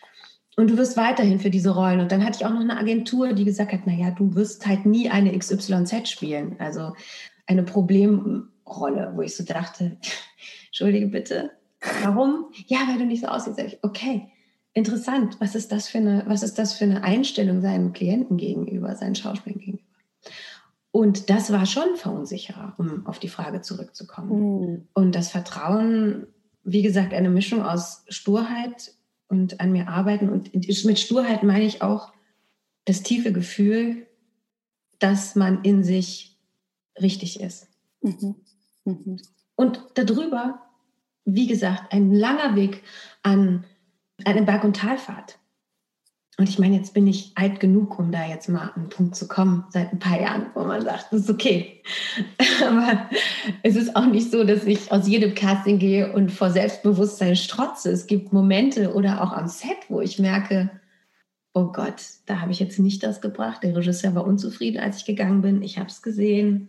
Und 0.56 0.70
du 0.70 0.78
wirst 0.78 0.96
weiterhin 0.96 1.38
für 1.38 1.50
diese 1.50 1.74
Rollen. 1.74 2.00
Und 2.00 2.10
dann 2.10 2.24
hatte 2.24 2.38
ich 2.40 2.46
auch 2.46 2.50
noch 2.52 2.60
eine 2.60 2.78
Agentur, 2.78 3.34
die 3.34 3.44
gesagt 3.44 3.72
hat, 3.72 3.86
naja, 3.86 4.10
du 4.10 4.34
wirst 4.34 4.66
halt 4.66 4.86
nie 4.86 5.10
eine 5.10 5.36
XYZ 5.38 6.08
spielen. 6.08 6.56
Also 6.58 6.94
eine 7.46 7.62
Problemrolle, 7.62 9.12
wo 9.14 9.20
ich 9.20 9.36
so 9.36 9.44
dachte, 9.44 9.98
entschuldige 10.66 11.08
bitte, 11.08 11.50
warum? 12.02 12.46
Ja, 12.66 12.78
weil 12.88 12.98
du 12.98 13.04
nicht 13.04 13.20
so 13.20 13.28
aussiehst. 13.28 13.78
Okay, 13.82 14.30
interessant, 14.72 15.36
was 15.40 15.54
ist 15.54 15.72
das 15.72 15.88
für 15.88 15.98
eine, 15.98 16.24
was 16.26 16.42
ist 16.42 16.58
das 16.58 16.72
für 16.72 16.84
eine 16.84 17.04
Einstellung 17.04 17.60
seinem 17.60 17.92
Klienten 17.92 18.38
gegenüber, 18.38 18.96
seinen 18.96 19.14
Schauspielern 19.14 19.58
gegenüber? 19.58 19.82
Und 20.90 21.28
das 21.28 21.52
war 21.52 21.66
schon 21.66 21.96
verunsicherer, 21.96 22.72
um 22.78 23.06
auf 23.06 23.18
die 23.18 23.28
Frage 23.28 23.60
zurückzukommen. 23.60 24.60
Mhm. 24.60 24.88
Und 24.94 25.14
das 25.14 25.28
Vertrauen, 25.28 26.26
wie 26.64 26.80
gesagt, 26.80 27.12
eine 27.12 27.28
Mischung 27.28 27.62
aus 27.62 28.04
Sturheit 28.08 28.92
und 29.28 29.60
an 29.60 29.72
mir 29.72 29.88
arbeiten. 29.88 30.28
Und 30.28 30.54
mit 30.54 30.98
Sturheit 30.98 31.42
meine 31.42 31.64
ich 31.64 31.82
auch 31.82 32.12
das 32.84 33.02
tiefe 33.02 33.32
Gefühl, 33.32 34.06
dass 34.98 35.34
man 35.34 35.62
in 35.62 35.84
sich 35.84 36.38
richtig 37.00 37.40
ist. 37.40 37.68
Mhm. 38.00 38.36
Mhm. 38.84 39.20
Und 39.56 39.82
darüber, 39.94 40.62
wie 41.24 41.46
gesagt, 41.46 41.92
ein 41.92 42.12
langer 42.12 42.56
Weg 42.56 42.82
an 43.22 43.64
eine 44.24 44.42
Berg- 44.42 44.64
und 44.64 44.76
Talfahrt. 44.76 45.38
Und 46.38 46.50
ich 46.50 46.58
meine, 46.58 46.76
jetzt 46.76 46.92
bin 46.92 47.06
ich 47.06 47.32
alt 47.34 47.60
genug, 47.60 47.98
um 47.98 48.12
da 48.12 48.26
jetzt 48.26 48.48
mal 48.50 48.68
an 48.68 48.72
einen 48.74 48.88
Punkt 48.90 49.16
zu 49.16 49.26
kommen, 49.26 49.64
seit 49.70 49.90
ein 49.92 49.98
paar 49.98 50.20
Jahren, 50.20 50.46
wo 50.54 50.64
man 50.64 50.82
sagt, 50.82 51.06
das 51.10 51.22
ist 51.22 51.30
okay. 51.30 51.82
Aber 52.66 53.08
es 53.62 53.74
ist 53.74 53.96
auch 53.96 54.04
nicht 54.04 54.30
so, 54.30 54.44
dass 54.44 54.64
ich 54.64 54.92
aus 54.92 55.08
jedem 55.08 55.34
Casting 55.34 55.78
gehe 55.78 56.12
und 56.12 56.30
vor 56.30 56.50
Selbstbewusstsein 56.50 57.36
strotze. 57.36 57.90
Es 57.90 58.06
gibt 58.06 58.34
Momente 58.34 58.92
oder 58.92 59.22
auch 59.22 59.32
am 59.32 59.48
Set, 59.48 59.78
wo 59.88 60.02
ich 60.02 60.18
merke, 60.18 60.70
oh 61.54 61.72
Gott, 61.72 62.02
da 62.26 62.40
habe 62.42 62.52
ich 62.52 62.60
jetzt 62.60 62.78
nicht 62.78 63.02
das 63.02 63.22
gebracht. 63.22 63.62
Der 63.62 63.74
Regisseur 63.74 64.14
war 64.14 64.26
unzufrieden, 64.26 64.78
als 64.78 64.98
ich 64.98 65.04
gegangen 65.06 65.40
bin. 65.40 65.62
Ich 65.62 65.78
habe 65.78 65.88
es 65.88 66.02
gesehen. 66.02 66.68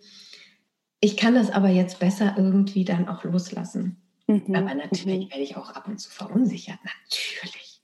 Ich 1.01 1.17
kann 1.17 1.35
das 1.35 1.51
aber 1.51 1.67
jetzt 1.67 1.99
besser 1.99 2.35
irgendwie 2.37 2.85
dann 2.85 3.09
auch 3.09 3.25
loslassen. 3.25 3.97
Mhm. 4.27 4.55
Aber 4.55 4.73
natürlich 4.73 5.25
mhm. 5.25 5.29
werde 5.29 5.43
ich 5.43 5.57
auch 5.57 5.71
ab 5.71 5.89
und 5.89 5.99
zu 5.99 6.09
verunsichert. 6.09 6.79
Natürlich. 6.85 7.81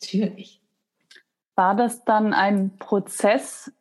Natürlich. 0.00 0.57
War 1.58 1.74
das 1.74 2.04
dann 2.04 2.34
ein 2.34 2.70
Prozess 2.78 3.72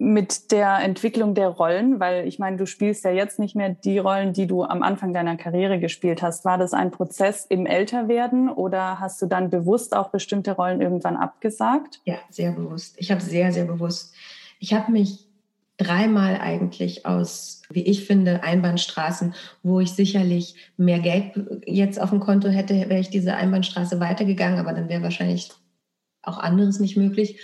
mit 0.00 0.50
der 0.50 0.80
Entwicklung 0.80 1.36
der 1.36 1.50
Rollen? 1.50 2.00
Weil 2.00 2.26
ich 2.26 2.40
meine, 2.40 2.56
du 2.56 2.66
spielst 2.66 3.04
ja 3.04 3.12
jetzt 3.12 3.38
nicht 3.38 3.54
mehr 3.54 3.68
die 3.68 3.98
Rollen, 3.98 4.32
die 4.32 4.48
du 4.48 4.64
am 4.64 4.82
Anfang 4.82 5.12
deiner 5.12 5.36
Karriere 5.36 5.78
gespielt 5.78 6.20
hast. 6.20 6.44
War 6.44 6.58
das 6.58 6.72
ein 6.72 6.90
Prozess 6.90 7.46
im 7.46 7.64
Älterwerden 7.64 8.48
oder 8.48 8.98
hast 8.98 9.22
du 9.22 9.26
dann 9.26 9.50
bewusst 9.50 9.94
auch 9.94 10.08
bestimmte 10.08 10.50
Rollen 10.50 10.80
irgendwann 10.80 11.16
abgesagt? 11.16 12.00
Ja, 12.06 12.16
sehr 12.28 12.50
bewusst. 12.50 12.96
Ich 12.98 13.12
habe 13.12 13.20
sehr, 13.20 13.52
sehr 13.52 13.66
bewusst. 13.66 14.12
Ich 14.58 14.74
habe 14.74 14.90
mich 14.90 15.28
dreimal 15.76 16.40
eigentlich 16.40 17.06
aus, 17.06 17.62
wie 17.70 17.84
ich 17.84 18.04
finde, 18.04 18.42
Einbahnstraßen, 18.42 19.32
wo 19.62 19.78
ich 19.78 19.92
sicherlich 19.92 20.56
mehr 20.76 20.98
Geld 20.98 21.38
jetzt 21.66 22.00
auf 22.00 22.10
dem 22.10 22.18
Konto 22.18 22.48
hätte, 22.48 22.74
wäre 22.74 22.98
ich 22.98 23.10
diese 23.10 23.36
Einbahnstraße 23.36 24.00
weitergegangen, 24.00 24.58
aber 24.58 24.72
dann 24.72 24.88
wäre 24.88 25.04
wahrscheinlich 25.04 25.52
auch 26.22 26.38
anderes 26.38 26.80
nicht 26.80 26.96
möglich. 26.96 27.40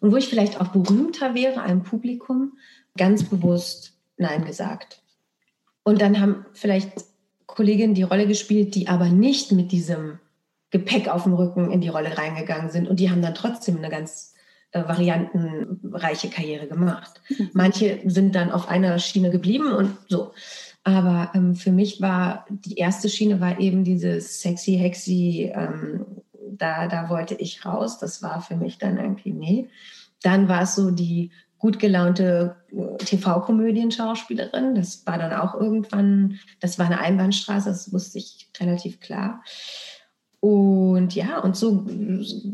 Und 0.00 0.12
wo 0.12 0.16
ich 0.16 0.28
vielleicht 0.28 0.60
auch 0.60 0.68
berühmter 0.68 1.34
wäre, 1.34 1.62
einem 1.62 1.82
Publikum, 1.82 2.58
ganz 2.96 3.24
bewusst 3.24 3.94
Nein 4.16 4.44
gesagt. 4.44 5.02
Und 5.82 6.00
dann 6.00 6.20
haben 6.20 6.44
vielleicht 6.52 6.92
Kolleginnen 7.46 7.94
die 7.94 8.02
Rolle 8.02 8.26
gespielt, 8.26 8.74
die 8.74 8.88
aber 8.88 9.08
nicht 9.08 9.52
mit 9.52 9.72
diesem 9.72 10.18
Gepäck 10.70 11.08
auf 11.08 11.24
dem 11.24 11.34
Rücken 11.34 11.70
in 11.70 11.80
die 11.80 11.88
Rolle 11.88 12.16
reingegangen 12.16 12.70
sind. 12.70 12.88
Und 12.88 13.00
die 13.00 13.10
haben 13.10 13.22
dann 13.22 13.34
trotzdem 13.34 13.78
eine 13.78 13.88
ganz 13.88 14.34
äh, 14.72 14.82
variantenreiche 14.84 16.28
Karriere 16.28 16.68
gemacht. 16.68 17.20
Mhm. 17.28 17.50
Manche 17.54 18.00
sind 18.04 18.34
dann 18.34 18.52
auf 18.52 18.68
einer 18.68 18.98
Schiene 18.98 19.30
geblieben 19.30 19.72
und 19.72 19.96
so. 20.08 20.32
Aber 20.84 21.32
ähm, 21.34 21.56
für 21.56 21.72
mich 21.72 22.00
war 22.00 22.46
die 22.48 22.76
erste 22.76 23.08
Schiene 23.08 23.40
war 23.40 23.58
eben 23.58 23.84
dieses 23.84 24.40
sexy, 24.40 24.78
hexy, 24.78 25.50
ähm, 25.54 26.06
da, 26.56 26.88
da 26.88 27.08
wollte 27.08 27.34
ich 27.34 27.64
raus. 27.64 27.98
Das 27.98 28.22
war 28.22 28.40
für 28.40 28.56
mich 28.56 28.78
dann 28.78 28.98
irgendwie, 28.98 29.32
nee. 29.32 29.68
Dann 30.22 30.48
war 30.48 30.62
es 30.62 30.74
so 30.74 30.90
die 30.90 31.30
gut 31.58 31.78
gelaunte 31.78 32.56
äh, 32.72 32.96
TV-Komödien-Schauspielerin. 32.98 34.74
Das 34.74 35.06
war 35.06 35.18
dann 35.18 35.32
auch 35.32 35.54
irgendwann, 35.54 36.38
das 36.60 36.78
war 36.78 36.86
eine 36.86 37.00
Einbahnstraße, 37.00 37.68
das 37.68 37.92
wusste 37.92 38.18
ich 38.18 38.48
relativ 38.58 39.00
klar. 39.00 39.42
Und 40.40 41.14
ja, 41.14 41.38
und 41.38 41.54
so 41.54 41.86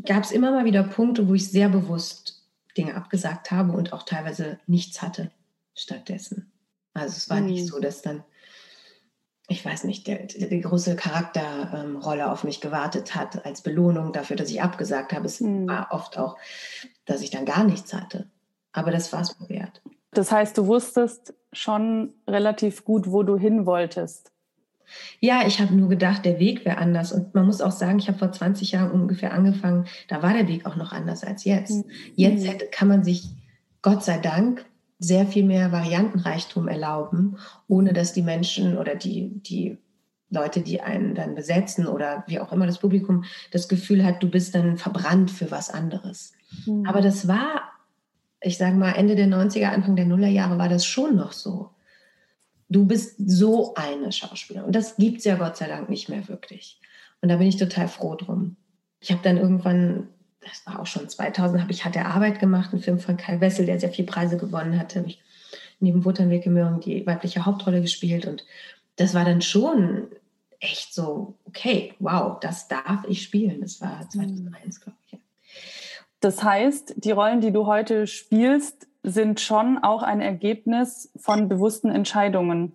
gab 0.04 0.24
es 0.24 0.32
immer 0.32 0.50
mal 0.50 0.64
wieder 0.64 0.82
Punkte, 0.82 1.28
wo 1.28 1.34
ich 1.34 1.48
sehr 1.50 1.68
bewusst 1.68 2.42
Dinge 2.76 2.94
abgesagt 2.94 3.52
habe 3.52 3.72
und 3.72 3.92
auch 3.92 4.02
teilweise 4.02 4.58
nichts 4.66 5.00
hatte 5.02 5.30
stattdessen. 5.74 6.50
Also 6.94 7.16
es 7.16 7.30
war 7.30 7.40
mhm. 7.40 7.46
nicht 7.46 7.66
so, 7.66 7.78
dass 7.78 8.02
dann, 8.02 8.24
ich 9.48 9.64
weiß 9.64 9.84
nicht, 9.84 10.06
der, 10.06 10.24
die 10.24 10.60
große 10.60 10.96
Charakterrolle 10.96 12.22
ähm, 12.22 12.28
auf 12.28 12.42
mich 12.42 12.60
gewartet 12.60 13.14
hat 13.14 13.46
als 13.46 13.62
Belohnung 13.62 14.12
dafür, 14.12 14.36
dass 14.36 14.50
ich 14.50 14.60
abgesagt 14.60 15.12
habe. 15.12 15.26
Es 15.26 15.40
mhm. 15.40 15.68
war 15.68 15.88
oft 15.90 16.18
auch, 16.18 16.36
dass 17.04 17.22
ich 17.22 17.30
dann 17.30 17.44
gar 17.44 17.64
nichts 17.64 17.94
hatte. 17.94 18.28
Aber 18.72 18.90
das 18.90 19.12
war 19.12 19.20
es 19.20 19.38
mir 19.38 19.48
wert. 19.48 19.82
Das 20.10 20.32
heißt, 20.32 20.58
du 20.58 20.66
wusstest 20.66 21.34
schon 21.52 22.14
relativ 22.26 22.84
gut, 22.84 23.10
wo 23.10 23.22
du 23.22 23.36
hin 23.36 23.66
wolltest. 23.66 24.32
Ja, 25.20 25.46
ich 25.46 25.60
habe 25.60 25.74
nur 25.74 25.88
gedacht, 25.88 26.24
der 26.24 26.38
Weg 26.38 26.64
wäre 26.64 26.78
anders. 26.78 27.12
Und 27.12 27.34
man 27.34 27.46
muss 27.46 27.60
auch 27.60 27.72
sagen, 27.72 27.98
ich 27.98 28.08
habe 28.08 28.18
vor 28.18 28.32
20 28.32 28.72
Jahren 28.72 28.90
ungefähr 28.90 29.32
angefangen, 29.32 29.86
da 30.08 30.22
war 30.22 30.32
der 30.32 30.48
Weg 30.48 30.66
auch 30.66 30.76
noch 30.76 30.92
anders 30.92 31.24
als 31.24 31.44
jetzt. 31.44 31.72
Mhm. 31.72 31.90
Jetzt 32.14 32.46
hätte, 32.46 32.66
kann 32.66 32.88
man 32.88 33.04
sich, 33.04 33.28
Gott 33.82 34.04
sei 34.04 34.18
Dank, 34.18 34.64
sehr 34.98 35.26
viel 35.26 35.44
mehr 35.44 35.72
Variantenreichtum 35.72 36.68
erlauben, 36.68 37.36
ohne 37.68 37.92
dass 37.92 38.12
die 38.12 38.22
Menschen 38.22 38.78
oder 38.78 38.94
die, 38.94 39.42
die 39.42 39.78
Leute, 40.30 40.60
die 40.60 40.80
einen 40.80 41.14
dann 41.14 41.34
besetzen 41.34 41.86
oder 41.86 42.24
wie 42.26 42.40
auch 42.40 42.52
immer 42.52 42.66
das 42.66 42.78
Publikum 42.78 43.24
das 43.52 43.68
Gefühl 43.68 44.04
hat, 44.04 44.22
du 44.22 44.30
bist 44.30 44.54
dann 44.54 44.76
verbrannt 44.76 45.30
für 45.30 45.50
was 45.50 45.70
anderes. 45.70 46.32
Mhm. 46.66 46.86
Aber 46.86 47.00
das 47.00 47.28
war, 47.28 47.72
ich 48.40 48.56
sage 48.56 48.76
mal, 48.76 48.92
Ende 48.92 49.14
der 49.14 49.28
90er, 49.28 49.66
Anfang 49.66 49.96
der 49.96 50.06
Nullerjahre 50.06 50.58
war 50.58 50.68
das 50.68 50.84
schon 50.84 51.14
noch 51.14 51.32
so. 51.32 51.70
Du 52.68 52.84
bist 52.86 53.14
so 53.18 53.74
eine 53.74 54.10
Schauspielerin. 54.10 54.66
Und 54.66 54.74
das 54.74 54.96
gibt 54.96 55.18
es 55.18 55.24
ja 55.24 55.36
Gott 55.36 55.56
sei 55.56 55.68
Dank 55.68 55.88
nicht 55.88 56.08
mehr 56.08 56.26
wirklich. 56.26 56.80
Und 57.20 57.28
da 57.28 57.36
bin 57.36 57.46
ich 57.46 57.56
total 57.56 57.86
froh 57.86 58.16
drum. 58.16 58.56
Ich 59.00 59.12
habe 59.12 59.22
dann 59.22 59.36
irgendwann 59.36 60.08
das 60.48 60.66
war 60.66 60.80
auch 60.80 60.86
schon 60.86 61.08
2000, 61.08 61.60
habe 61.60 61.72
ich 61.72 61.84
Hat 61.84 61.94
der 61.94 62.06
Arbeit 62.06 62.38
gemacht, 62.38 62.72
einen 62.72 62.82
Film 62.82 62.98
von 62.98 63.16
Kai 63.16 63.40
Wessel, 63.40 63.66
der 63.66 63.80
sehr 63.80 63.90
viele 63.90 64.06
Preise 64.06 64.36
gewonnen 64.36 64.78
hatte. 64.78 65.00
Habe 65.00 65.08
ich 65.08 65.20
neben 65.80 66.04
Wotanweg 66.04 66.46
Möhren 66.46 66.80
die 66.80 67.06
weibliche 67.06 67.44
Hauptrolle 67.44 67.82
gespielt 67.82 68.26
und 68.26 68.44
das 68.96 69.12
war 69.12 69.24
dann 69.24 69.42
schon 69.42 70.08
echt 70.58 70.94
so, 70.94 71.34
okay, 71.44 71.94
wow, 71.98 72.40
das 72.40 72.68
darf 72.68 73.04
ich 73.08 73.22
spielen. 73.22 73.60
Das 73.60 73.80
war 73.80 74.08
2001, 74.08 74.80
glaube 74.80 74.96
ich. 75.06 75.18
Das 76.20 76.42
heißt, 76.42 76.94
die 76.96 77.10
Rollen, 77.10 77.42
die 77.42 77.52
du 77.52 77.66
heute 77.66 78.06
spielst, 78.06 78.88
sind 79.02 79.40
schon 79.40 79.78
auch 79.78 80.02
ein 80.02 80.20
Ergebnis 80.20 81.12
von 81.16 81.48
bewussten 81.48 81.90
Entscheidungen. 81.90 82.72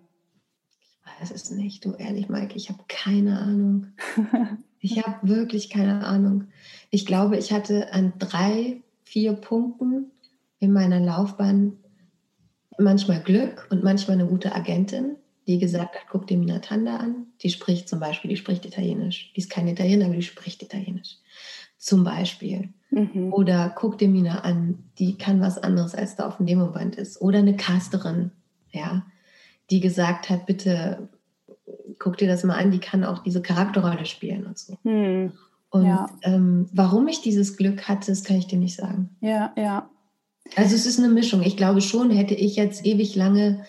Ich 0.80 1.20
weiß 1.20 1.30
es 1.32 1.50
nicht, 1.50 1.84
du 1.84 1.92
ehrlich, 1.94 2.28
Mike, 2.28 2.54
ich 2.54 2.70
habe 2.70 2.84
keine 2.88 3.38
Ahnung. 3.38 3.88
Ich 4.84 5.00
habe 5.00 5.28
wirklich 5.28 5.70
keine 5.70 6.04
Ahnung. 6.04 6.48
Ich 6.94 7.06
glaube, 7.06 7.38
ich 7.38 7.52
hatte 7.52 7.90
an 7.94 8.12
drei, 8.18 8.82
vier 9.02 9.32
Punkten 9.32 10.10
in 10.58 10.72
meiner 10.72 11.00
Laufbahn 11.00 11.78
manchmal 12.78 13.22
Glück 13.22 13.66
und 13.70 13.82
manchmal 13.82 14.18
eine 14.18 14.28
gute 14.28 14.54
Agentin, 14.54 15.16
die 15.46 15.58
gesagt 15.58 15.94
hat, 15.94 16.02
guck 16.10 16.26
dir 16.26 16.36
Mina 16.36 16.58
Tanda 16.58 16.98
an. 16.98 17.28
Die 17.40 17.48
spricht 17.48 17.88
zum 17.88 17.98
Beispiel, 17.98 18.28
die 18.28 18.36
spricht 18.36 18.66
Italienisch. 18.66 19.32
Die 19.34 19.40
ist 19.40 19.48
keine 19.48 19.72
Italienerin, 19.72 20.08
aber 20.12 20.16
die 20.16 20.22
spricht 20.22 20.62
Italienisch. 20.62 21.16
Zum 21.78 22.04
Beispiel. 22.04 22.68
Mhm. 22.90 23.32
Oder 23.32 23.72
guck 23.74 23.96
dir 23.96 24.08
Mina 24.08 24.40
an, 24.40 24.84
die 24.98 25.16
kann 25.16 25.40
was 25.40 25.56
anderes, 25.56 25.94
als 25.94 26.16
da 26.16 26.28
auf 26.28 26.36
dem 26.36 26.46
Demoband 26.46 26.96
ist. 26.96 27.22
Oder 27.22 27.38
eine 27.38 27.56
Casterin, 27.56 28.32
ja, 28.70 29.06
die 29.70 29.80
gesagt 29.80 30.28
hat, 30.28 30.44
bitte 30.44 31.08
guck 31.98 32.18
dir 32.18 32.28
das 32.28 32.44
mal 32.44 32.58
an, 32.58 32.70
die 32.70 32.80
kann 32.80 33.02
auch 33.02 33.20
diese 33.20 33.40
Charakterrolle 33.40 34.04
spielen 34.04 34.44
und 34.44 34.58
so. 34.58 34.76
Hm. 34.82 35.32
Und 35.72 35.86
ja. 35.86 36.06
ähm, 36.20 36.68
warum 36.72 37.08
ich 37.08 37.22
dieses 37.22 37.56
Glück 37.56 37.88
hatte, 37.88 38.12
das 38.12 38.24
kann 38.24 38.36
ich 38.36 38.46
dir 38.46 38.58
nicht 38.58 38.76
sagen. 38.76 39.16
Ja, 39.20 39.54
ja. 39.56 39.88
Also 40.54 40.74
es 40.74 40.84
ist 40.84 40.98
eine 40.98 41.08
Mischung. 41.08 41.42
Ich 41.42 41.56
glaube 41.56 41.80
schon, 41.80 42.10
hätte 42.10 42.34
ich 42.34 42.56
jetzt 42.56 42.84
ewig 42.84 43.16
lange 43.16 43.64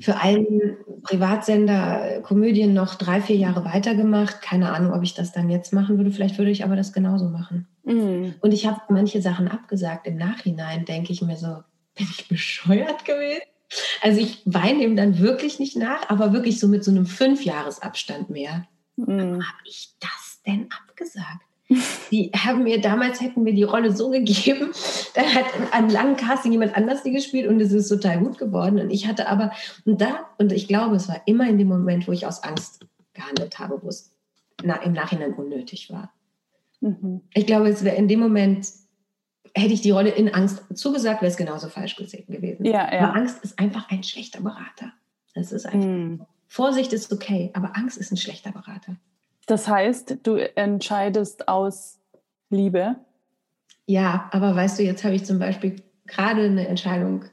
für 0.00 0.16
einen 0.16 0.76
Privatsender 1.04 2.20
Komödien 2.22 2.74
noch 2.74 2.96
drei, 2.96 3.20
vier 3.20 3.36
Jahre 3.36 3.64
weitergemacht. 3.64 4.42
Keine 4.42 4.72
Ahnung, 4.72 4.92
ob 4.92 5.04
ich 5.04 5.14
das 5.14 5.30
dann 5.30 5.48
jetzt 5.48 5.72
machen 5.72 5.96
würde. 5.96 6.10
Vielleicht 6.10 6.38
würde 6.38 6.50
ich 6.50 6.64
aber 6.64 6.74
das 6.74 6.92
genauso 6.92 7.28
machen. 7.28 7.68
Mhm. 7.84 8.34
Und 8.40 8.52
ich 8.52 8.66
habe 8.66 8.80
manche 8.88 9.22
Sachen 9.22 9.46
abgesagt. 9.46 10.08
Im 10.08 10.16
Nachhinein 10.16 10.84
denke 10.86 11.12
ich 11.12 11.22
mir 11.22 11.36
so, 11.36 11.62
bin 11.94 12.08
ich 12.10 12.26
bescheuert 12.26 13.04
gewesen? 13.04 13.42
Also 14.00 14.20
ich 14.20 14.42
weine 14.44 14.82
ihm 14.82 14.96
dann 14.96 15.20
wirklich 15.20 15.60
nicht 15.60 15.76
nach, 15.76 16.08
aber 16.08 16.32
wirklich 16.32 16.58
so 16.58 16.66
mit 16.66 16.82
so 16.82 16.90
einem 16.90 17.06
Fünfjahresabstand 17.06 18.28
mehr. 18.28 18.66
Mhm. 18.96 19.34
Habe 19.34 19.62
ich 19.64 19.94
das 20.00 20.21
denn 20.46 20.68
abgesagt? 20.70 21.42
Die 22.10 22.30
haben 22.36 22.64
mir 22.64 22.80
damals 22.80 23.20
hätten 23.20 23.44
mir 23.44 23.54
die 23.54 23.62
Rolle 23.62 23.94
so 23.96 24.10
gegeben, 24.10 24.70
dann 25.14 25.34
hat 25.34 25.46
an 25.72 25.88
langen 25.88 26.16
Casting 26.16 26.52
jemand 26.52 26.76
anders 26.76 27.02
die 27.02 27.12
gespielt 27.12 27.48
und 27.48 27.60
es 27.60 27.72
ist 27.72 27.88
total 27.88 28.18
gut 28.18 28.38
geworden. 28.38 28.78
Und 28.78 28.90
ich 28.90 29.06
hatte 29.06 29.28
aber, 29.28 29.52
und 29.84 30.00
da, 30.00 30.28
und 30.38 30.52
ich 30.52 30.68
glaube, 30.68 30.96
es 30.96 31.08
war 31.08 31.22
immer 31.26 31.48
in 31.48 31.58
dem 31.58 31.68
Moment, 31.68 32.06
wo 32.06 32.12
ich 32.12 32.26
aus 32.26 32.42
Angst 32.42 32.86
gehandelt 33.14 33.58
habe, 33.58 33.82
wo 33.82 33.88
es 33.88 34.14
na, 34.62 34.76
im 34.76 34.92
Nachhinein 34.92 35.34
unnötig 35.34 35.90
war. 35.90 36.12
Mhm. 36.80 37.22
Ich 37.32 37.46
glaube, 37.46 37.68
es 37.68 37.84
wäre 37.84 37.96
in 37.96 38.08
dem 38.08 38.20
Moment 38.20 38.66
hätte 39.54 39.74
ich 39.74 39.82
die 39.82 39.90
Rolle 39.90 40.10
in 40.10 40.32
Angst 40.32 40.62
zugesagt, 40.74 41.20
wäre 41.20 41.30
es 41.30 41.36
genauso 41.36 41.68
falsch 41.68 41.96
gewesen. 41.96 42.64
Ja, 42.64 42.92
ja. 42.92 43.00
Aber 43.00 43.16
Angst 43.16 43.44
ist 43.44 43.58
einfach 43.58 43.90
ein 43.90 44.02
schlechter 44.02 44.40
Berater. 44.40 44.92
Das 45.34 45.52
ist 45.52 45.66
einfach. 45.66 45.88
Mm. 45.88 46.20
Vorsicht 46.48 46.92
ist 46.92 47.12
okay, 47.12 47.50
aber 47.54 47.76
Angst 47.76 47.96
ist 47.96 48.12
ein 48.12 48.16
schlechter 48.16 48.52
Berater. 48.52 48.96
Das 49.52 49.68
heißt, 49.68 50.16
du 50.22 50.36
entscheidest 50.36 51.46
aus 51.46 51.98
Liebe? 52.48 52.96
Ja, 53.84 54.30
aber 54.32 54.56
weißt 54.56 54.78
du, 54.78 54.82
jetzt 54.82 55.04
habe 55.04 55.14
ich 55.14 55.26
zum 55.26 55.38
Beispiel 55.38 55.76
gerade 56.06 56.44
eine 56.44 56.66
Entscheidung 56.68 57.26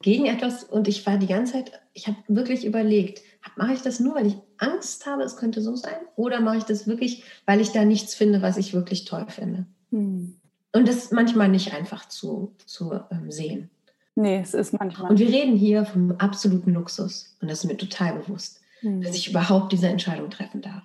gegen 0.00 0.26
etwas 0.26 0.62
und 0.62 0.86
ich 0.86 1.04
war 1.06 1.18
die 1.18 1.26
ganze 1.26 1.54
Zeit, 1.54 1.72
ich 1.92 2.06
habe 2.06 2.18
wirklich 2.28 2.64
überlegt, 2.64 3.22
mache 3.56 3.72
ich 3.72 3.82
das 3.82 3.98
nur, 3.98 4.14
weil 4.14 4.28
ich 4.28 4.36
Angst 4.58 5.06
habe, 5.06 5.24
es 5.24 5.36
könnte 5.36 5.60
so 5.60 5.74
sein, 5.74 5.96
oder 6.14 6.40
mache 6.40 6.58
ich 6.58 6.62
das 6.62 6.86
wirklich, 6.86 7.24
weil 7.46 7.60
ich 7.60 7.72
da 7.72 7.84
nichts 7.84 8.14
finde, 8.14 8.42
was 8.42 8.56
ich 8.56 8.72
wirklich 8.72 9.04
toll 9.04 9.26
finde? 9.28 9.66
Hm. 9.90 10.36
Und 10.72 10.86
das 10.86 10.98
ist 10.98 11.12
manchmal 11.12 11.48
nicht 11.48 11.74
einfach 11.74 12.06
zu, 12.06 12.54
zu 12.64 12.92
ähm, 13.10 13.32
sehen. 13.32 13.70
Nee, 14.14 14.38
es 14.38 14.54
ist 14.54 14.72
manchmal. 14.72 15.10
Und 15.10 15.18
wir 15.18 15.26
reden 15.26 15.56
hier 15.56 15.84
vom 15.84 16.12
absoluten 16.12 16.74
Luxus. 16.74 17.36
Und 17.40 17.50
das 17.50 17.64
ist 17.64 17.64
mir 17.64 17.76
total 17.76 18.20
bewusst, 18.20 18.60
mhm. 18.82 19.02
dass 19.02 19.16
ich 19.16 19.30
überhaupt 19.30 19.72
diese 19.72 19.88
Entscheidung 19.88 20.30
treffen 20.30 20.62
darf. 20.62 20.84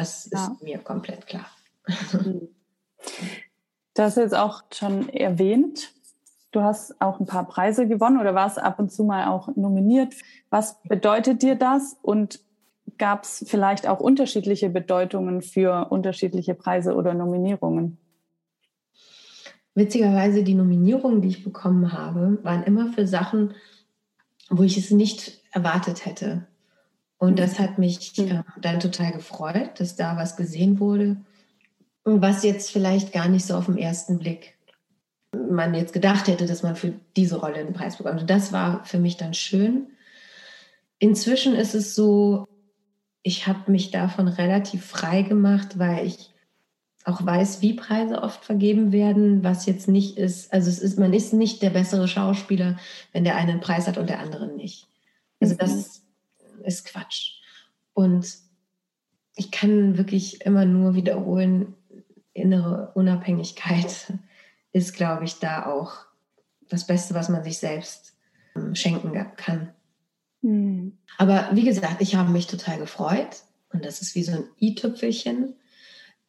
Das 0.00 0.28
ja. 0.32 0.38
ist 0.38 0.62
mir 0.62 0.78
komplett 0.78 1.26
klar. 1.26 1.46
Mhm. 2.12 2.48
Du 3.94 4.02
hast 4.02 4.16
jetzt 4.16 4.34
auch 4.34 4.62
schon 4.72 5.08
erwähnt, 5.08 5.92
du 6.52 6.62
hast 6.62 7.00
auch 7.00 7.18
ein 7.18 7.26
paar 7.26 7.46
Preise 7.46 7.88
gewonnen 7.88 8.20
oder 8.20 8.34
warst 8.34 8.58
ab 8.58 8.78
und 8.78 8.92
zu 8.92 9.04
mal 9.04 9.26
auch 9.28 9.48
nominiert. 9.56 10.14
Was 10.50 10.80
bedeutet 10.82 11.42
dir 11.42 11.56
das 11.56 11.96
und 12.02 12.40
gab 12.96 13.24
es 13.24 13.44
vielleicht 13.48 13.88
auch 13.88 14.00
unterschiedliche 14.00 14.70
Bedeutungen 14.70 15.42
für 15.42 15.90
unterschiedliche 15.90 16.54
Preise 16.54 16.94
oder 16.94 17.14
Nominierungen? 17.14 17.98
witzigerweise 19.78 20.42
die 20.42 20.54
Nominierungen, 20.54 21.22
die 21.22 21.28
ich 21.28 21.44
bekommen 21.44 21.92
habe, 21.92 22.38
waren 22.42 22.64
immer 22.64 22.92
für 22.92 23.06
Sachen, 23.06 23.54
wo 24.50 24.62
ich 24.64 24.76
es 24.76 24.90
nicht 24.90 25.40
erwartet 25.52 26.04
hätte. 26.04 26.46
Und 27.18 27.38
das 27.38 27.58
hat 27.58 27.78
mich 27.78 28.16
äh, 28.18 28.42
dann 28.60 28.80
total 28.80 29.12
gefreut, 29.12 29.78
dass 29.78 29.96
da 29.96 30.16
was 30.16 30.36
gesehen 30.36 30.80
wurde, 30.80 31.16
was 32.04 32.44
jetzt 32.44 32.70
vielleicht 32.70 33.12
gar 33.12 33.28
nicht 33.28 33.44
so 33.44 33.54
auf 33.54 33.66
den 33.66 33.76
ersten 33.76 34.18
Blick 34.18 34.54
man 35.32 35.74
jetzt 35.74 35.92
gedacht 35.92 36.26
hätte, 36.26 36.46
dass 36.46 36.62
man 36.62 36.76
für 36.76 36.94
diese 37.16 37.36
Rolle 37.36 37.56
einen 37.56 37.74
Preis 37.74 37.96
bekommt. 37.96 38.22
Und 38.22 38.30
das 38.30 38.52
war 38.52 38.84
für 38.84 38.98
mich 38.98 39.16
dann 39.16 39.34
schön. 39.34 39.88
Inzwischen 40.98 41.54
ist 41.54 41.74
es 41.74 41.94
so, 41.94 42.46
ich 43.22 43.46
habe 43.46 43.70
mich 43.70 43.90
davon 43.90 44.28
relativ 44.28 44.84
frei 44.86 45.22
gemacht, 45.22 45.78
weil 45.78 46.06
ich 46.06 46.30
auch 47.04 47.24
weiß, 47.24 47.62
wie 47.62 47.74
Preise 47.74 48.22
oft 48.22 48.44
vergeben 48.44 48.92
werden, 48.92 49.42
was 49.44 49.66
jetzt 49.66 49.88
nicht 49.88 50.18
ist, 50.18 50.52
also 50.52 50.68
es 50.68 50.78
ist, 50.78 50.98
man 50.98 51.12
ist 51.12 51.32
nicht 51.32 51.62
der 51.62 51.70
bessere 51.70 52.08
Schauspieler, 52.08 52.76
wenn 53.12 53.24
der 53.24 53.36
eine 53.36 53.52
einen 53.52 53.60
Preis 53.60 53.86
hat 53.86 53.98
und 53.98 54.08
der 54.08 54.20
andere 54.20 54.46
nicht. 54.48 54.88
Also 55.40 55.54
das 55.54 55.72
mhm. 55.72 56.07
Ist 56.68 56.84
Quatsch. 56.84 57.40
Und 57.94 58.26
ich 59.34 59.50
kann 59.50 59.98
wirklich 59.98 60.42
immer 60.42 60.64
nur 60.64 60.94
wiederholen, 60.94 61.74
innere 62.32 62.92
Unabhängigkeit 62.94 64.12
ist, 64.72 64.94
glaube 64.94 65.24
ich, 65.24 65.40
da 65.40 65.66
auch 65.66 65.92
das 66.68 66.86
Beste, 66.86 67.14
was 67.14 67.28
man 67.28 67.42
sich 67.42 67.58
selbst 67.58 68.16
ähm, 68.54 68.74
schenken 68.74 69.12
kann. 69.36 69.72
Mhm. 70.42 70.98
Aber 71.16 71.48
wie 71.52 71.64
gesagt, 71.64 72.00
ich 72.00 72.14
habe 72.14 72.30
mich 72.30 72.46
total 72.46 72.78
gefreut 72.78 73.42
und 73.72 73.84
das 73.84 74.00
ist 74.02 74.14
wie 74.14 74.22
so 74.22 74.32
ein 74.32 74.44
i-Tüpfelchen 74.60 75.54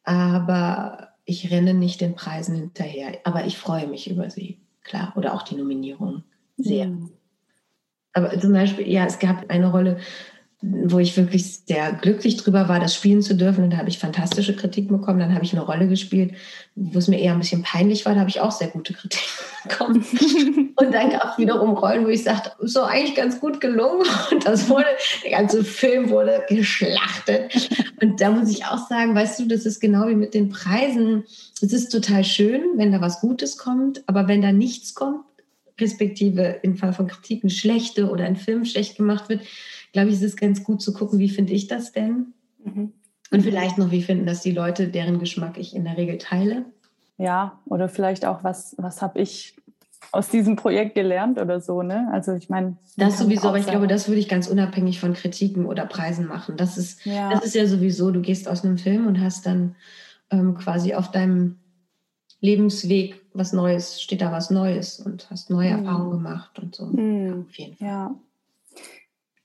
aber 0.04 1.10
ich 1.24 1.50
renne 1.50 1.74
nicht 1.74 2.00
den 2.00 2.14
Preisen 2.14 2.56
hinterher. 2.56 3.18
Aber 3.24 3.44
ich 3.46 3.58
freue 3.58 3.86
mich 3.86 4.10
über 4.10 4.30
sie. 4.30 4.58
klar. 4.82 5.12
Oder 5.16 5.34
auch 5.34 5.42
die 5.42 5.54
Nominierung. 5.54 6.24
Sehr. 6.56 6.88
Mhm. 6.88 7.10
Aber 8.12 8.38
zum 8.38 8.52
Beispiel, 8.52 8.88
ja, 8.88 9.04
es 9.06 9.18
gab 9.18 9.48
eine 9.50 9.70
Rolle, 9.70 9.98
wo 10.62 10.98
ich 10.98 11.16
wirklich 11.16 11.60
sehr 11.60 11.92
glücklich 11.92 12.36
drüber 12.36 12.68
war, 12.68 12.80
das 12.80 12.94
spielen 12.94 13.22
zu 13.22 13.34
dürfen. 13.34 13.64
Und 13.64 13.70
da 13.72 13.78
habe 13.78 13.88
ich 13.88 13.98
fantastische 13.98 14.54
Kritiken 14.54 14.98
bekommen. 14.98 15.18
Dann 15.18 15.34
habe 15.34 15.44
ich 15.44 15.54
eine 15.54 15.62
Rolle 15.62 15.88
gespielt, 15.88 16.34
wo 16.74 16.98
es 16.98 17.08
mir 17.08 17.18
eher 17.18 17.32
ein 17.32 17.38
bisschen 17.38 17.62
peinlich 17.62 18.04
war. 18.04 18.12
Da 18.12 18.20
habe 18.20 18.30
ich 18.30 18.40
auch 18.40 18.50
sehr 18.50 18.68
gute 18.68 18.92
Kritiken 18.92 19.26
bekommen. 19.64 20.04
und 20.76 20.92
dann 20.92 21.10
gab 21.10 21.32
es 21.32 21.38
wiederum 21.38 21.70
Rollen, 21.70 22.04
wo 22.04 22.08
ich 22.08 22.24
sagte, 22.24 22.52
so 22.60 22.82
eigentlich 22.82 23.14
ganz 23.14 23.40
gut 23.40 23.60
gelungen. 23.60 24.06
Und 24.30 24.46
das 24.46 24.68
wurde, 24.68 24.86
der 25.24 25.30
ganze 25.30 25.64
Film 25.64 26.10
wurde 26.10 26.44
geschlachtet. 26.46 27.70
Und 28.02 28.20
da 28.20 28.30
muss 28.30 28.50
ich 28.50 28.66
auch 28.66 28.86
sagen, 28.86 29.14
weißt 29.14 29.40
du, 29.40 29.46
das 29.46 29.64
ist 29.64 29.80
genau 29.80 30.08
wie 30.08 30.14
mit 30.14 30.34
den 30.34 30.50
Preisen. 30.50 31.24
Es 31.62 31.72
ist 31.72 31.88
total 31.88 32.22
schön, 32.22 32.62
wenn 32.76 32.92
da 32.92 33.00
was 33.00 33.22
Gutes 33.22 33.56
kommt. 33.56 34.02
Aber 34.06 34.28
wenn 34.28 34.42
da 34.42 34.52
nichts 34.52 34.94
kommt, 34.94 35.24
respektive 35.80 36.60
im 36.62 36.76
Fall 36.76 36.92
von 36.92 37.06
Kritiken 37.06 37.50
schlechte 37.50 38.10
oder 38.10 38.24
ein 38.24 38.36
Film 38.36 38.64
schlecht 38.64 38.96
gemacht 38.96 39.28
wird, 39.28 39.42
glaube 39.92 40.08
ich, 40.08 40.14
ist 40.14 40.22
es 40.22 40.36
ganz 40.36 40.64
gut 40.64 40.82
zu 40.82 40.92
gucken, 40.92 41.18
wie 41.18 41.28
finde 41.28 41.52
ich 41.52 41.66
das 41.66 41.92
denn? 41.92 42.34
Mhm. 42.64 42.92
Und 43.32 43.42
vielleicht 43.42 43.78
noch, 43.78 43.90
wie 43.90 44.02
finden 44.02 44.26
das 44.26 44.42
die 44.42 44.50
Leute, 44.50 44.88
deren 44.88 45.18
Geschmack 45.20 45.56
ich 45.56 45.74
in 45.74 45.84
der 45.84 45.96
Regel 45.96 46.18
teile. 46.18 46.64
Ja, 47.16 47.60
oder 47.66 47.88
vielleicht 47.88 48.24
auch, 48.24 48.42
was, 48.42 48.74
was 48.78 49.02
habe 49.02 49.20
ich 49.20 49.54
aus 50.12 50.28
diesem 50.28 50.56
Projekt 50.56 50.94
gelernt 50.94 51.38
oder 51.38 51.60
so, 51.60 51.82
ne? 51.82 52.08
Also 52.12 52.32
ich 52.32 52.48
meine. 52.48 52.76
Das 52.96 53.18
sowieso, 53.18 53.48
aber 53.48 53.58
ich 53.58 53.66
glaube, 53.66 53.86
das 53.86 54.08
würde 54.08 54.20
ich 54.20 54.28
ganz 54.28 54.48
unabhängig 54.48 54.98
von 54.98 55.12
Kritiken 55.12 55.66
oder 55.66 55.86
Preisen 55.86 56.26
machen. 56.26 56.56
Das 56.56 56.76
ist, 56.76 57.04
ja. 57.04 57.30
das 57.30 57.44
ist 57.44 57.54
ja 57.54 57.66
sowieso, 57.66 58.10
du 58.10 58.20
gehst 58.20 58.48
aus 58.48 58.64
einem 58.64 58.78
Film 58.78 59.06
und 59.06 59.20
hast 59.20 59.46
dann 59.46 59.76
ähm, 60.30 60.56
quasi 60.56 60.94
auf 60.94 61.10
deinem 61.10 61.58
Lebensweg 62.40 63.19
was 63.32 63.52
Neues, 63.52 64.00
steht 64.02 64.22
da 64.22 64.32
was 64.32 64.50
Neues 64.50 65.00
und 65.00 65.30
hast 65.30 65.50
neue 65.50 65.76
mhm. 65.76 65.86
Erfahrungen 65.86 66.10
gemacht 66.10 66.58
und 66.58 66.74
so. 66.74 66.86
Mhm. 66.86 67.46
Auf 67.48 67.54
jeden 67.56 67.76
Fall. 67.76 67.88
Ja. 67.88 68.14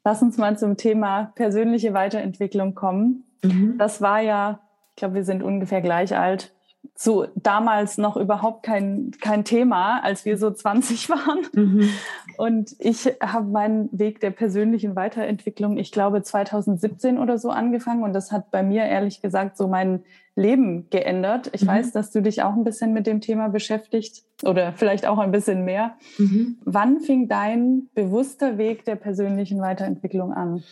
Lass 0.03 0.21
uns 0.21 0.37
mal 0.37 0.57
zum 0.57 0.77
Thema 0.77 1.31
persönliche 1.35 1.93
Weiterentwicklung 1.93 2.75
kommen. 2.75 3.23
Mhm. 3.43 3.77
Das 3.77 4.01
war 4.01 4.19
ja, 4.19 4.59
ich 4.91 4.97
glaube, 4.97 5.15
wir 5.15 5.25
sind 5.25 5.41
ungefähr 5.41 5.81
gleich 5.81 6.15
alt, 6.15 6.53
so 6.93 7.27
damals 7.35 7.97
noch 7.97 8.15
überhaupt 8.15 8.63
kein, 8.63 9.11
kein 9.19 9.43
Thema, 9.43 10.03
als 10.03 10.25
wir 10.25 10.37
so 10.37 10.51
20 10.51 11.09
waren. 11.09 11.47
Mhm. 11.53 11.89
Und 12.37 12.75
ich 12.79 13.05
habe 13.21 13.49
meinen 13.49 13.89
Weg 13.91 14.19
der 14.19 14.31
persönlichen 14.31 14.95
Weiterentwicklung, 14.95 15.77
ich 15.77 15.91
glaube, 15.91 16.21
2017 16.21 17.17
oder 17.17 17.37
so 17.37 17.49
angefangen. 17.49 18.03
Und 18.03 18.13
das 18.13 18.31
hat 18.31 18.51
bei 18.51 18.61
mir 18.61 18.83
ehrlich 18.83 19.21
gesagt 19.21 19.57
so 19.57 19.67
mein 19.67 20.03
Leben 20.35 20.89
geändert. 20.89 21.49
Ich 21.53 21.63
mhm. 21.63 21.67
weiß, 21.67 21.91
dass 21.93 22.11
du 22.11 22.21
dich 22.21 22.43
auch 22.43 22.53
ein 22.53 22.63
bisschen 22.63 22.93
mit 22.93 23.07
dem 23.07 23.21
Thema 23.21 23.47
beschäftigt 23.47 24.23
oder 24.43 24.73
vielleicht 24.73 25.05
auch 25.05 25.17
ein 25.17 25.31
bisschen 25.31 25.63
mehr. 25.63 25.95
Mhm. 26.17 26.57
Wann 26.65 26.99
fing 26.99 27.27
dein 27.27 27.89
bewusster 27.93 28.57
Weg 28.57 28.83
der 28.85 28.97
persönlichen 28.97 29.61
Weiterentwicklung 29.61 30.33
an? 30.33 30.63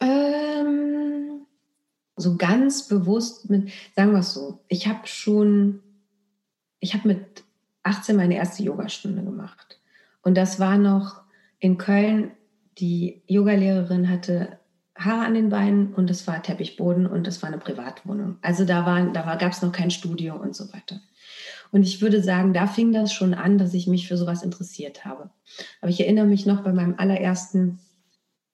Ähm, 0.00 1.42
so 2.16 2.36
ganz 2.36 2.86
bewusst 2.86 3.50
mit, 3.50 3.70
sagen 3.96 4.12
wir 4.12 4.20
es 4.20 4.34
so, 4.34 4.60
ich 4.68 4.86
habe 4.86 5.06
schon, 5.06 5.80
ich 6.78 6.94
habe 6.94 7.08
mit 7.08 7.44
18 7.82 8.14
meine 8.14 8.36
erste 8.36 8.62
Yogastunde 8.62 9.24
gemacht. 9.24 9.80
Und 10.22 10.36
das 10.36 10.60
war 10.60 10.78
noch 10.78 11.22
in 11.58 11.78
Köln. 11.78 12.32
Die 12.78 13.22
Yogalehrerin 13.26 14.08
hatte 14.08 14.57
Haare 14.98 15.24
an 15.24 15.34
den 15.34 15.48
Beinen 15.48 15.94
und 15.94 16.10
es 16.10 16.26
war 16.26 16.42
Teppichboden 16.42 17.06
und 17.06 17.26
es 17.28 17.40
war 17.42 17.48
eine 17.48 17.58
Privatwohnung. 17.58 18.36
Also 18.42 18.64
da, 18.64 18.84
waren, 18.84 19.12
da 19.12 19.24
war, 19.26 19.36
gab 19.36 19.52
es 19.52 19.62
noch 19.62 19.72
kein 19.72 19.90
Studio 19.90 20.34
und 20.34 20.56
so 20.56 20.72
weiter. 20.72 21.00
Und 21.70 21.82
ich 21.82 22.00
würde 22.00 22.22
sagen, 22.22 22.52
da 22.52 22.66
fing 22.66 22.92
das 22.92 23.12
schon 23.12 23.34
an, 23.34 23.58
dass 23.58 23.74
ich 23.74 23.86
mich 23.86 24.08
für 24.08 24.16
sowas 24.16 24.42
interessiert 24.42 25.04
habe. 25.04 25.30
Aber 25.80 25.90
ich 25.90 26.00
erinnere 26.00 26.26
mich 26.26 26.46
noch 26.46 26.62
bei 26.62 26.72
meinem 26.72 26.94
allerersten 26.98 27.78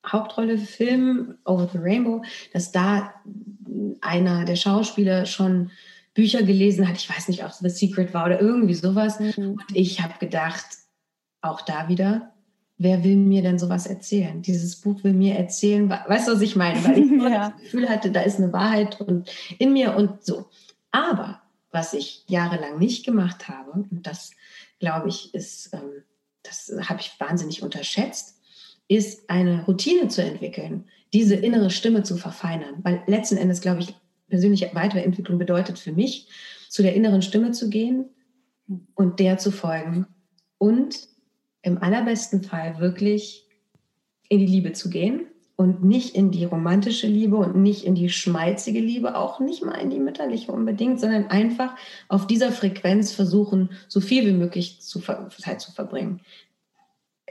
Hauptrolle-Film 0.07 1.39
Over 1.45 1.69
the 1.73 1.79
Rainbow, 1.79 2.23
dass 2.53 2.73
da 2.73 3.15
einer 4.01 4.45
der 4.45 4.57
Schauspieler 4.57 5.25
schon 5.25 5.71
Bücher 6.13 6.43
gelesen 6.43 6.87
hat. 6.87 6.97
Ich 6.97 7.09
weiß 7.09 7.29
nicht, 7.29 7.43
ob 7.43 7.51
es 7.51 7.59
The 7.59 7.71
Secret 7.71 8.13
war 8.13 8.27
oder 8.27 8.41
irgendwie 8.41 8.75
sowas. 8.75 9.19
Mhm. 9.19 9.53
Und 9.53 9.65
ich 9.73 10.03
habe 10.03 10.15
gedacht, 10.19 10.67
auch 11.41 11.63
da 11.63 11.89
wieder, 11.89 12.34
wer 12.77 13.05
will 13.05 13.16
mir 13.16 13.43
denn 13.43 13.59
sowas 13.59 13.87
erzählen? 13.87 14.43
Dieses 14.43 14.77
Buch 14.77 15.03
will 15.05 15.12
mir 15.12 15.37
erzählen, 15.37 15.89
weißt 15.89 16.29
du, 16.29 16.33
was 16.33 16.41
ich 16.41 16.57
meine? 16.57 16.83
Weil 16.85 16.99
ich 16.99 17.11
ja. 17.22 17.51
das 17.51 17.61
Gefühl 17.61 17.89
hatte, 17.89 18.11
da 18.11 18.22
ist 18.22 18.39
eine 18.39 18.53
Wahrheit 18.53 19.01
und 19.01 19.31
in 19.59 19.72
mir 19.72 19.97
und 19.97 20.25
so. 20.25 20.47
Aber 20.91 21.43
was 21.70 21.93
ich 21.93 22.25
jahrelang 22.29 22.79
nicht 22.79 23.05
gemacht 23.05 23.49
habe, 23.49 23.72
und 23.72 24.07
das 24.07 24.33
glaube 24.79 25.09
ich 25.09 25.35
ist, 25.35 25.72
ähm, 25.72 26.05
das 26.43 26.72
habe 26.89 27.01
ich 27.01 27.18
wahnsinnig 27.18 27.62
unterschätzt, 27.62 28.41
ist 28.89 29.31
eine 29.31 29.64
Routine 29.64 30.09
zu 30.09 30.22
entwickeln, 30.22 30.89
diese 31.12 31.37
innere 31.37 31.70
Stimme 31.70 32.03
zu 32.03 32.16
verfeinern. 32.16 32.77
Weil 32.83 33.03
letzten 33.07 33.37
Endes, 33.37 33.61
glaube 33.61 33.81
ich, 33.81 33.95
persönliche 34.29 34.70
Weiterentwicklung 34.75 35.39
bedeutet 35.39 35.79
für 35.79 35.93
mich, 35.93 36.29
zu 36.68 36.83
der 36.83 36.95
inneren 36.95 37.22
Stimme 37.22 37.53
zu 37.53 37.70
gehen 37.70 38.11
und 38.95 39.20
der 39.20 39.39
zu 39.39 39.51
folgen 39.51 40.07
und 40.59 41.09
im 41.65 41.83
allerbesten 41.83 42.43
Fall 42.43 42.79
wirklich 42.79 43.47
in 44.29 44.39
die 44.39 44.47
Liebe 44.47 44.73
zu 44.73 44.91
gehen 44.91 45.27
und 45.57 45.83
nicht 45.83 46.15
in 46.15 46.31
die 46.31 46.45
romantische 46.45 47.07
Liebe 47.07 47.37
und 47.37 47.57
nicht 47.57 47.85
in 47.85 47.95
die 47.95 48.11
schmalzige 48.11 48.81
Liebe, 48.81 49.17
auch 49.17 49.41
nicht 49.41 49.65
mal 49.65 49.77
in 49.77 49.91
die 49.91 49.99
mütterliche 49.99 50.53
unbedingt, 50.53 51.01
sondern 51.01 51.29
einfach 51.29 51.75
auf 52.09 52.27
dieser 52.27 52.53
Frequenz 52.53 53.12
versuchen, 53.12 53.71
so 53.89 54.01
viel 54.01 54.27
wie 54.27 54.33
möglich 54.33 54.81
zu, 54.83 55.01
Zeit 55.01 55.61
zu 55.61 55.73
verbringen. 55.73 56.21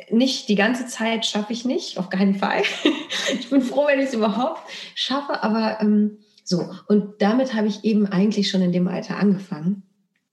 Nicht 0.09 0.49
die 0.49 0.55
ganze 0.55 0.87
Zeit 0.87 1.25
schaffe 1.25 1.53
ich 1.53 1.63
nicht, 1.63 1.99
auf 1.99 2.09
keinen 2.09 2.35
Fall. 2.35 2.63
ich 3.39 3.49
bin 3.49 3.61
froh, 3.61 3.85
wenn 3.87 3.99
ich 3.99 4.07
es 4.07 4.13
überhaupt 4.15 4.61
schaffe, 4.95 5.43
aber 5.43 5.79
ähm, 5.81 6.17
so. 6.43 6.71
Und 6.87 7.21
damit 7.21 7.53
habe 7.53 7.67
ich 7.67 7.83
eben 7.83 8.07
eigentlich 8.07 8.49
schon 8.49 8.61
in 8.61 8.71
dem 8.71 8.87
Alter 8.87 9.17
angefangen. 9.17 9.83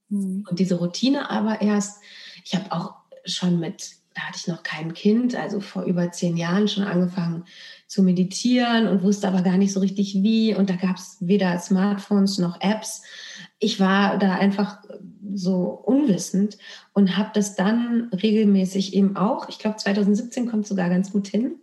Mhm. 0.08 0.46
Und 0.48 0.58
diese 0.58 0.76
Routine 0.76 1.30
aber 1.30 1.60
erst, 1.60 2.00
ich 2.44 2.54
habe 2.54 2.72
auch 2.72 2.99
schon 3.24 3.60
mit, 3.60 3.92
da 4.14 4.22
hatte 4.22 4.38
ich 4.38 4.48
noch 4.48 4.62
kein 4.62 4.94
Kind, 4.94 5.34
also 5.34 5.60
vor 5.60 5.84
über 5.84 6.10
zehn 6.12 6.36
Jahren 6.36 6.68
schon 6.68 6.84
angefangen 6.84 7.44
zu 7.86 8.02
meditieren 8.02 8.86
und 8.86 9.02
wusste 9.02 9.28
aber 9.28 9.42
gar 9.42 9.56
nicht 9.56 9.72
so 9.72 9.80
richtig 9.80 10.14
wie. 10.22 10.54
Und 10.54 10.70
da 10.70 10.76
gab 10.76 10.96
es 10.96 11.16
weder 11.20 11.58
Smartphones 11.58 12.38
noch 12.38 12.60
Apps. 12.60 13.02
Ich 13.58 13.80
war 13.80 14.18
da 14.18 14.34
einfach 14.34 14.82
so 15.34 15.64
unwissend 15.84 16.58
und 16.92 17.16
habe 17.16 17.30
das 17.34 17.56
dann 17.56 18.10
regelmäßig 18.12 18.94
eben 18.94 19.16
auch, 19.16 19.48
ich 19.48 19.58
glaube 19.58 19.76
2017 19.76 20.48
kommt 20.48 20.66
sogar 20.66 20.88
ganz 20.88 21.12
gut 21.12 21.28
hin. 21.28 21.56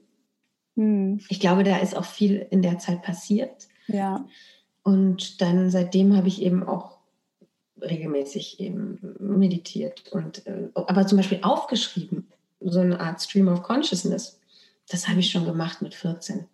Hm. 0.75 1.19
Ich 1.29 1.39
glaube, 1.39 1.63
da 1.63 1.77
ist 1.77 1.97
auch 1.97 2.05
viel 2.05 2.45
in 2.49 2.61
der 2.61 2.77
Zeit 2.79 3.01
passiert. 3.01 3.67
Ja. 3.87 4.25
Und 4.83 5.41
dann 5.41 5.69
seitdem 5.69 6.15
habe 6.15 6.27
ich 6.27 6.41
eben 6.41 6.63
auch 6.63 6.96
regelmäßig 7.81 8.59
eben 8.59 8.99
meditiert 9.19 10.03
und 10.11 10.45
äh, 10.47 10.69
aber 10.73 11.07
zum 11.07 11.17
Beispiel 11.17 11.39
aufgeschrieben, 11.41 12.27
so 12.59 12.79
eine 12.79 12.99
Art 12.99 13.21
Stream 13.21 13.47
of 13.47 13.63
Consciousness. 13.63 14.39
Das 14.89 15.07
habe 15.07 15.19
ich 15.19 15.29
schon 15.29 15.45
gemacht 15.45 15.81
mit 15.81 15.93
14. 15.93 16.45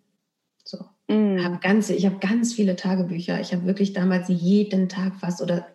So. 0.64 0.78
Mm. 1.08 1.38
Hab 1.42 1.60
ganze, 1.60 1.94
ich 1.94 2.06
habe 2.06 2.18
ganz 2.18 2.52
viele 2.52 2.76
Tagebücher. 2.76 3.40
Ich 3.40 3.52
habe 3.52 3.66
wirklich 3.66 3.92
damals 3.92 4.28
jeden 4.28 4.88
Tag 4.88 5.16
fast 5.16 5.40
oder 5.40 5.66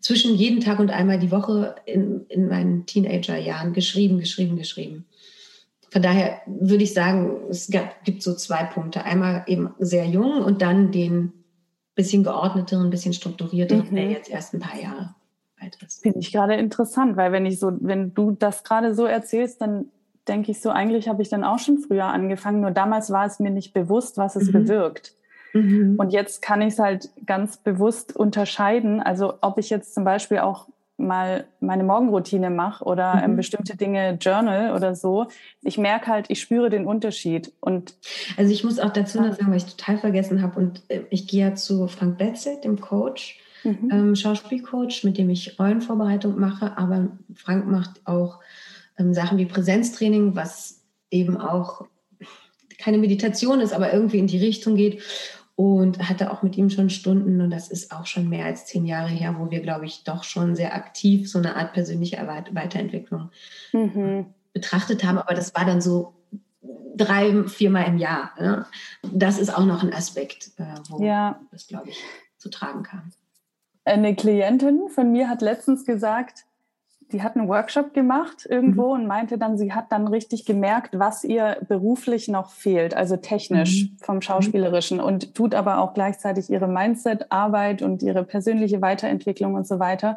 zwischen 0.00 0.34
jeden 0.34 0.60
Tag 0.60 0.78
und 0.78 0.90
einmal 0.90 1.18
die 1.18 1.30
Woche 1.30 1.76
in, 1.86 2.26
in 2.28 2.48
meinen 2.48 2.86
Teenagerjahren 2.86 3.72
geschrieben, 3.72 4.18
geschrieben, 4.18 4.56
geschrieben. 4.56 5.06
Von 5.90 6.02
daher 6.02 6.40
würde 6.46 6.84
ich 6.84 6.94
sagen, 6.94 7.42
es 7.50 7.70
gibt 8.04 8.22
so 8.22 8.34
zwei 8.34 8.64
Punkte. 8.64 9.04
Einmal 9.04 9.44
eben 9.46 9.74
sehr 9.78 10.06
jung 10.06 10.42
und 10.42 10.62
dann 10.62 10.90
den 10.90 11.32
bisschen 11.94 12.24
geordneteren, 12.24 12.90
bisschen 12.90 13.12
strukturierteren, 13.12 13.90
mhm. 13.90 13.96
der 13.96 14.10
jetzt 14.10 14.30
erst 14.30 14.54
ein 14.54 14.60
paar 14.60 14.80
Jahre 14.80 15.14
alt 15.60 15.78
ist. 15.82 16.02
Finde 16.02 16.20
ich 16.20 16.32
gerade 16.32 16.54
interessant, 16.54 17.16
weil 17.16 17.32
wenn 17.32 17.46
ich 17.46 17.58
so, 17.58 17.72
wenn 17.80 18.14
du 18.14 18.32
das 18.32 18.64
gerade 18.64 18.94
so 18.94 19.04
erzählst, 19.04 19.60
dann 19.60 19.86
denke 20.28 20.50
ich 20.52 20.60
so, 20.60 20.70
eigentlich 20.70 21.08
habe 21.08 21.22
ich 21.22 21.28
dann 21.28 21.44
auch 21.44 21.58
schon 21.58 21.78
früher 21.78 22.06
angefangen, 22.06 22.60
nur 22.60 22.70
damals 22.70 23.10
war 23.10 23.26
es 23.26 23.40
mir 23.40 23.50
nicht 23.50 23.72
bewusst, 23.72 24.18
was 24.18 24.36
es 24.36 24.48
mhm. 24.48 24.52
bewirkt. 24.52 25.14
Mhm. 25.52 25.96
Und 25.98 26.12
jetzt 26.12 26.42
kann 26.42 26.62
ich 26.62 26.74
es 26.74 26.78
halt 26.78 27.10
ganz 27.26 27.56
bewusst 27.56 28.16
unterscheiden. 28.16 29.00
Also 29.00 29.34
ob 29.40 29.58
ich 29.58 29.70
jetzt 29.70 29.94
zum 29.94 30.04
Beispiel 30.04 30.38
auch 30.38 30.66
mal 31.02 31.46
meine 31.60 31.84
Morgenroutine 31.84 32.50
mache 32.50 32.84
oder 32.84 33.20
ähm, 33.22 33.32
mhm. 33.32 33.36
bestimmte 33.36 33.76
Dinge 33.76 34.18
journal 34.20 34.74
oder 34.74 34.94
so, 34.94 35.26
ich 35.62 35.78
merke 35.78 36.06
halt, 36.06 36.26
ich 36.28 36.40
spüre 36.40 36.70
den 36.70 36.86
Unterschied. 36.86 37.52
Und 37.60 37.94
also 38.36 38.52
ich 38.52 38.64
muss 38.64 38.78
auch 38.78 38.92
dazu 38.92 39.20
noch 39.20 39.34
sagen, 39.34 39.50
weil 39.50 39.58
ich 39.58 39.66
total 39.76 39.98
vergessen 39.98 40.42
habe 40.42 40.58
und 40.58 40.82
äh, 40.88 41.02
ich 41.10 41.26
gehe 41.26 41.48
ja 41.48 41.54
zu 41.54 41.88
Frank 41.88 42.18
Betzelt, 42.18 42.64
dem 42.64 42.80
Coach, 42.80 43.40
mhm. 43.64 43.90
ähm, 43.92 44.16
Schauspielcoach, 44.16 45.04
mit 45.04 45.18
dem 45.18 45.30
ich 45.30 45.58
Rollenvorbereitung 45.58 46.38
mache, 46.38 46.76
aber 46.78 47.08
Frank 47.34 47.66
macht 47.66 48.00
auch 48.06 48.40
ähm, 48.98 49.12
Sachen 49.12 49.38
wie 49.38 49.46
Präsenztraining, 49.46 50.36
was 50.36 50.82
eben 51.10 51.36
auch 51.36 51.84
keine 52.78 52.98
Meditation 52.98 53.60
ist, 53.60 53.72
aber 53.72 53.92
irgendwie 53.92 54.18
in 54.18 54.26
die 54.26 54.38
Richtung 54.38 54.74
geht. 54.74 55.02
Und 55.54 56.08
hatte 56.08 56.30
auch 56.30 56.42
mit 56.42 56.56
ihm 56.56 56.70
schon 56.70 56.90
Stunden 56.90 57.40
und 57.40 57.50
das 57.50 57.68
ist 57.68 57.92
auch 57.92 58.06
schon 58.06 58.28
mehr 58.28 58.46
als 58.46 58.66
zehn 58.66 58.86
Jahre 58.86 59.08
her, 59.08 59.36
wo 59.38 59.50
wir, 59.50 59.60
glaube 59.60 59.84
ich, 59.84 60.04
doch 60.04 60.24
schon 60.24 60.56
sehr 60.56 60.74
aktiv 60.74 61.30
so 61.30 61.38
eine 61.38 61.56
Art 61.56 61.72
persönliche 61.72 62.16
Weiterentwicklung 62.26 63.30
mhm. 63.72 64.26
betrachtet 64.52 65.04
haben. 65.04 65.18
Aber 65.18 65.34
das 65.34 65.54
war 65.54 65.64
dann 65.64 65.80
so 65.80 66.14
drei, 66.96 67.44
viermal 67.44 67.86
im 67.86 67.98
Jahr. 67.98 68.32
Ne? 68.38 68.66
Das 69.02 69.38
ist 69.38 69.54
auch 69.54 69.64
noch 69.64 69.82
ein 69.82 69.92
Aspekt, 69.92 70.52
äh, 70.56 70.74
wo 70.88 71.02
ja. 71.02 71.40
das, 71.50 71.66
glaube 71.66 71.90
ich, 71.90 72.02
zu 72.38 72.48
tragen 72.48 72.82
kam. 72.82 73.10
Eine 73.84 74.14
Klientin 74.14 74.88
von 74.88 75.10
mir 75.10 75.28
hat 75.28 75.42
letztens 75.42 75.84
gesagt, 75.84 76.44
die 77.12 77.22
hat 77.22 77.36
einen 77.36 77.48
Workshop 77.48 77.94
gemacht 77.94 78.46
irgendwo 78.48 78.86
mhm. 78.94 79.02
und 79.02 79.06
meinte 79.06 79.38
dann, 79.38 79.58
sie 79.58 79.72
hat 79.72 79.92
dann 79.92 80.08
richtig 80.08 80.44
gemerkt, 80.44 80.98
was 80.98 81.24
ihr 81.24 81.58
beruflich 81.68 82.28
noch 82.28 82.50
fehlt, 82.50 82.94
also 82.94 83.16
technisch 83.16 83.84
mhm. 83.84 83.96
vom 84.00 84.22
Schauspielerischen 84.22 85.00
und 85.00 85.34
tut 85.34 85.54
aber 85.54 85.78
auch 85.78 85.94
gleichzeitig 85.94 86.50
ihre 86.50 86.68
Mindset-Arbeit 86.68 87.82
und 87.82 88.02
ihre 88.02 88.24
persönliche 88.24 88.80
Weiterentwicklung 88.80 89.54
und 89.54 89.66
so 89.66 89.78
weiter. 89.78 90.16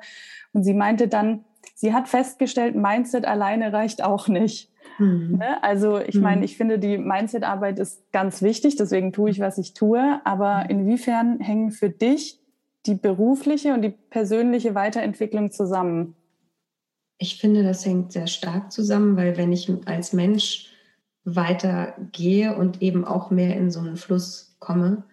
Und 0.54 0.64
sie 0.64 0.74
meinte 0.74 1.08
dann, 1.08 1.44
sie 1.74 1.94
hat 1.94 2.08
festgestellt, 2.08 2.76
Mindset 2.76 3.26
alleine 3.26 3.74
reicht 3.74 4.04
auch 4.04 4.28
nicht. 4.28 4.72
Mhm. 4.98 5.38
Ne? 5.40 5.64
Also 5.64 6.00
ich 6.00 6.16
meine, 6.16 6.38
mhm. 6.38 6.44
ich 6.44 6.58
finde, 6.58 6.80
die 6.80 6.98
Mindset-Arbeit 6.98 7.80
ist 7.80 8.12
ganz 8.12 8.42
wichtig, 8.42 8.76
deswegen 8.78 9.12
tue 9.12 9.30
ich, 9.30 9.40
was 9.40 9.58
ich 9.58 9.74
tue. 9.74 10.22
Aber 10.24 10.64
mhm. 10.64 10.70
inwiefern 10.70 11.40
hängen 11.40 11.72
für 11.72 11.90
dich 11.90 12.40
die 12.86 12.96
berufliche 12.96 13.74
und 13.74 13.82
die 13.82 13.90
persönliche 13.90 14.76
Weiterentwicklung 14.76 15.52
zusammen? 15.52 16.16
Ich 17.18 17.38
finde, 17.38 17.64
das 17.64 17.86
hängt 17.86 18.12
sehr 18.12 18.28
stark 18.28 18.72
zusammen, 18.72 19.16
weil 19.16 19.38
wenn 19.38 19.52
ich 19.52 19.72
als 19.86 20.14
Mensch 20.14 20.70
weitergehe 21.24 22.56
und 22.56 22.82
eben 22.82 23.06
auch 23.06 23.32
mehr 23.32 23.56
in 23.58 23.72
so 23.72 23.80
einen 23.80 23.98
Fluss 23.98 24.56
komme, 24.60 25.04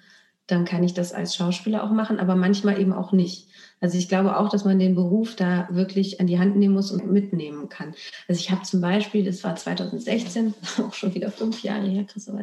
dann 0.47 0.65
kann 0.65 0.83
ich 0.83 0.93
das 0.93 1.13
als 1.13 1.35
Schauspieler 1.35 1.83
auch 1.83 1.91
machen, 1.91 2.19
aber 2.19 2.35
manchmal 2.37 2.81
eben 2.81 2.93
auch 2.93 3.13
nicht. 3.13 3.49
Also 3.81 3.97
ich 3.97 4.09
glaube 4.09 4.37
auch, 4.37 4.49
dass 4.49 4.65
man 4.65 4.79
den 4.79 4.95
Beruf 4.95 5.35
da 5.35 5.69
wirklich 5.71 6.21
an 6.21 6.27
die 6.27 6.39
Hand 6.39 6.57
nehmen 6.57 6.75
muss 6.75 6.93
und 6.93 7.11
mitnehmen 7.11 7.69
kann. 7.69 7.95
Also 8.29 8.41
ich 8.41 8.51
habe 8.51 8.63
zum 8.63 8.81
Beispiel, 8.81 9.25
das 9.25 9.43
war 9.45 9.57
2016, 9.57 10.55
auch 10.87 10.93
schon 10.93 11.15
wieder 11.15 11.31
fünf 11.31 11.63
Jahre 11.63 11.87
her, 11.87 12.05
Christoph, 12.05 12.41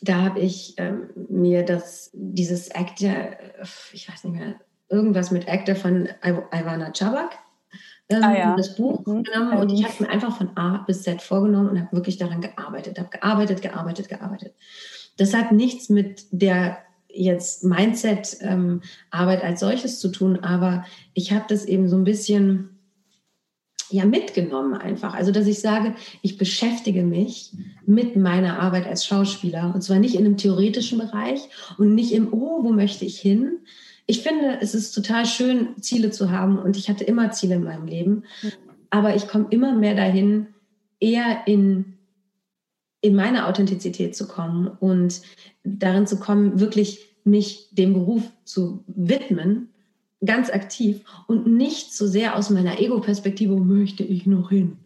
da 0.00 0.22
habe 0.22 0.40
ich 0.40 0.74
ähm, 0.76 1.10
mir 1.28 1.64
das, 1.64 2.10
dieses 2.12 2.70
Actor, 2.72 3.14
ich 3.92 4.08
weiß 4.08 4.24
nicht 4.24 4.36
mehr, 4.36 4.56
irgendwas 4.88 5.30
mit 5.30 5.48
Actor 5.48 5.76
von 5.76 6.08
Ivana 6.22 6.92
Chabak, 6.92 7.38
ähm, 8.10 8.22
ah, 8.22 8.36
ja. 8.36 8.56
das 8.56 8.74
Buch 8.74 9.04
mhm. 9.06 9.24
genommen 9.24 9.58
und 9.58 9.70
ich 9.70 9.84
habe 9.84 10.02
mir 10.02 10.10
einfach 10.10 10.36
von 10.36 10.56
A 10.56 10.78
bis 10.86 11.02
Z 11.02 11.22
vorgenommen 11.22 11.70
und 11.70 11.80
habe 11.80 11.96
wirklich 11.96 12.18
daran 12.18 12.40
gearbeitet, 12.40 12.98
habe 12.98 13.10
gearbeitet, 13.10 13.62
gearbeitet, 13.62 14.08
gearbeitet. 14.08 14.54
Das 15.16 15.34
hat 15.34 15.52
nichts 15.52 15.88
mit 15.88 16.24
der 16.30 16.78
jetzt 17.08 17.64
Mindset-Arbeit 17.64 19.42
ähm, 19.42 19.48
als 19.48 19.60
solches 19.60 19.98
zu 20.00 20.08
tun, 20.08 20.40
aber 20.40 20.84
ich 21.14 21.32
habe 21.32 21.44
das 21.48 21.64
eben 21.64 21.88
so 21.88 21.96
ein 21.96 22.04
bisschen 22.04 22.80
ja 23.90 24.04
mitgenommen 24.04 24.74
einfach. 24.74 25.14
Also 25.14 25.32
dass 25.32 25.46
ich 25.46 25.60
sage, 25.60 25.94
ich 26.22 26.38
beschäftige 26.38 27.02
mich 27.02 27.52
mit 27.86 28.16
meiner 28.16 28.60
Arbeit 28.60 28.86
als 28.86 29.04
Schauspieler 29.04 29.72
und 29.74 29.82
zwar 29.82 29.98
nicht 29.98 30.14
in 30.14 30.24
einem 30.24 30.36
theoretischen 30.36 30.98
Bereich 30.98 31.40
und 31.78 31.94
nicht 31.94 32.12
im 32.12 32.32
Oh, 32.32 32.62
wo 32.62 32.70
möchte 32.70 33.04
ich 33.04 33.18
hin? 33.18 33.58
Ich 34.10 34.22
finde, 34.22 34.58
es 34.60 34.74
ist 34.74 34.90
total 34.92 35.24
schön, 35.24 35.80
Ziele 35.80 36.10
zu 36.10 36.32
haben 36.32 36.58
und 36.58 36.76
ich 36.76 36.88
hatte 36.88 37.04
immer 37.04 37.30
Ziele 37.30 37.54
in 37.54 37.62
meinem 37.62 37.86
Leben, 37.86 38.24
aber 38.90 39.14
ich 39.14 39.28
komme 39.28 39.46
immer 39.50 39.72
mehr 39.72 39.94
dahin, 39.94 40.48
eher 40.98 41.46
in 41.46 41.96
in 43.02 43.14
meine 43.14 43.46
Authentizität 43.46 44.14
zu 44.16 44.26
kommen 44.26 44.66
und 44.66 45.22
darin 45.62 46.08
zu 46.08 46.18
kommen, 46.18 46.60
wirklich 46.60 46.98
mich 47.24 47.68
dem 47.70 47.94
Beruf 47.94 48.24
zu 48.44 48.84
widmen, 48.88 49.68
ganz 50.24 50.50
aktiv 50.50 51.02
und 51.28 51.46
nicht 51.46 51.94
so 51.94 52.06
sehr 52.06 52.36
aus 52.36 52.50
meiner 52.50 52.80
Ego-Perspektive 52.80 53.56
möchte 53.56 54.02
ich 54.02 54.26
noch 54.26 54.50
hin. 54.50 54.76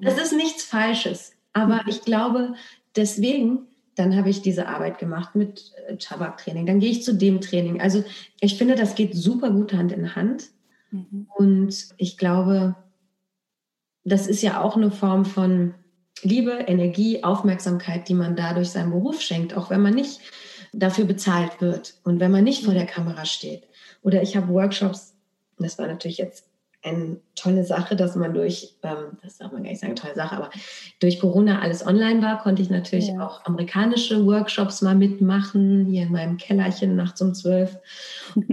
Das 0.00 0.18
ist 0.18 0.32
nichts 0.32 0.64
Falsches, 0.64 1.32
aber 1.52 1.82
ich 1.86 2.00
glaube, 2.00 2.54
deswegen, 2.96 3.66
dann 3.94 4.16
habe 4.16 4.30
ich 4.30 4.42
diese 4.42 4.68
Arbeit 4.68 4.98
gemacht 4.98 5.34
mit 5.34 5.72
äh, 5.86 5.96
Tabaktraining, 5.96 6.66
dann 6.66 6.80
gehe 6.80 6.90
ich 6.90 7.02
zu 7.02 7.14
dem 7.14 7.40
Training. 7.40 7.80
Also 7.80 8.04
ich 8.40 8.56
finde, 8.56 8.74
das 8.74 8.94
geht 8.94 9.14
super 9.14 9.50
gut 9.50 9.72
Hand 9.72 9.92
in 9.92 10.14
Hand 10.14 10.50
mhm. 10.90 11.28
und 11.36 11.88
ich 11.96 12.18
glaube, 12.18 12.76
das 14.04 14.26
ist 14.26 14.42
ja 14.42 14.60
auch 14.60 14.76
eine 14.76 14.90
Form 14.90 15.24
von 15.24 15.74
Liebe, 16.22 16.52
Energie, 16.52 17.24
Aufmerksamkeit, 17.24 18.08
die 18.08 18.14
man 18.14 18.36
dadurch 18.36 18.70
seinem 18.70 18.92
Beruf 18.92 19.20
schenkt, 19.20 19.56
auch 19.56 19.70
wenn 19.70 19.82
man 19.82 19.94
nicht 19.94 20.20
dafür 20.72 21.04
bezahlt 21.04 21.60
wird 21.60 21.94
und 22.04 22.20
wenn 22.20 22.30
man 22.30 22.44
nicht 22.44 22.64
vor 22.64 22.74
der 22.74 22.86
Kamera 22.86 23.24
steht. 23.24 23.64
Oder 24.02 24.22
ich 24.22 24.36
habe 24.36 24.52
Workshops, 24.52 25.14
das 25.58 25.78
war 25.78 25.86
natürlich 25.86 26.18
jetzt 26.18 26.48
eine 26.84 27.16
tolle 27.34 27.64
Sache, 27.64 27.96
dass 27.96 28.14
man 28.14 28.34
durch, 28.34 28.76
ähm, 28.82 29.18
das 29.22 29.38
darf 29.38 29.52
man 29.52 29.62
gar 29.62 29.70
nicht 29.70 29.80
sagen, 29.80 29.96
tolle 29.96 30.14
Sache, 30.14 30.36
aber 30.36 30.50
durch 31.00 31.18
Corona 31.18 31.60
alles 31.60 31.86
online 31.86 32.22
war, 32.22 32.42
konnte 32.42 32.62
ich 32.62 32.70
natürlich 32.70 33.08
ja. 33.08 33.26
auch 33.26 33.44
amerikanische 33.44 34.24
Workshops 34.26 34.82
mal 34.82 34.94
mitmachen, 34.94 35.86
hier 35.86 36.02
in 36.02 36.12
meinem 36.12 36.36
Kellerchen 36.36 36.96
nachts 36.96 37.20
um 37.22 37.34
zwölf 37.34 37.78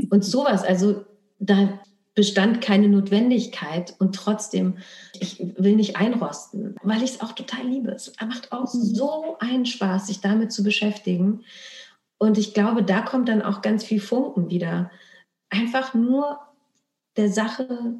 und 0.09 0.23
sowas. 0.23 0.63
Also 0.63 1.05
da 1.39 1.79
bestand 2.13 2.61
keine 2.61 2.89
Notwendigkeit 2.89 3.95
und 3.99 4.15
trotzdem, 4.15 4.77
ich 5.19 5.39
will 5.57 5.75
nicht 5.75 5.95
einrosten, 5.95 6.75
weil 6.83 7.03
ich 7.03 7.11
es 7.11 7.21
auch 7.21 7.31
total 7.33 7.65
liebe. 7.65 7.91
Es 7.91 8.13
macht 8.19 8.51
auch 8.51 8.73
mhm. 8.73 8.79
so 8.79 9.37
einen 9.39 9.65
Spaß, 9.65 10.07
sich 10.07 10.21
damit 10.21 10.51
zu 10.51 10.63
beschäftigen. 10.63 11.43
Und 12.17 12.37
ich 12.37 12.53
glaube, 12.53 12.83
da 12.83 13.01
kommt 13.01 13.29
dann 13.29 13.41
auch 13.41 13.61
ganz 13.61 13.83
viel 13.83 14.01
Funken 14.01 14.49
wieder. 14.49 14.91
Einfach 15.49 15.93
nur 15.93 16.39
der 17.17 17.29
Sache 17.29 17.95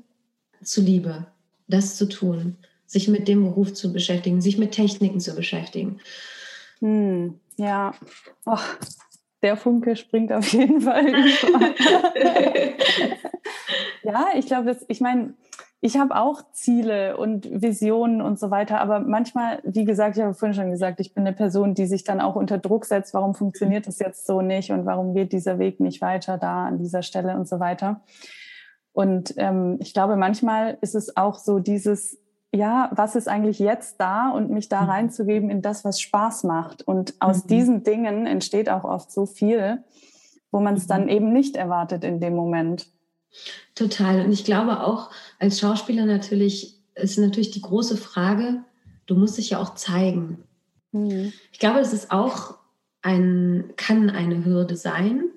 zuliebe, 0.63 1.27
das 1.67 1.95
zu 1.95 2.07
tun, 2.07 2.57
sich 2.85 3.07
mit 3.07 3.27
dem 3.27 3.43
Beruf 3.43 3.73
zu 3.73 3.93
beschäftigen, 3.93 4.41
sich 4.41 4.57
mit 4.57 4.71
Techniken 4.71 5.19
zu 5.19 5.35
beschäftigen. 5.35 5.99
Hm, 6.79 7.39
ja, 7.57 7.93
oh, 8.45 8.57
der 9.41 9.57
Funke 9.57 9.95
springt 9.95 10.31
auf 10.31 10.51
jeden 10.53 10.81
Fall. 10.81 11.05
ja, 14.03 14.27
ich 14.35 14.45
glaube, 14.45 14.77
ich 14.87 15.01
meine, 15.01 15.33
ich 15.83 15.97
habe 15.97 16.15
auch 16.15 16.43
Ziele 16.51 17.17
und 17.17 17.49
Visionen 17.49 18.21
und 18.21 18.39
so 18.39 18.51
weiter, 18.51 18.79
aber 18.79 18.99
manchmal, 18.99 19.59
wie 19.63 19.83
gesagt, 19.83 20.15
ich 20.15 20.23
habe 20.23 20.35
vorhin 20.35 20.53
schon 20.55 20.69
gesagt, 20.69 20.99
ich 20.99 21.15
bin 21.15 21.25
eine 21.25 21.35
Person, 21.35 21.73
die 21.73 21.87
sich 21.87 22.03
dann 22.03 22.21
auch 22.21 22.35
unter 22.35 22.59
Druck 22.59 22.85
setzt, 22.85 23.15
warum 23.15 23.33
funktioniert 23.33 23.87
das 23.87 23.97
jetzt 23.97 24.27
so 24.27 24.41
nicht 24.41 24.71
und 24.71 24.85
warum 24.85 25.15
geht 25.15 25.31
dieser 25.31 25.57
Weg 25.57 25.79
nicht 25.79 25.99
weiter 25.99 26.37
da 26.37 26.65
an 26.65 26.77
dieser 26.77 27.01
Stelle 27.01 27.35
und 27.35 27.47
so 27.47 27.59
weiter. 27.59 28.01
Und 28.93 29.33
ähm, 29.37 29.77
ich 29.79 29.93
glaube, 29.93 30.15
manchmal 30.15 30.77
ist 30.81 30.95
es 30.95 31.15
auch 31.15 31.37
so 31.37 31.59
dieses, 31.59 32.17
ja, 32.53 32.91
was 32.93 33.15
ist 33.15 33.29
eigentlich 33.29 33.59
jetzt 33.59 33.99
da 33.99 34.29
und 34.29 34.49
mich 34.49 34.67
da 34.67 34.81
mhm. 34.81 34.89
reinzugeben 34.89 35.49
in 35.49 35.61
das, 35.61 35.85
was 35.85 36.01
Spaß 36.01 36.43
macht. 36.43 36.81
Und 36.87 37.13
aus 37.19 37.45
mhm. 37.45 37.47
diesen 37.47 37.83
Dingen 37.83 38.25
entsteht 38.25 38.69
auch 38.69 38.83
oft 38.83 39.11
so 39.11 39.25
viel, 39.25 39.83
wo 40.51 40.59
man 40.59 40.75
es 40.75 40.87
dann 40.87 41.03
mhm. 41.03 41.09
eben 41.09 41.33
nicht 41.33 41.55
erwartet 41.55 42.03
in 42.03 42.19
dem 42.19 42.35
Moment. 42.35 42.87
Total. 43.75 44.25
Und 44.25 44.31
ich 44.33 44.43
glaube 44.43 44.81
auch 44.81 45.09
als 45.39 45.59
Schauspieler 45.59 46.05
natürlich 46.05 46.77
ist 46.95 47.17
natürlich 47.17 47.51
die 47.51 47.61
große 47.61 47.95
Frage, 47.95 48.63
du 49.05 49.15
musst 49.15 49.37
dich 49.37 49.51
ja 49.51 49.59
auch 49.59 49.75
zeigen. 49.75 50.43
Mhm. 50.91 51.31
Ich 51.53 51.59
glaube, 51.59 51.79
es 51.79 51.93
ist 51.93 52.11
auch 52.11 52.55
ein, 53.01 53.71
kann 53.77 54.09
eine 54.09 54.43
Hürde 54.43 54.75
sein 54.75 55.29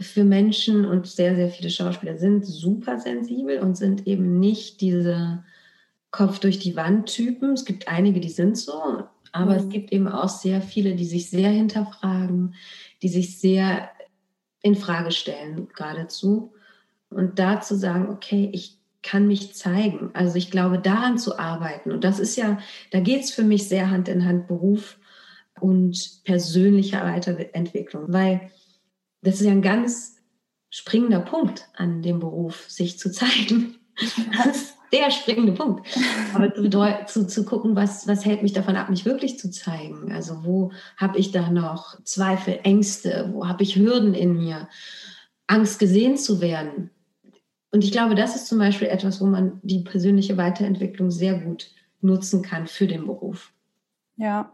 für 0.00 0.24
Menschen 0.24 0.84
und 0.84 1.06
sehr, 1.06 1.34
sehr 1.36 1.48
viele 1.48 1.70
Schauspieler 1.70 2.18
sind 2.18 2.46
super 2.46 2.98
sensibel 2.98 3.58
und 3.58 3.76
sind 3.76 4.06
eben 4.06 4.40
nicht 4.40 4.80
diese 4.80 5.44
Kopf 6.10 6.38
durch 6.38 6.58
die 6.58 6.76
Wand 6.76 7.06
Typen. 7.06 7.52
Es 7.52 7.64
gibt 7.64 7.88
einige, 7.88 8.20
die 8.20 8.30
sind 8.30 8.56
so, 8.56 9.04
aber 9.32 9.52
mhm. 9.52 9.58
es 9.58 9.68
gibt 9.68 9.92
eben 9.92 10.08
auch 10.08 10.28
sehr 10.28 10.62
viele, 10.62 10.94
die 10.94 11.04
sich 11.04 11.30
sehr 11.30 11.50
hinterfragen, 11.50 12.54
die 13.02 13.08
sich 13.08 13.38
sehr 13.38 13.90
in 14.62 14.76
Frage 14.76 15.10
stellen 15.10 15.68
geradezu 15.74 16.52
und 17.10 17.38
da 17.38 17.60
zu 17.60 17.76
sagen, 17.76 18.08
okay, 18.10 18.48
ich 18.52 18.78
kann 19.02 19.26
mich 19.26 19.54
zeigen. 19.54 20.10
Also 20.14 20.36
ich 20.36 20.50
glaube, 20.50 20.78
daran 20.78 21.18
zu 21.18 21.38
arbeiten. 21.38 21.90
Und 21.90 22.04
das 22.04 22.20
ist 22.20 22.36
ja, 22.36 22.58
da 22.92 23.00
geht 23.00 23.24
es 23.24 23.32
für 23.32 23.42
mich 23.42 23.68
sehr 23.68 23.90
Hand 23.90 24.08
in 24.08 24.24
Hand 24.24 24.46
Beruf 24.46 24.98
und 25.60 26.20
persönliche 26.24 27.00
Weiterentwicklung, 27.00 28.12
weil 28.12 28.52
das 29.22 29.36
ist 29.36 29.46
ja 29.46 29.52
ein 29.52 29.62
ganz 29.62 30.16
springender 30.70 31.20
Punkt 31.20 31.68
an 31.76 32.02
dem 32.02 32.20
Beruf, 32.20 32.68
sich 32.68 32.98
zu 32.98 33.10
zeigen. 33.10 33.76
Das 34.36 34.56
ist 34.56 34.78
der 34.92 35.10
springende 35.10 35.52
Punkt. 35.52 35.86
Aber 36.34 37.06
zu, 37.06 37.26
zu, 37.26 37.44
gucken, 37.44 37.76
was, 37.76 38.06
was 38.06 38.24
hält 38.24 38.42
mich 38.42 38.52
davon 38.52 38.76
ab, 38.76 38.90
mich 38.90 39.04
wirklich 39.04 39.38
zu 39.38 39.50
zeigen. 39.50 40.12
Also 40.12 40.44
wo 40.44 40.72
habe 40.96 41.18
ich 41.18 41.30
da 41.30 41.50
noch 41.50 42.02
Zweifel, 42.04 42.60
Ängste, 42.62 43.30
wo 43.32 43.46
habe 43.48 43.62
ich 43.62 43.76
Hürden 43.76 44.14
in 44.14 44.36
mir, 44.36 44.68
Angst 45.46 45.78
gesehen 45.78 46.16
zu 46.16 46.40
werden. 46.40 46.90
Und 47.70 47.84
ich 47.84 47.92
glaube, 47.92 48.14
das 48.14 48.36
ist 48.36 48.46
zum 48.46 48.58
Beispiel 48.58 48.88
etwas, 48.88 49.20
wo 49.20 49.26
man 49.26 49.60
die 49.62 49.80
persönliche 49.80 50.36
Weiterentwicklung 50.36 51.10
sehr 51.10 51.38
gut 51.38 51.70
nutzen 52.00 52.42
kann 52.42 52.66
für 52.66 52.86
den 52.86 53.06
Beruf. 53.06 53.52
Ja. 54.16 54.52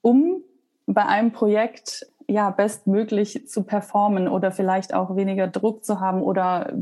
Um 0.00 0.42
bei 0.86 1.06
einem 1.06 1.32
Projekt 1.32 2.06
ja 2.28 2.50
bestmöglich 2.50 3.48
zu 3.48 3.64
performen 3.64 4.28
oder 4.28 4.52
vielleicht 4.52 4.94
auch 4.94 5.16
weniger 5.16 5.48
Druck 5.48 5.84
zu 5.84 6.00
haben 6.00 6.22
oder 6.22 6.72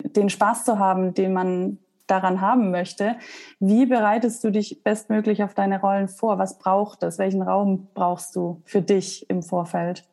den 0.00 0.30
Spaß 0.30 0.64
zu 0.64 0.78
haben, 0.78 1.14
den 1.14 1.32
man 1.32 1.78
daran 2.06 2.40
haben 2.40 2.70
möchte. 2.70 3.16
Wie 3.58 3.86
bereitest 3.86 4.44
du 4.44 4.50
dich 4.50 4.82
bestmöglich 4.82 5.42
auf 5.42 5.54
deine 5.54 5.80
Rollen 5.80 6.08
vor? 6.08 6.38
Was 6.38 6.58
braucht 6.58 7.02
es? 7.02 7.18
Welchen 7.18 7.42
Raum 7.42 7.88
brauchst 7.94 8.36
du 8.36 8.60
für 8.64 8.82
dich 8.82 9.28
im 9.30 9.42
Vorfeld? 9.42 10.04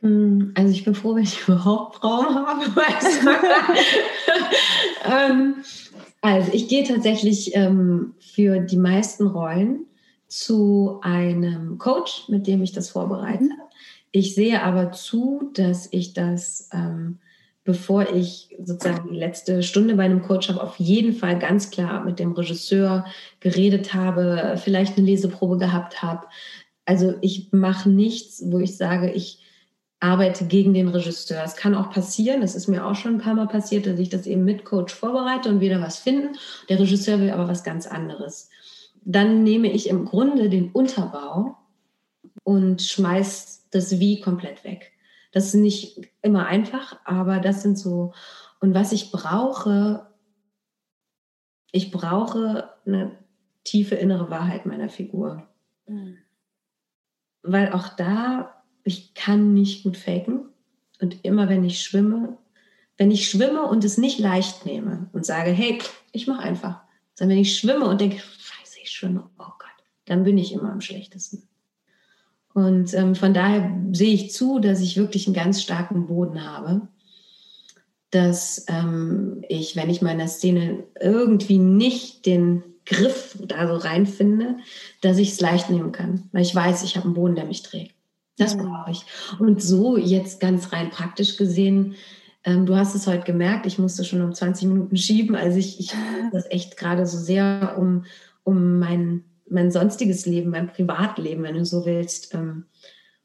Hm, 0.00 0.52
also 0.54 0.70
ich 0.70 0.84
bin 0.84 0.94
froh, 0.94 1.14
wenn 1.14 1.24
ich 1.24 1.42
überhaupt 1.48 2.02
Raum 2.04 2.34
habe. 2.34 2.64
ähm, 5.04 5.56
also 6.20 6.52
ich 6.52 6.68
gehe 6.68 6.84
tatsächlich 6.84 7.54
ähm, 7.54 8.14
für 8.20 8.60
die 8.60 8.76
meisten 8.76 9.26
Rollen 9.26 9.86
zu 10.36 10.98
einem 11.02 11.78
Coach, 11.78 12.28
mit 12.28 12.46
dem 12.46 12.62
ich 12.62 12.72
das 12.72 12.90
vorbereite. 12.90 13.44
Mhm. 13.44 13.52
Ich 14.12 14.34
sehe 14.34 14.62
aber 14.62 14.92
zu, 14.92 15.50
dass 15.54 15.88
ich 15.92 16.12
das, 16.12 16.68
ähm, 16.72 17.18
bevor 17.64 18.14
ich 18.14 18.54
sozusagen 18.62 19.10
die 19.10 19.18
letzte 19.18 19.62
Stunde 19.62 19.94
bei 19.94 20.04
einem 20.04 20.22
Coach 20.22 20.48
habe, 20.48 20.62
auf 20.62 20.76
jeden 20.76 21.14
Fall 21.14 21.38
ganz 21.38 21.70
klar 21.70 22.04
mit 22.04 22.18
dem 22.18 22.32
Regisseur 22.32 23.06
geredet 23.40 23.94
habe, 23.94 24.58
vielleicht 24.62 24.96
eine 24.96 25.06
Leseprobe 25.06 25.58
gehabt 25.58 26.02
habe. 26.02 26.26
Also 26.84 27.14
ich 27.22 27.48
mache 27.52 27.88
nichts, 27.88 28.42
wo 28.46 28.58
ich 28.58 28.76
sage, 28.76 29.10
ich 29.10 29.42
arbeite 30.00 30.44
gegen 30.44 30.74
den 30.74 30.88
Regisseur. 30.88 31.42
Es 31.44 31.56
kann 31.56 31.74
auch 31.74 31.90
passieren, 31.90 32.42
das 32.42 32.54
ist 32.54 32.68
mir 32.68 32.84
auch 32.84 32.94
schon 32.94 33.14
ein 33.14 33.20
paar 33.20 33.34
Mal 33.34 33.48
passiert, 33.48 33.86
dass 33.86 33.98
ich 33.98 34.10
das 34.10 34.26
eben 34.26 34.44
mit 34.44 34.64
Coach 34.64 34.94
vorbereite 34.94 35.48
und 35.48 35.60
wieder 35.60 35.80
was 35.80 35.98
finden. 35.98 36.36
Der 36.68 36.78
Regisseur 36.78 37.18
will 37.20 37.30
aber 37.30 37.48
was 37.48 37.64
ganz 37.64 37.86
anderes. 37.86 38.50
Dann 39.08 39.44
nehme 39.44 39.70
ich 39.70 39.88
im 39.88 40.04
Grunde 40.04 40.50
den 40.50 40.72
Unterbau 40.72 41.56
und 42.42 42.82
schmeiß 42.82 43.68
das 43.70 44.00
Wie 44.00 44.20
komplett 44.20 44.64
weg. 44.64 44.92
Das 45.30 45.46
ist 45.46 45.54
nicht 45.54 46.00
immer 46.22 46.46
einfach, 46.46 46.98
aber 47.04 47.38
das 47.38 47.62
sind 47.62 47.78
so. 47.78 48.12
Und 48.60 48.74
was 48.74 48.90
ich 48.90 49.12
brauche, 49.12 50.08
ich 51.70 51.92
brauche 51.92 52.70
eine 52.84 53.16
tiefe 53.62 53.94
innere 53.94 54.28
Wahrheit 54.28 54.66
meiner 54.66 54.88
Figur. 54.88 55.46
Mhm. 55.86 56.18
Weil 57.42 57.72
auch 57.72 57.90
da 57.90 58.64
ich 58.82 59.14
kann 59.14 59.52
nicht 59.52 59.82
gut 59.82 59.96
faken. 59.96 60.48
Und 61.00 61.24
immer 61.24 61.48
wenn 61.48 61.64
ich 61.64 61.82
schwimme, 61.82 62.38
wenn 62.96 63.10
ich 63.10 63.28
schwimme 63.28 63.62
und 63.64 63.84
es 63.84 63.98
nicht 63.98 64.18
leicht 64.18 64.64
nehme 64.64 65.10
und 65.12 65.26
sage, 65.26 65.50
hey, 65.50 65.78
ich 66.12 66.26
mache 66.26 66.42
einfach. 66.42 66.80
Sondern 67.14 67.36
wenn 67.36 67.42
ich 67.42 67.56
schwimme 67.56 67.86
und 67.88 68.00
denke, 68.00 68.22
schwimme, 68.96 69.28
oh 69.38 69.52
Gott, 69.58 69.84
dann 70.06 70.24
bin 70.24 70.38
ich 70.38 70.52
immer 70.52 70.72
am 70.72 70.80
schlechtesten. 70.80 71.48
Und 72.54 72.94
ähm, 72.94 73.14
von 73.14 73.34
daher 73.34 73.70
sehe 73.92 74.14
ich 74.14 74.32
zu, 74.32 74.58
dass 74.58 74.80
ich 74.80 74.96
wirklich 74.96 75.26
einen 75.26 75.34
ganz 75.34 75.62
starken 75.62 76.06
Boden 76.06 76.42
habe, 76.42 76.88
dass 78.10 78.64
ähm, 78.68 79.44
ich, 79.48 79.76
wenn 79.76 79.90
ich 79.90 80.00
meiner 80.00 80.26
Szene 80.26 80.84
irgendwie 80.98 81.58
nicht 81.58 82.24
den 82.24 82.62
Griff 82.86 83.36
da 83.44 83.66
so 83.66 83.74
reinfinde, 83.74 84.56
dass 85.02 85.18
ich 85.18 85.32
es 85.32 85.40
leicht 85.40 85.68
nehmen 85.70 85.92
kann, 85.92 86.30
weil 86.32 86.42
ich 86.42 86.54
weiß, 86.54 86.82
ich 86.84 86.96
habe 86.96 87.06
einen 87.06 87.14
Boden, 87.14 87.34
der 87.34 87.44
mich 87.44 87.62
trägt. 87.62 87.94
Das 88.38 88.56
brauche 88.56 88.90
ich. 88.90 89.04
Und 89.38 89.62
so 89.62 89.96
jetzt 89.96 90.40
ganz 90.40 90.72
rein 90.72 90.90
praktisch 90.90 91.36
gesehen, 91.36 91.94
ähm, 92.44 92.64
du 92.64 92.76
hast 92.76 92.94
es 92.94 93.06
heute 93.06 93.24
gemerkt, 93.24 93.66
ich 93.66 93.78
musste 93.78 94.04
schon 94.04 94.22
um 94.22 94.32
20 94.32 94.68
Minuten 94.68 94.96
schieben. 94.96 95.34
Also 95.34 95.58
ich, 95.58 95.80
ich 95.80 95.92
das 96.32 96.50
echt 96.50 96.76
gerade 96.76 97.06
so 97.06 97.18
sehr 97.18 97.76
um, 97.78 98.04
um 98.46 98.78
mein, 98.78 99.24
mein 99.50 99.72
sonstiges 99.72 100.24
Leben, 100.24 100.50
mein 100.50 100.68
Privatleben, 100.68 101.42
wenn 101.42 101.56
du 101.56 101.64
so 101.64 101.84
willst, 101.84 102.32
ähm, 102.32 102.66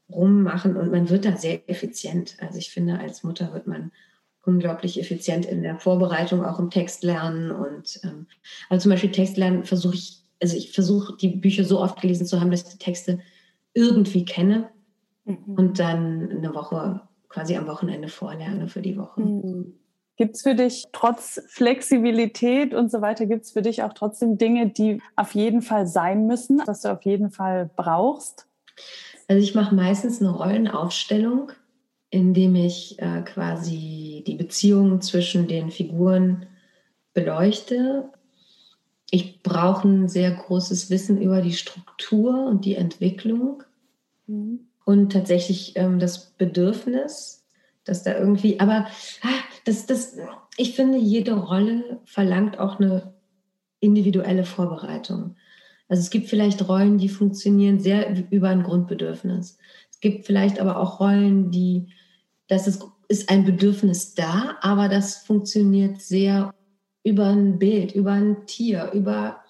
rummachen. 0.09 0.75
Und 0.75 0.91
man 0.91 1.09
wird 1.09 1.25
da 1.25 1.37
sehr 1.37 1.69
effizient. 1.69 2.35
Also 2.39 2.57
ich 2.57 2.71
finde, 2.71 2.99
als 2.99 3.23
Mutter 3.23 3.53
wird 3.53 3.67
man 3.67 3.91
unglaublich 4.43 4.99
effizient 4.99 5.45
in 5.45 5.61
der 5.61 5.77
Vorbereitung, 5.79 6.43
auch 6.43 6.57
im 6.57 6.71
Text 6.71 7.03
lernen. 7.03 7.51
Und 7.51 7.99
ähm, 8.03 8.25
also 8.67 8.83
zum 8.83 8.91
Beispiel 8.91 9.11
Text 9.11 9.37
lernen 9.37 9.63
versuche 9.63 9.93
ich, 9.93 10.23
also 10.41 10.57
ich 10.57 10.71
versuche 10.71 11.15
die 11.17 11.29
Bücher 11.29 11.65
so 11.65 11.79
oft 11.79 12.01
gelesen 12.01 12.25
zu 12.25 12.41
haben, 12.41 12.49
dass 12.49 12.63
ich 12.63 12.69
die 12.69 12.83
Texte 12.83 13.19
irgendwie 13.75 14.25
kenne 14.25 14.69
mhm. 15.25 15.53
und 15.55 15.77
dann 15.77 16.31
eine 16.31 16.55
Woche 16.55 17.01
quasi 17.29 17.55
am 17.55 17.67
Wochenende 17.67 18.07
vorlerne 18.07 18.67
für 18.67 18.81
die 18.81 18.97
Woche. 18.97 19.21
Mhm. 19.21 19.73
Gibt 20.17 20.35
es 20.35 20.43
für 20.43 20.55
dich 20.55 20.85
trotz 20.91 21.41
Flexibilität 21.47 22.73
und 22.73 22.91
so 22.91 23.01
weiter, 23.01 23.25
gibt 23.25 23.45
es 23.45 23.51
für 23.51 23.61
dich 23.61 23.83
auch 23.83 23.93
trotzdem 23.93 24.37
Dinge, 24.37 24.69
die 24.69 25.01
auf 25.15 25.33
jeden 25.33 25.61
Fall 25.61 25.87
sein 25.87 26.27
müssen, 26.27 26.61
dass 26.65 26.81
du 26.81 26.89
auf 26.89 27.03
jeden 27.03 27.31
Fall 27.31 27.69
brauchst? 27.75 28.47
Also 29.27 29.41
ich 29.41 29.55
mache 29.55 29.73
meistens 29.73 30.21
eine 30.21 30.31
Rollenaufstellung, 30.31 31.51
indem 32.09 32.55
ich 32.55 32.99
äh, 32.99 33.21
quasi 33.21 34.23
die 34.27 34.35
Beziehungen 34.35 35.01
zwischen 35.01 35.47
den 35.47 35.71
Figuren 35.71 36.45
beleuchte. 37.13 38.09
Ich 39.09 39.41
brauche 39.41 39.87
ein 39.87 40.07
sehr 40.09 40.31
großes 40.31 40.89
Wissen 40.89 41.21
über 41.21 41.41
die 41.41 41.53
Struktur 41.53 42.45
und 42.45 42.65
die 42.65 42.75
Entwicklung. 42.75 43.63
Mhm 44.27 44.67
und 44.85 45.11
tatsächlich 45.11 45.73
ähm, 45.75 45.99
das 45.99 46.31
Bedürfnis, 46.31 47.40
dass 47.91 48.03
da 48.03 48.17
irgendwie, 48.17 48.59
aber 48.59 48.87
ah, 49.21 49.43
das, 49.65 49.85
das, 49.85 50.17
ich 50.55 50.75
finde, 50.75 50.97
jede 50.97 51.33
Rolle 51.33 51.99
verlangt 52.05 52.57
auch 52.57 52.79
eine 52.79 53.13
individuelle 53.81 54.45
Vorbereitung. 54.45 55.35
Also 55.89 56.01
es 56.01 56.09
gibt 56.09 56.29
vielleicht 56.29 56.67
Rollen, 56.69 56.97
die 56.97 57.09
funktionieren 57.09 57.79
sehr 57.79 58.15
über 58.31 58.47
ein 58.47 58.63
Grundbedürfnis. 58.63 59.57
Es 59.91 59.99
gibt 59.99 60.25
vielleicht 60.25 60.59
aber 60.61 60.79
auch 60.79 61.01
Rollen, 61.01 61.51
die, 61.51 61.87
das 62.47 62.65
ist, 62.65 62.85
ist 63.09 63.29
ein 63.29 63.43
Bedürfnis 63.43 64.15
da, 64.15 64.57
aber 64.61 64.87
das 64.87 65.17
funktioniert 65.17 66.01
sehr 66.01 66.53
über 67.03 67.27
ein 67.27 67.59
Bild, 67.59 67.93
über 67.93 68.13
ein 68.13 68.45
Tier, 68.45 68.91
über 68.93 69.40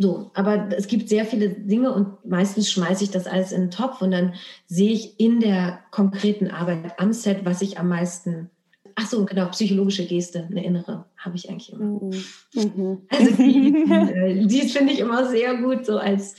so, 0.00 0.30
aber 0.34 0.68
es 0.76 0.86
gibt 0.86 1.08
sehr 1.08 1.24
viele 1.24 1.48
Dinge 1.48 1.92
und 1.92 2.24
meistens 2.24 2.70
schmeiße 2.70 3.02
ich 3.02 3.10
das 3.10 3.26
alles 3.26 3.50
in 3.50 3.62
den 3.62 3.70
Topf 3.72 4.00
und 4.00 4.12
dann 4.12 4.34
sehe 4.66 4.92
ich 4.92 5.18
in 5.18 5.40
der 5.40 5.80
konkreten 5.90 6.52
Arbeit 6.52 7.00
am 7.00 7.12
Set, 7.12 7.44
was 7.44 7.62
ich 7.62 7.80
am 7.80 7.88
meisten. 7.88 8.48
Ach 8.94 9.06
so, 9.06 9.24
genau, 9.24 9.48
psychologische 9.48 10.06
Geste, 10.06 10.46
eine 10.50 10.64
innere, 10.64 11.06
habe 11.16 11.36
ich 11.36 11.50
eigentlich 11.50 11.72
immer. 11.72 11.84
Mhm. 11.84 12.24
mhm. 12.54 13.02
Also 13.08 13.34
die, 13.34 13.72
die, 13.72 14.46
die 14.46 14.68
finde 14.68 14.92
ich 14.92 15.00
immer 15.00 15.26
sehr 15.28 15.56
gut, 15.56 15.84
so 15.84 15.98
als 15.98 16.36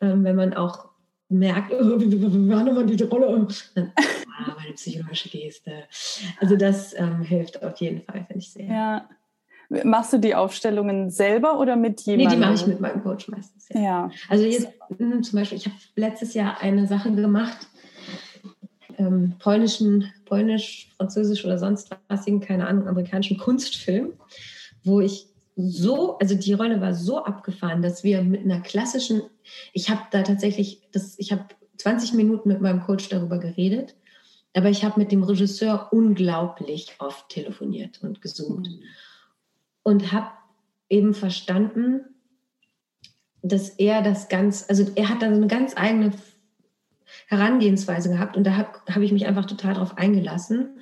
ähm, 0.00 0.24
wenn 0.24 0.36
man 0.36 0.54
auch 0.54 0.88
merkt, 1.28 1.72
oh, 1.72 2.00
wie 2.00 2.48
war 2.50 2.64
nochmal 2.64 2.86
die 2.86 3.02
Rolle? 3.04 3.46
Dann, 3.76 3.92
ah, 3.96 4.54
meine 4.56 4.74
psychologische 4.74 5.28
Geste. 5.28 5.84
Also 6.40 6.56
das 6.56 6.92
ähm, 6.98 7.22
hilft 7.22 7.62
auf 7.62 7.80
jeden 7.80 8.02
Fall, 8.02 8.24
finde 8.26 8.38
ich 8.38 8.50
sehr. 8.50 8.66
Ja. 8.66 9.08
Machst 9.68 10.12
du 10.12 10.18
die 10.18 10.34
Aufstellungen 10.34 11.10
selber 11.10 11.58
oder 11.58 11.76
mit 11.76 12.02
jemandem? 12.02 12.28
Nee, 12.28 12.34
die 12.34 12.40
mache 12.40 12.54
ich 12.54 12.66
mit 12.66 12.80
meinem 12.80 13.02
Coach 13.02 13.28
meistens. 13.28 13.68
Ja. 13.70 13.80
ja. 13.80 14.10
Also 14.28 14.44
jetzt 14.44 14.68
hm, 14.96 15.22
zum 15.22 15.38
Beispiel, 15.38 15.58
ich 15.58 15.66
habe 15.66 15.76
letztes 15.96 16.34
Jahr 16.34 16.60
eine 16.60 16.86
Sache 16.86 17.12
gemacht, 17.12 17.66
ähm, 18.98 19.34
polnischen, 19.38 20.12
polnisch, 20.24 20.90
französisch 20.96 21.44
oder 21.44 21.58
sonst 21.58 21.90
was, 22.08 22.26
keine 22.46 22.66
Ahnung, 22.66 22.86
amerikanischen 22.86 23.38
Kunstfilm, 23.38 24.12
wo 24.84 25.00
ich 25.00 25.26
so, 25.56 26.18
also 26.18 26.34
die 26.34 26.52
Rolle 26.52 26.80
war 26.80 26.94
so 26.94 27.24
abgefahren, 27.24 27.82
dass 27.82 28.04
wir 28.04 28.22
mit 28.22 28.44
einer 28.44 28.60
klassischen, 28.60 29.22
ich 29.72 29.90
habe 29.90 30.02
da 30.10 30.22
tatsächlich, 30.22 30.82
das, 30.92 31.18
ich 31.18 31.32
habe 31.32 31.44
20 31.78 32.12
Minuten 32.12 32.48
mit 32.48 32.60
meinem 32.60 32.82
Coach 32.82 33.08
darüber 33.08 33.38
geredet, 33.38 33.96
aber 34.54 34.70
ich 34.70 34.84
habe 34.84 35.00
mit 35.00 35.12
dem 35.12 35.22
Regisseur 35.22 35.88
unglaublich 35.90 36.94
oft 36.98 37.28
telefoniert 37.28 38.00
und 38.02 38.22
gesummt. 38.22 38.68
Mhm 38.68 38.82
und 39.86 40.10
habe 40.10 40.32
eben 40.88 41.14
verstanden, 41.14 42.00
dass 43.40 43.68
er 43.68 44.02
das 44.02 44.28
ganz, 44.28 44.64
also 44.68 44.84
er 44.96 45.08
hat 45.08 45.22
da 45.22 45.28
so 45.28 45.36
eine 45.36 45.46
ganz 45.46 45.76
eigene 45.76 46.10
Herangehensweise 47.28 48.08
gehabt 48.08 48.36
und 48.36 48.42
da 48.42 48.56
habe 48.56 48.80
hab 48.90 49.00
ich 49.00 49.12
mich 49.12 49.26
einfach 49.26 49.44
total 49.44 49.74
drauf 49.74 49.96
eingelassen 49.96 50.80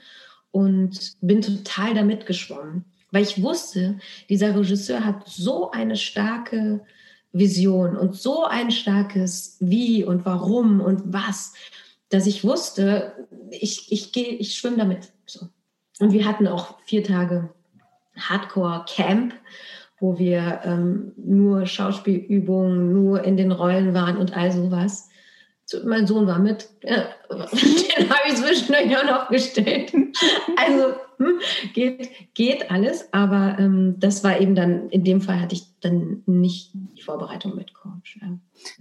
und 0.53 1.19
bin 1.21 1.43
total 1.43 1.93
damit 1.93 2.25
geschwommen, 2.25 2.87
weil 3.11 3.25
ich 3.25 3.43
wusste, 3.43 3.99
dieser 4.31 4.57
Regisseur 4.57 5.05
hat 5.05 5.29
so 5.29 5.71
eine 5.71 5.97
starke 5.97 6.81
Vision 7.31 7.99
und 7.99 8.17
so 8.17 8.45
ein 8.45 8.71
starkes 8.71 9.59
Wie 9.61 10.03
und 10.03 10.25
Warum 10.25 10.81
und 10.81 11.13
was, 11.13 11.53
dass 12.09 12.27
ich 12.27 12.43
wusste, 12.43 13.29
ich, 13.51 13.93
ich 13.93 14.17
ich 14.17 14.55
schwimme 14.55 14.79
damit. 14.79 15.13
So. 15.27 15.49
Und 15.99 16.15
wir 16.15 16.25
hatten 16.25 16.49
auch 16.49 16.79
vier 16.87 17.05
Tage 17.05 17.51
Hardcore-Camp, 18.19 19.35
wo 19.99 20.19
wir 20.19 20.61
ähm, 20.65 21.13
nur 21.17 21.67
Schauspielübungen, 21.67 22.93
nur 22.93 23.25
in 23.25 23.37
den 23.37 23.53
Rollen 23.53 23.95
waren 23.95 24.17
und 24.17 24.37
all 24.37 24.53
sowas. 24.53 25.09
Mein 25.85 26.07
Sohn 26.07 26.27
war 26.27 26.39
mit, 26.39 26.69
ja, 26.83 27.09
den 27.31 28.11
habe 28.11 28.29
ich 28.29 28.35
zwischendurch 28.35 28.97
auch 28.99 29.05
noch 29.05 29.29
gestellt. 29.31 29.93
Also 30.57 30.95
hm, 31.19 31.41
geht, 31.73 32.11
geht 32.35 32.71
alles, 32.71 33.13
aber 33.13 33.57
ähm, 33.59 33.97
das 33.99 34.23
war 34.23 34.41
eben 34.41 34.55
dann, 34.55 34.91
in 34.91 35.05
dem 35.05 35.21
Fall 35.21 35.41
hatte 35.41 35.55
ich 35.55 35.65
dann 35.81 36.23
nicht 36.27 36.73
die 36.75 37.03
Vorbereitung 37.03 37.57
mit 37.57 37.73
Coach. 37.73 38.19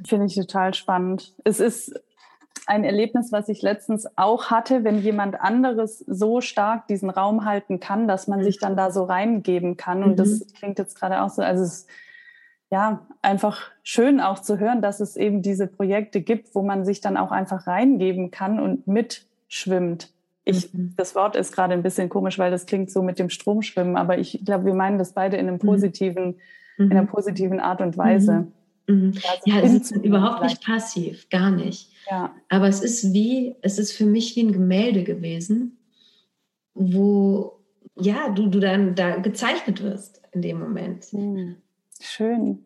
Finde 0.06 0.26
ich 0.26 0.36
total 0.36 0.74
spannend. 0.74 1.34
Es 1.44 1.60
ist 1.60 1.94
ein 2.66 2.84
Erlebnis, 2.84 3.32
was 3.32 3.50
ich 3.50 3.62
letztens 3.62 4.08
auch 4.16 4.50
hatte, 4.50 4.84
wenn 4.84 5.00
jemand 5.00 5.40
anderes 5.40 6.00
so 6.00 6.42
stark 6.42 6.88
diesen 6.88 7.10
Raum 7.10 7.46
halten 7.46 7.80
kann, 7.80 8.08
dass 8.08 8.28
man 8.28 8.44
sich 8.44 8.60
dann 8.60 8.78
da 8.78 8.92
so 8.92 9.04
reingeben 9.04 9.76
kann. 9.78 10.04
Und 10.04 10.12
mhm. 10.12 10.16
das 10.16 10.54
klingt 10.54 10.80
jetzt 10.80 10.98
gerade 10.98 11.22
auch 11.22 11.30
so, 11.30 11.42
also 11.42 11.64
es 11.64 11.74
ist 11.74 11.90
ja 12.72 13.06
einfach 13.22 13.72
schön 13.84 14.20
auch 14.20 14.40
zu 14.40 14.60
hören, 14.60 14.82
dass 14.82 15.00
es 15.00 15.16
eben 15.16 15.42
diese 15.42 15.68
Projekte 15.68 16.22
gibt, 16.22 16.56
wo 16.56 16.62
man 16.62 16.86
sich 16.86 17.02
dann 17.02 17.18
auch 17.18 17.32
einfach 17.32 17.68
reingeben 17.68 18.32
kann 18.32 18.60
und 18.60 18.88
mitschwimmt. 18.88 20.10
Ich, 20.46 20.74
mhm. 20.74 20.94
Das 20.98 21.16
Wort 21.16 21.36
ist 21.36 21.54
gerade 21.54 21.74
ein 21.74 21.84
bisschen 21.84 22.10
komisch, 22.10 22.40
weil 22.40 22.52
das 22.52 22.66
klingt 22.66 22.92
so 22.92 23.02
mit 23.02 23.20
dem 23.20 23.30
Stromschwimmen, 23.30 23.98
aber 23.98 24.18
ich 24.18 24.42
glaube, 24.44 24.66
wir 24.66 24.74
meinen 24.74 24.98
das 24.98 25.14
beide 25.14 25.38
in 25.38 25.48
einem 25.48 25.56
mhm. 25.56 25.68
positiven, 25.68 26.36
mhm. 26.78 26.92
in 26.92 26.92
einer 26.92 27.06
positiven 27.06 27.60
Art 27.60 27.82
und 27.82 27.98
Weise. 27.98 28.34
Mhm. 28.34 28.54
Mhm. 28.88 29.14
Ja, 29.46 29.60
es 29.62 29.74
ist 29.74 29.92
überhaupt 29.92 30.44
nicht 30.44 30.66
passiv, 30.66 31.30
gar 31.30 31.52
nicht. 31.52 31.93
Ja. 32.10 32.36
Aber 32.50 32.68
es 32.68 32.82
ist 32.82 33.14
wie, 33.14 33.56
es 33.62 33.80
ist 33.80 33.94
für 33.94 34.06
mich 34.06 34.36
wie 34.36 34.44
ein 34.44 34.52
Gemälde 34.52 35.04
gewesen, 35.04 35.78
wo 36.74 37.60
ja, 37.96 38.30
du, 38.30 38.48
du 38.48 38.60
dann 38.60 38.96
da 38.96 39.18
gezeichnet 39.18 39.84
wirst 39.84 40.22
in 40.32 40.42
dem 40.42 40.60
Moment. 40.60 41.06
Hm. 41.06 41.58
Schön. 42.02 42.66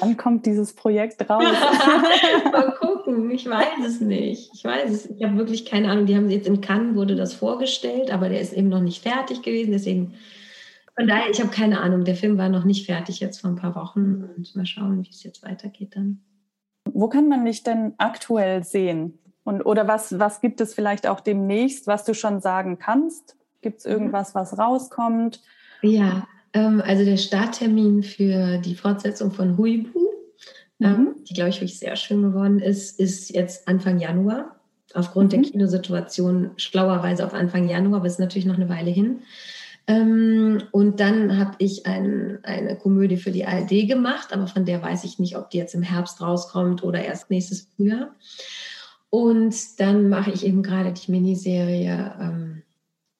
Wann 0.00 0.16
kommt 0.16 0.46
dieses 0.46 0.72
Projekt 0.72 1.28
raus? 1.28 1.44
Mal 2.52 2.74
gucken, 2.80 3.30
ich 3.30 3.48
weiß 3.48 3.86
es 3.86 4.00
nicht. 4.00 4.50
Ich 4.54 4.64
weiß 4.64 4.90
es, 4.90 5.10
ich 5.10 5.22
habe 5.22 5.36
wirklich 5.36 5.66
keine 5.66 5.90
Ahnung. 5.90 6.06
Die 6.06 6.16
haben 6.16 6.30
jetzt 6.30 6.48
in 6.48 6.60
Cannes 6.60 6.96
wurde 6.96 7.14
das 7.14 7.34
vorgestellt, 7.34 8.10
aber 8.10 8.28
der 8.28 8.40
ist 8.40 8.52
eben 8.52 8.68
noch 8.68 8.80
nicht 8.80 9.02
fertig 9.02 9.42
gewesen. 9.42 9.72
Deswegen 9.72 10.14
von 10.96 11.06
daher, 11.06 11.30
ich 11.30 11.40
habe 11.40 11.50
keine 11.50 11.80
Ahnung. 11.80 12.04
Der 12.04 12.16
Film 12.16 12.38
war 12.38 12.48
noch 12.48 12.64
nicht 12.64 12.86
fertig 12.86 13.20
jetzt 13.20 13.40
vor 13.40 13.50
ein 13.50 13.56
paar 13.56 13.74
Wochen 13.74 14.24
und 14.36 14.54
mal 14.56 14.66
schauen, 14.66 15.04
wie 15.04 15.10
es 15.10 15.22
jetzt 15.22 15.42
weitergeht 15.42 15.94
dann. 15.94 16.20
Wo 16.84 17.08
kann 17.08 17.28
man 17.28 17.44
dich 17.44 17.62
denn 17.62 17.94
aktuell 17.98 18.64
sehen? 18.64 19.18
Und, 19.44 19.62
oder 19.62 19.88
was, 19.88 20.18
was 20.18 20.40
gibt 20.40 20.60
es 20.60 20.74
vielleicht 20.74 21.06
auch 21.06 21.20
demnächst, 21.20 21.86
was 21.86 22.04
du 22.04 22.14
schon 22.14 22.40
sagen 22.40 22.78
kannst? 22.78 23.36
Gibt 23.62 23.80
es 23.80 23.86
mhm. 23.86 23.92
irgendwas, 23.92 24.34
was 24.34 24.58
rauskommt? 24.58 25.40
Ja, 25.82 26.26
ähm, 26.52 26.82
also 26.84 27.04
der 27.04 27.16
Starttermin 27.16 28.02
für 28.02 28.58
die 28.58 28.74
Fortsetzung 28.74 29.30
von 29.32 29.56
Huibu, 29.56 30.08
ähm, 30.80 30.90
mhm. 30.90 31.06
ähm, 31.08 31.14
die, 31.28 31.34
glaube 31.34 31.50
ich, 31.50 31.56
wirklich 31.56 31.78
sehr 31.78 31.96
schön 31.96 32.22
geworden 32.22 32.58
ist, 32.58 32.98
ist 32.98 33.30
jetzt 33.30 33.68
Anfang 33.68 33.98
Januar. 33.98 34.56
Aufgrund 34.92 35.32
mhm. 35.32 35.42
der 35.42 35.50
Kinosituation 35.50 36.50
schlauerweise 36.56 37.24
auf 37.24 37.34
Anfang 37.34 37.68
Januar, 37.68 37.98
aber 37.98 38.06
es 38.06 38.14
ist 38.14 38.20
natürlich 38.20 38.46
noch 38.46 38.56
eine 38.56 38.68
Weile 38.68 38.90
hin. 38.90 39.20
Ähm, 39.86 40.62
und 40.72 41.00
dann 41.00 41.38
habe 41.38 41.56
ich 41.58 41.86
ein, 41.86 42.38
eine 42.42 42.76
Komödie 42.76 43.16
für 43.16 43.30
die 43.30 43.46
ARD 43.46 43.88
gemacht, 43.88 44.32
aber 44.32 44.46
von 44.46 44.64
der 44.64 44.82
weiß 44.82 45.04
ich 45.04 45.18
nicht, 45.18 45.36
ob 45.36 45.50
die 45.50 45.58
jetzt 45.58 45.74
im 45.74 45.82
Herbst 45.82 46.20
rauskommt 46.20 46.82
oder 46.82 47.02
erst 47.02 47.30
nächstes 47.30 47.68
Frühjahr. 47.74 48.14
Und 49.10 49.80
dann 49.80 50.08
mache 50.08 50.30
ich 50.30 50.46
eben 50.46 50.62
gerade 50.62 50.92
die 50.92 51.10
Miniserie 51.10 52.14
ähm, 52.20 52.62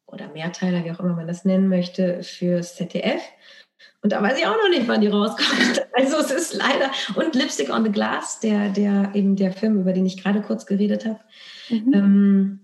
oder 0.06 0.28
Mehrteiler, 0.28 0.84
wie 0.84 0.92
auch 0.92 1.00
immer 1.00 1.14
man 1.14 1.26
das 1.26 1.44
nennen 1.44 1.68
möchte, 1.68 2.22
fürs 2.22 2.76
ZDF. 2.76 3.22
Und 4.02 4.12
da 4.12 4.22
weiß 4.22 4.38
ich 4.38 4.46
auch 4.46 4.56
noch 4.56 4.70
nicht, 4.70 4.88
wann 4.88 5.00
die 5.00 5.08
rauskommt. 5.08 5.86
Also 5.92 6.16
es 6.18 6.30
ist 6.30 6.54
leider. 6.54 6.90
Und 7.16 7.34
Lipstick 7.34 7.68
on 7.68 7.84
the 7.84 7.92
Glass, 7.92 8.40
der, 8.40 8.70
der 8.70 9.10
eben 9.12 9.36
der 9.36 9.52
Film, 9.52 9.78
über 9.78 9.92
den 9.92 10.06
ich 10.06 10.22
gerade 10.22 10.40
kurz 10.40 10.64
geredet 10.64 11.04
habe. 11.04 11.20
Mhm. 11.68 11.92
Ähm, 11.92 12.60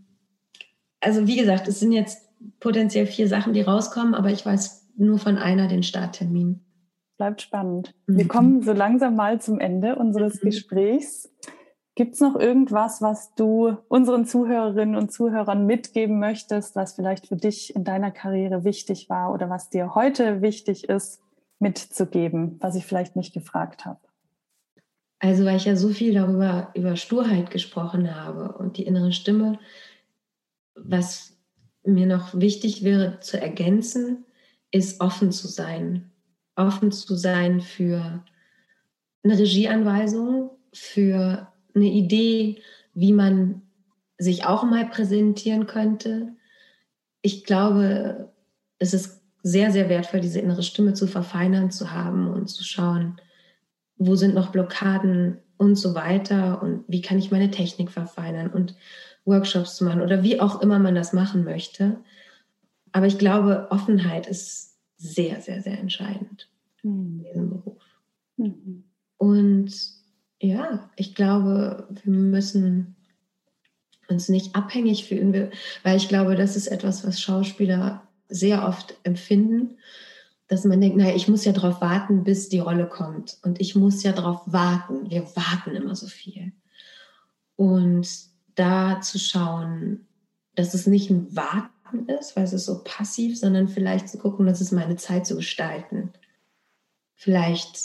also 1.01 1.27
wie 1.27 1.37
gesagt, 1.37 1.69
es 1.69 1.81
sind 1.81 1.93
jetzt 1.93 2.26
potenziell 2.61 3.07
vier 3.07 3.29
Sachen, 3.29 3.53
die 3.53 3.63
rauskommen, 3.63 4.15
aber 4.15 4.31
ich 4.31 4.45
weiß 4.45 4.89
nur 4.97 5.19
von 5.19 5.37
einer 5.37 5.69
den 5.69 5.83
Starttermin. 5.83 6.61
Bleibt 7.17 7.43
spannend. 7.43 7.95
Mhm. 8.07 8.19
Wir 8.19 8.29
kommen 8.29 8.63
so 8.63 8.73
langsam 8.73 9.17
mal 9.17 9.41
zum 9.41 9.59
Ende 9.59 9.97
unseres 9.97 10.43
mhm. 10.43 10.47
Gesprächs. 10.47 11.33
Gibt 11.95 12.15
es 12.15 12.21
noch 12.21 12.37
irgendwas, 12.37 13.01
was 13.01 13.35
du 13.35 13.79
unseren 13.89 14.27
Zuhörerinnen 14.27 14.97
und 14.97 15.13
Zuhörern 15.13 15.65
mitgeben 15.65 16.19
möchtest, 16.19 16.77
was 16.77 16.93
vielleicht 16.93 17.27
für 17.27 17.37
dich 17.37 17.75
in 17.75 17.85
deiner 17.85 18.11
Karriere 18.11 18.65
wichtig 18.65 19.09
war 19.09 19.33
oder 19.33 19.49
was 19.49 19.71
dir 19.71 19.95
heute 19.95 20.43
wichtig 20.43 20.91
ist, 20.91 21.23
mitzugeben, 21.59 22.59
was 22.61 22.75
ich 22.75 22.85
vielleicht 22.85 23.17
nicht 23.17 23.33
gefragt 23.33 23.87
habe? 23.87 24.01
Also, 25.19 25.47
weil 25.47 25.57
ich 25.57 25.65
ja 25.65 25.77
so 25.77 25.89
viel 25.89 26.13
darüber, 26.13 26.71
über 26.75 26.97
Sturheit 26.97 27.51
gesprochen 27.51 28.15
habe 28.15 28.59
und 28.59 28.77
die 28.77 28.85
innere 28.85 29.13
Stimme, 29.13 29.59
was 30.75 31.36
mir 31.87 32.07
noch 32.07 32.39
wichtig 32.39 32.85
wäre 32.85 33.21
zu 33.21 33.41
ergänzen, 33.41 34.25
ist 34.71 35.01
offen 35.01 35.33
zu 35.33 35.49
sein. 35.49 36.11
Offen 36.57 36.93
zu 36.93 37.17
sein 37.17 37.61
für 37.61 38.25
eine 39.23 39.39
Regieanweisung, 39.39 40.51
für 40.73 41.53
eine 41.75 41.87
Idee, 41.87 42.63
wie 42.95 43.13
man 43.13 43.63
sich 44.19 44.47
auch 44.47 44.63
mal 44.63 44.87
präsentieren 44.87 45.67
könnte. 45.67 46.35
Ich 47.23 47.45
glaube, 47.45 48.33
es 48.79 48.95
ist 48.95 49.23
sehr, 49.43 49.71
sehr 49.71 49.89
wertvoll, 49.89 50.21
diese 50.21 50.41
innere 50.41 50.63
Stimme 50.63 50.95
zu 50.95 51.07
verfeinern, 51.07 51.71
zu 51.71 51.93
haben 51.93 52.29
und 52.29 52.49
zu 52.49 52.65
schauen, 52.65 53.21
wo 53.97 54.17
sind 54.17 54.35
noch 54.35 54.51
Blockaden 54.51 55.39
und 55.57 55.77
so 55.77 55.95
weiter 55.95 56.63
und 56.63 56.85
wie 56.89 57.01
kann 57.01 57.19
ich 57.19 57.31
meine 57.31 57.51
Technik 57.51 57.91
verfeinern 57.91 58.51
und 58.51 58.75
Workshops 59.27 59.77
zu 59.77 59.85
machen 59.85 60.01
oder 60.01 60.23
wie 60.23 60.41
auch 60.41 60.63
immer 60.63 60.79
man 60.79 60.95
das 60.95 61.13
machen 61.13 61.45
möchte. 61.45 61.99
Aber 62.93 63.07
ich 63.07 63.19
glaube, 63.19 63.67
Offenheit 63.71 64.27
ist 64.27 64.77
sehr, 64.97 65.43
sehr, 65.43 65.61
sehr 65.61 65.79
entscheidend 65.79 66.49
mhm. 66.83 67.19
in 67.19 67.25
diesem 67.25 67.51
Beruf. 67.51 67.83
Mhm. 68.39 68.85
Und 69.19 69.73
ja, 70.41 70.89
ich 70.97 71.15
glaube, 71.15 71.89
wir 71.91 72.13
müssen 72.13 72.97
uns 74.09 74.29
nicht 74.29 74.55
abhängig 74.55 75.05
fühlen, 75.05 75.51
weil 75.83 75.97
ich 75.97 76.09
glaube, 76.09 76.37
das 76.37 76.57
ist 76.57 76.69
etwas, 76.69 77.07
was 77.07 77.21
Schauspieler 77.21 78.07
sehr 78.29 78.67
oft 78.67 78.95
empfinden, 79.03 79.79
dass 80.49 80.65
man 80.65 80.81
denkt, 80.81 80.97
naja, 80.97 81.15
ich 81.15 81.27
muss 81.27 81.45
ja 81.45 81.53
darauf 81.53 81.81
warten, 81.81 82.23
bis 82.23 82.49
die 82.49 82.61
Rolle 82.61 82.87
kommt. 82.87 83.39
Und 83.43 83.61
ich 83.61 83.75
muss 83.75 84.03
ja 84.05 84.13
darauf 84.13 84.43
warten. 84.47 85.11
Wir 85.11 85.23
warten 85.35 85.75
immer 85.75 85.97
so 85.97 86.07
viel. 86.07 86.53
Und 87.57 88.09
da 88.57 89.01
zu 89.01 89.19
schauen, 89.19 90.07
dass 90.57 90.75
es 90.75 90.87
nicht 90.87 91.11
ein 91.11 91.35
Warten 91.37 92.09
ist, 92.09 92.35
weil 92.35 92.45
es 92.45 92.53
ist 92.53 92.67
so 92.67 92.83
passiv, 92.83 93.39
sondern 93.39 93.69
vielleicht 93.69 94.09
zu 94.09 94.19
gucken, 94.19 94.47
das 94.47 94.61
ist 94.61 94.73
meine 94.73 94.97
Zeit 94.97 95.27
zu 95.27 95.37
gestalten. 95.37 96.11
Vielleicht 97.15 97.79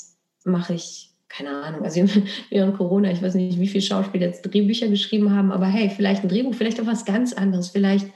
mache 0.44 0.74
ich, 0.74 1.14
keine 1.30 1.52
Ahnung, 1.52 1.84
also 1.84 2.04
während 2.50 2.78
Corona, 2.78 3.12
ich 3.12 3.22
weiß 3.22 3.36
nicht, 3.36 3.60
wie 3.60 3.68
viele 3.68 3.84
Schauspieler 3.84 4.28
jetzt 4.28 4.42
Drehbücher 4.42 4.88
geschrieben 4.88 5.36
haben, 5.36 5.52
aber 5.52 5.68
hey, 5.68 5.90
vielleicht 5.90 6.24
ein 6.24 6.30
Drehbuch, 6.30 6.56
vielleicht 6.56 6.82
auch 6.82 6.88
was 6.88 7.06
ganz 7.06 7.34
anderes, 7.34 7.70
vielleicht 7.70 8.10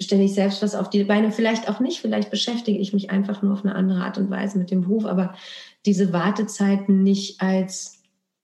stelle 0.00 0.24
ich 0.24 0.34
selbst 0.34 0.62
was 0.62 0.74
auf 0.74 0.90
die 0.90 1.04
Beine, 1.04 1.32
vielleicht 1.32 1.68
auch 1.68 1.80
nicht, 1.80 2.00
vielleicht 2.00 2.30
beschäftige 2.30 2.78
ich 2.78 2.92
mich 2.92 3.10
einfach 3.10 3.42
nur 3.42 3.52
auf 3.52 3.64
eine 3.64 3.74
andere 3.74 4.04
Art 4.04 4.18
und 4.18 4.30
Weise 4.30 4.58
mit 4.58 4.70
dem 4.70 4.82
Beruf, 4.82 5.06
aber 5.06 5.34
diese 5.86 6.12
Wartezeiten 6.12 7.02
nicht 7.02 7.40
als 7.40 8.01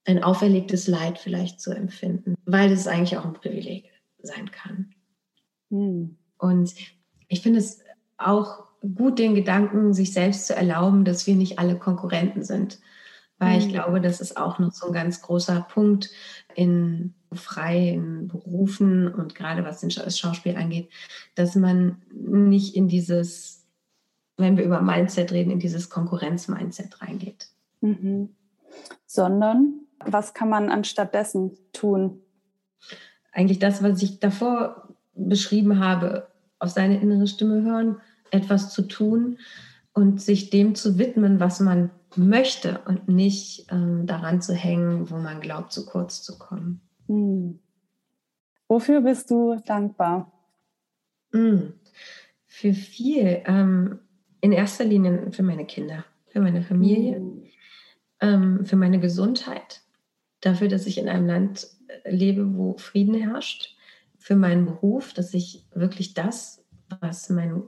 ein 0.08 0.24
auferlegtes 0.24 0.88
Leid 0.88 1.18
vielleicht 1.18 1.60
zu 1.60 1.70
empfinden, 1.70 2.34
weil 2.46 2.72
es 2.72 2.86
eigentlich 2.86 3.18
auch 3.18 3.26
ein 3.26 3.34
Privileg 3.34 3.90
sein 4.22 4.50
kann. 4.50 4.94
Hm. 5.70 6.16
Und 6.38 6.74
ich 7.28 7.42
finde 7.42 7.58
es 7.58 7.80
auch 8.16 8.64
gut, 8.80 9.18
den 9.18 9.34
Gedanken, 9.34 9.92
sich 9.92 10.12
selbst 10.12 10.46
zu 10.46 10.54
erlauben, 10.56 11.04
dass 11.04 11.26
wir 11.26 11.34
nicht 11.34 11.58
alle 11.58 11.76
Konkurrenten 11.76 12.42
sind. 12.42 12.78
Weil 13.38 13.60
hm. 13.60 13.66
ich 13.66 13.68
glaube, 13.68 14.00
das 14.00 14.22
ist 14.22 14.38
auch 14.38 14.58
noch 14.58 14.72
so 14.72 14.86
ein 14.86 14.92
ganz 14.94 15.20
großer 15.20 15.66
Punkt 15.68 16.10
in 16.54 17.14
freien 17.30 18.28
Berufen 18.28 19.12
und 19.12 19.34
gerade 19.34 19.62
was 19.62 19.82
das 19.82 20.18
Schauspiel 20.18 20.56
angeht, 20.56 20.88
dass 21.34 21.54
man 21.54 22.00
nicht 22.10 22.74
in 22.74 22.88
dieses, 22.88 23.66
wenn 24.38 24.56
wir 24.56 24.64
über 24.64 24.80
Mindset 24.80 25.32
reden, 25.32 25.50
in 25.50 25.58
dieses 25.58 25.90
Konkurrenz-Mindset 25.90 27.02
reingeht. 27.02 27.48
Mhm. 27.82 28.30
Sondern 29.04 29.82
was 30.04 30.34
kann 30.34 30.48
man 30.48 30.70
anstattdessen 30.70 31.56
tun? 31.72 32.20
Eigentlich 33.32 33.58
das, 33.58 33.82
was 33.82 34.02
ich 34.02 34.20
davor 34.20 34.88
beschrieben 35.14 35.80
habe, 35.80 36.28
auf 36.58 36.70
seine 36.70 37.00
innere 37.00 37.26
Stimme 37.26 37.62
hören, 37.62 38.00
etwas 38.30 38.72
zu 38.72 38.82
tun 38.82 39.38
und 39.92 40.20
sich 40.20 40.50
dem 40.50 40.74
zu 40.74 40.98
widmen, 40.98 41.40
was 41.40 41.60
man 41.60 41.90
möchte 42.16 42.80
und 42.86 43.08
nicht 43.08 43.66
ähm, 43.70 44.06
daran 44.06 44.40
zu 44.40 44.54
hängen, 44.54 45.10
wo 45.10 45.16
man 45.16 45.40
glaubt, 45.40 45.72
zu 45.72 45.86
kurz 45.86 46.22
zu 46.22 46.38
kommen. 46.38 46.80
Hm. 47.06 47.58
Wofür 48.68 49.00
bist 49.00 49.30
du 49.30 49.56
dankbar? 49.66 50.32
Hm. 51.32 51.74
Für 52.46 52.72
viel. 52.72 53.42
Ähm, 53.46 54.00
in 54.40 54.52
erster 54.52 54.84
Linie 54.84 55.32
für 55.32 55.42
meine 55.42 55.66
Kinder, 55.66 56.04
für 56.26 56.40
meine 56.40 56.62
Familie, 56.62 57.16
hm. 57.16 57.42
ähm, 58.20 58.64
für 58.64 58.76
meine 58.76 59.00
Gesundheit, 59.00 59.82
dafür, 60.40 60.68
dass 60.68 60.86
ich 60.86 60.98
in 60.98 61.08
einem 61.08 61.26
Land 61.26 61.68
äh, 61.88 62.10
lebe, 62.10 62.56
wo 62.56 62.76
Frieden 62.76 63.14
herrscht, 63.14 63.76
für 64.18 64.36
meinen 64.36 64.66
Beruf, 64.66 65.12
dass 65.14 65.32
ich 65.32 65.64
wirklich 65.72 66.14
das, 66.14 66.64
was 67.00 67.30
mein 67.30 67.62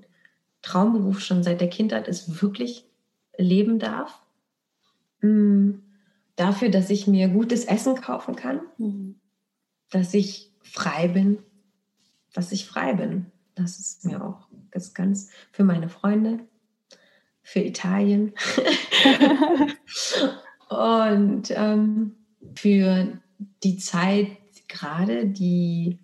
Traumberuf 0.62 1.20
schon 1.20 1.42
seit 1.42 1.60
der 1.60 1.70
Kindheit 1.70 2.08
ist, 2.08 2.42
wirklich 2.42 2.84
leben 3.38 3.78
darf. 3.78 4.22
Mm, 5.22 5.72
dafür, 6.36 6.70
dass 6.70 6.90
ich 6.90 7.06
mir 7.06 7.28
gutes 7.28 7.64
Essen 7.64 7.94
kaufen 8.00 8.36
kann. 8.36 8.60
Mhm. 8.78 9.16
dass 9.90 10.14
ich 10.14 10.52
frei 10.62 11.08
bin, 11.08 11.38
dass 12.32 12.52
ich 12.52 12.66
frei 12.66 12.94
bin. 12.94 13.26
Das 13.56 13.80
ist 13.80 14.04
mir 14.04 14.24
auch 14.24 14.46
ganz, 14.70 14.94
ganz 14.94 15.30
für 15.50 15.64
meine 15.64 15.88
Freunde, 15.88 16.46
für 17.42 17.60
Italien 17.60 18.32
und 20.68 21.50
ähm, 21.50 22.19
für 22.54 23.18
die 23.62 23.76
Zeit 23.78 24.28
gerade, 24.68 25.26
die 25.26 25.98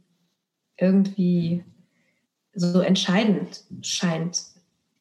irgendwie 0.77 1.65
so 2.55 2.81
entscheidend 2.81 3.65
scheint. 3.83 4.43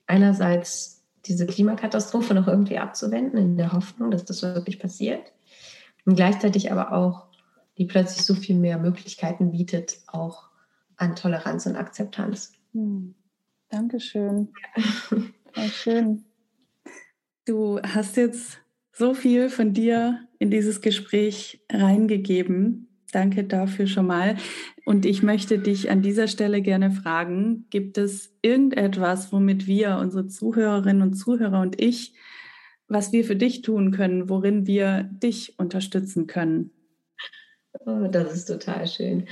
Einerseits 0.08 1.04
diese 1.26 1.48
Klimakatastrophe 1.48 2.34
noch 2.34 2.48
irgendwie 2.48 2.78
abzuwenden, 2.78 3.40
in 3.40 3.58
der 3.58 3.72
Hoffnung, 3.72 4.12
dass 4.12 4.26
das 4.26 4.44
wirklich 4.44 4.80
passiert. 4.80 5.32
Und 6.06 6.16
gleichzeitig 6.16 6.72
aber 6.72 6.92
auch, 6.92 7.28
die 7.78 7.86
plötzlich 7.86 8.26
so 8.26 8.36
viel 8.36 8.56
mehr 8.56 8.78
Möglichkeiten 8.78 9.52
bietet, 9.52 9.98
auch 10.08 10.50
an 10.98 11.16
Toleranz 11.16 11.66
und 11.66 11.76
Akzeptanz. 11.76 12.54
Hm. 12.74 13.16
Dankeschön. 13.70 14.54
Sehr 15.56 15.70
schön. 15.70 16.26
Du 17.46 17.82
hast 17.82 18.18
jetzt 18.18 18.60
so 18.96 19.14
viel 19.14 19.50
von 19.50 19.74
dir 19.74 20.22
in 20.40 20.50
dieses 20.50 20.82
Gespräch 20.82 21.62
reingegeben. 21.70 22.88
Danke 23.12 23.44
dafür 23.44 23.88
schon 23.88 24.08
mal. 24.08 24.38
Und 24.86 25.06
ich 25.06 25.22
möchte 25.22 25.60
dich 25.60 25.90
an 25.90 26.02
dieser 26.02 26.28
Stelle 26.28 26.62
gerne 26.62 26.92
fragen, 26.92 27.66
gibt 27.70 27.98
es 27.98 28.34
irgendetwas, 28.42 29.34
womit 29.34 29.68
wir, 29.68 29.98
unsere 29.98 30.28
Zuhörerinnen 30.28 31.02
und 31.02 31.14
Zuhörer 31.14 31.62
und 31.62 31.82
ich, 31.82 32.14
was 32.88 33.12
wir 33.12 33.26
für 33.26 33.36
dich 33.36 33.62
tun 33.62 33.92
können, 33.92 34.30
worin 34.30 34.66
wir 34.66 35.04
dich 35.04 35.60
unterstützen 35.60 36.28
können? 36.28 36.72
Oh, 37.86 38.08
das 38.10 38.34
ist 38.34 38.46
total 38.46 38.88
schön. 38.88 39.28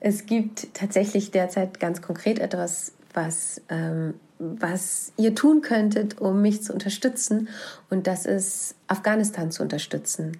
Es 0.00 0.26
gibt 0.26 0.74
tatsächlich 0.74 1.30
derzeit 1.30 1.78
ganz 1.78 2.02
konkret 2.02 2.38
etwas, 2.38 2.96
was, 3.12 3.62
ähm, 3.68 4.14
was 4.38 5.12
ihr 5.16 5.34
tun 5.34 5.62
könntet, 5.62 6.20
um 6.20 6.42
mich 6.42 6.62
zu 6.62 6.72
unterstützen. 6.72 7.48
Und 7.90 8.06
das 8.06 8.26
ist 8.26 8.74
Afghanistan 8.88 9.50
zu 9.50 9.62
unterstützen. 9.62 10.38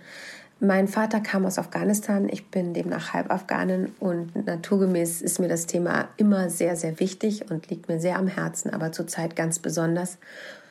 Mein 0.60 0.88
Vater 0.88 1.20
kam 1.20 1.44
aus 1.44 1.58
Afghanistan, 1.58 2.28
ich 2.30 2.48
bin 2.50 2.74
demnach 2.74 3.12
halb 3.12 3.30
Afghanin 3.30 3.92
und 3.98 4.46
naturgemäß 4.46 5.20
ist 5.20 5.40
mir 5.40 5.48
das 5.48 5.66
Thema 5.66 6.08
immer 6.16 6.48
sehr, 6.48 6.76
sehr 6.76 7.00
wichtig 7.00 7.50
und 7.50 7.68
liegt 7.70 7.88
mir 7.88 8.00
sehr 8.00 8.16
am 8.16 8.28
Herzen, 8.28 8.70
aber 8.70 8.92
zurzeit 8.92 9.36
ganz 9.36 9.58
besonders 9.58 10.18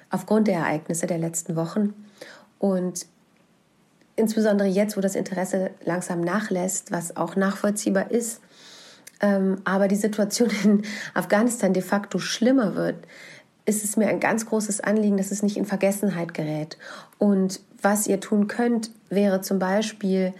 aufgrund 0.09 0.47
der 0.47 0.55
Ereignisse 0.55 1.05
der 1.05 1.17
letzten 1.17 1.55
Wochen. 1.55 1.93
Und 2.59 3.05
insbesondere 4.15 4.67
jetzt, 4.67 4.95
wo 4.95 5.01
das 5.01 5.15
Interesse 5.15 5.71
langsam 5.83 6.21
nachlässt, 6.21 6.91
was 6.91 7.17
auch 7.17 7.35
nachvollziehbar 7.35 8.09
ist, 8.09 8.41
ähm, 9.23 9.61
aber 9.63 9.87
die 9.87 9.95
Situation 9.95 10.49
in 10.63 10.83
Afghanistan 11.15 11.73
de 11.73 11.81
facto 11.81 12.19
schlimmer 12.19 12.75
wird, 12.75 12.97
ist 13.65 13.83
es 13.83 13.95
mir 13.95 14.09
ein 14.09 14.19
ganz 14.19 14.45
großes 14.45 14.81
Anliegen, 14.81 15.17
dass 15.17 15.31
es 15.31 15.41
nicht 15.41 15.55
in 15.55 15.65
Vergessenheit 15.65 16.33
gerät. 16.33 16.77
Und 17.17 17.61
was 17.81 18.07
ihr 18.07 18.19
tun 18.19 18.47
könnt, 18.47 18.91
wäre 19.09 19.39
zum 19.39 19.57
Beispiel 19.57 20.33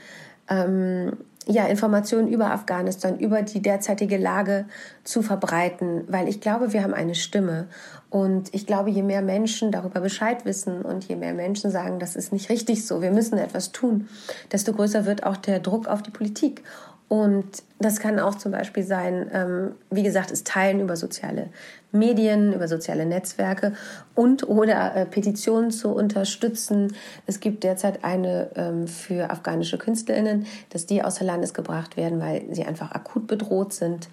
ähm, 0.50 1.14
ja, 1.48 1.66
Informationen 1.66 2.28
über 2.28 2.52
Afghanistan, 2.52 3.18
über 3.20 3.42
die 3.42 3.62
derzeitige 3.62 4.18
Lage 4.18 4.66
zu 5.06 5.22
verbreiten, 5.22 6.04
weil 6.10 6.28
ich 6.28 6.42
glaube, 6.42 6.74
wir 6.74 6.84
haben 6.84 6.94
eine 6.94 7.16
Stimme. 7.16 7.68
Und 8.10 8.54
ich 8.54 8.68
glaube, 8.68 8.90
je 8.90 9.04
mehr 9.04 9.22
Menschen 9.22 9.72
darüber 9.72 10.02
Bescheid 10.02 10.46
wissen 10.46 10.82
und 10.82 11.08
je 11.08 11.16
mehr 11.16 11.34
Menschen 11.34 11.72
sagen, 11.72 12.00
das 12.00 12.16
ist 12.18 12.34
nicht 12.34 12.50
richtig 12.50 12.86
so, 12.86 13.02
wir 13.02 13.12
müssen 13.12 13.38
etwas 13.38 13.72
tun, 13.72 14.08
desto 14.52 14.74
größer 14.74 15.06
wird 15.06 15.24
auch 15.24 15.38
der 15.38 15.60
Druck 15.60 15.88
auf 15.88 16.02
die 16.02 16.12
Politik. 16.12 16.64
Und 17.08 17.64
das 17.80 18.00
kann 18.00 18.20
auch 18.20 18.36
zum 18.36 18.52
Beispiel 18.52 18.84
sein, 18.84 19.30
ähm, 19.34 19.72
wie 19.92 20.04
gesagt, 20.04 20.32
es 20.32 20.44
Teilen 20.44 20.80
über 20.80 20.96
soziale 20.96 21.50
Medien, 21.92 22.54
über 22.54 22.68
soziale 22.68 23.06
Netzwerke 23.06 23.74
und 24.16 24.48
oder 24.48 24.96
äh, 24.96 25.06
Petitionen 25.06 25.70
zu 25.70 25.90
unterstützen. 25.90 26.96
Es 27.28 27.40
gibt 27.40 27.64
derzeit 27.64 28.04
eine 28.04 28.50
ähm, 28.56 28.88
für 28.88 29.30
afghanische 29.30 29.78
KünstlerInnen, 29.78 30.48
dass 30.72 30.88
die 30.88 31.04
außer 31.04 31.24
Landes 31.24 31.54
gebracht 31.54 31.98
werden, 31.98 32.20
weil 32.20 32.46
sie 32.52 32.66
einfach 32.66 32.92
akut 32.92 33.28
bedroht 33.28 33.74
sind. 33.74 34.10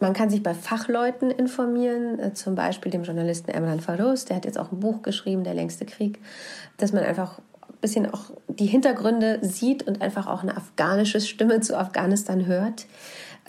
Man 0.00 0.14
kann 0.14 0.30
sich 0.30 0.42
bei 0.42 0.54
Fachleuten 0.54 1.30
informieren, 1.30 2.18
äh, 2.18 2.34
zum 2.34 2.56
Beispiel 2.56 2.90
dem 2.90 3.04
Journalisten 3.04 3.50
Emran 3.52 3.80
Farouz, 3.80 4.24
der 4.24 4.36
hat 4.36 4.44
jetzt 4.44 4.58
auch 4.58 4.72
ein 4.72 4.80
Buch 4.80 5.02
geschrieben, 5.02 5.44
Der 5.44 5.54
längste 5.54 5.86
Krieg, 5.86 6.18
dass 6.78 6.92
man 6.92 7.04
einfach 7.04 7.40
bisschen 7.80 8.12
auch 8.12 8.30
die 8.48 8.66
Hintergründe 8.66 9.38
sieht 9.42 9.86
und 9.86 10.02
einfach 10.02 10.26
auch 10.26 10.42
eine 10.42 10.56
afghanische 10.56 11.20
Stimme 11.20 11.60
zu 11.60 11.78
Afghanistan 11.78 12.46
hört. 12.46 12.86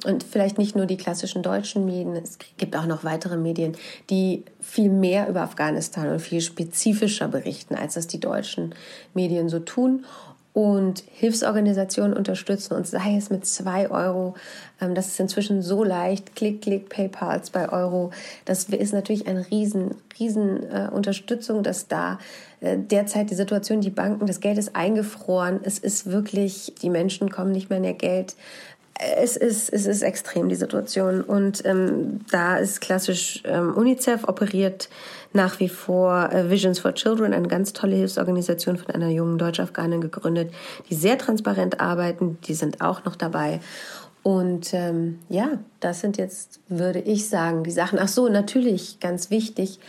Und 0.05 0.23
vielleicht 0.23 0.57
nicht 0.57 0.75
nur 0.75 0.87
die 0.87 0.97
klassischen 0.97 1.43
deutschen 1.43 1.85
Medien, 1.85 2.15
es 2.15 2.39
gibt 2.57 2.75
auch 2.75 2.87
noch 2.87 3.03
weitere 3.03 3.37
Medien, 3.37 3.73
die 4.09 4.45
viel 4.59 4.89
mehr 4.89 5.29
über 5.29 5.41
Afghanistan 5.41 6.09
und 6.09 6.19
viel 6.19 6.41
spezifischer 6.41 7.27
berichten, 7.27 7.75
als 7.75 7.93
das 7.93 8.07
die 8.07 8.19
deutschen 8.19 8.73
Medien 9.13 9.47
so 9.47 9.59
tun 9.59 10.05
und 10.53 11.03
Hilfsorganisationen 11.07 12.15
unterstützen 12.15 12.73
und 12.73 12.85
sei 12.85 13.15
es 13.15 13.29
mit 13.29 13.45
zwei 13.45 13.89
Euro. 13.89 14.35
Ähm, 14.81 14.95
das 14.95 15.07
ist 15.07 15.19
inzwischen 15.19 15.61
so 15.61 15.83
leicht. 15.83 16.35
Klick, 16.35 16.61
klick, 16.61 16.89
PayPal, 16.89 17.41
zwei 17.43 17.69
Euro. 17.69 18.11
Das 18.43 18.65
ist 18.65 18.93
natürlich 18.93 19.27
eine 19.27 19.49
riesen, 19.49 19.95
riesen 20.19 20.63
äh, 20.69 20.89
Unterstützung, 20.91 21.63
dass 21.63 21.87
da 21.87 22.19
äh, 22.59 22.77
derzeit 22.77 23.29
die 23.29 23.35
Situation, 23.35 23.79
die 23.79 23.89
Banken, 23.89 24.25
das 24.27 24.41
Geld 24.41 24.57
ist 24.57 24.75
eingefroren. 24.75 25.61
Es 25.63 25.79
ist 25.79 26.11
wirklich, 26.11 26.73
die 26.81 26.89
Menschen 26.89 27.29
kommen 27.29 27.53
nicht 27.53 27.69
mehr 27.69 27.77
in 27.77 27.85
ihr 27.85 27.93
Geld 27.93 28.35
es 28.99 29.35
ist, 29.35 29.69
es 29.69 29.85
ist 29.85 30.01
extrem, 30.01 30.49
die 30.49 30.55
Situation. 30.55 31.21
Und 31.21 31.65
ähm, 31.65 32.21
da 32.29 32.57
ist 32.57 32.81
klassisch 32.81 33.41
ähm, 33.45 33.73
UNICEF 33.73 34.27
operiert 34.27 34.89
nach 35.33 35.59
wie 35.59 35.69
vor 35.69 36.31
äh, 36.31 36.49
Visions 36.49 36.79
for 36.79 36.93
Children, 36.93 37.33
eine 37.33 37.47
ganz 37.47 37.73
tolle 37.73 37.95
Hilfsorganisation 37.95 38.77
von 38.77 38.93
einer 38.93 39.09
jungen 39.09 39.37
Deutsch-Afghanin 39.37 40.01
gegründet, 40.01 40.53
die 40.89 40.95
sehr 40.95 41.17
transparent 41.17 41.79
arbeiten. 41.79 42.37
Die 42.45 42.53
sind 42.53 42.81
auch 42.81 43.05
noch 43.05 43.15
dabei. 43.15 43.59
Und 44.23 44.73
ähm, 44.73 45.19
ja, 45.29 45.57
das 45.79 46.01
sind 46.01 46.17
jetzt, 46.17 46.59
würde 46.67 46.99
ich 46.99 47.27
sagen, 47.27 47.63
die 47.63 47.71
Sachen. 47.71 47.97
Ach 47.97 48.07
so, 48.07 48.29
natürlich, 48.29 48.99
ganz 48.99 49.31
wichtig, 49.31 49.79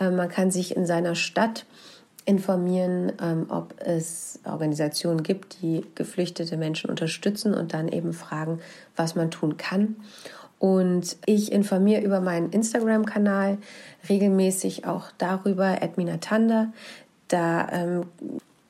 äh, 0.00 0.10
man 0.10 0.30
kann 0.30 0.50
sich 0.50 0.76
in 0.76 0.86
seiner 0.86 1.14
Stadt 1.14 1.66
informieren, 2.24 3.12
ähm, 3.20 3.46
ob 3.48 3.74
es 3.80 4.40
Organisationen 4.44 5.22
gibt, 5.22 5.62
die 5.62 5.84
geflüchtete 5.94 6.56
Menschen 6.56 6.90
unterstützen 6.90 7.54
und 7.54 7.74
dann 7.74 7.88
eben 7.88 8.12
fragen, 8.12 8.60
was 8.96 9.14
man 9.14 9.30
tun 9.30 9.56
kann. 9.56 9.96
Und 10.58 11.16
ich 11.26 11.50
informiere 11.50 12.02
über 12.02 12.20
meinen 12.20 12.50
Instagram-Kanal 12.50 13.58
regelmäßig 14.08 14.86
auch 14.86 15.06
darüber, 15.18 15.82
Edmina 15.82 16.18
Tanda. 16.18 16.72
Da 17.26 17.68
ähm, 17.72 18.06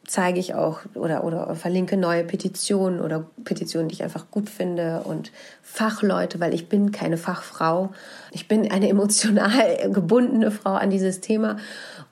zeige 0.06 0.40
ich 0.40 0.54
auch 0.54 0.80
oder, 0.94 1.24
oder 1.24 1.54
verlinke 1.54 1.96
neue 1.96 2.24
Petitionen 2.24 3.00
oder 3.00 3.26
Petitionen, 3.44 3.88
die 3.88 3.94
ich 3.94 4.02
einfach 4.02 4.30
gut 4.30 4.50
finde 4.50 5.02
und 5.04 5.32
Fachleute, 5.62 6.40
weil 6.40 6.54
ich 6.54 6.68
bin 6.68 6.92
keine 6.92 7.16
Fachfrau. 7.16 7.92
Ich 8.30 8.48
bin 8.48 8.70
eine 8.70 8.88
emotional 8.88 9.90
gebundene 9.92 10.50
Frau 10.50 10.72
an 10.72 10.90
dieses 10.90 11.20
Thema 11.20 11.58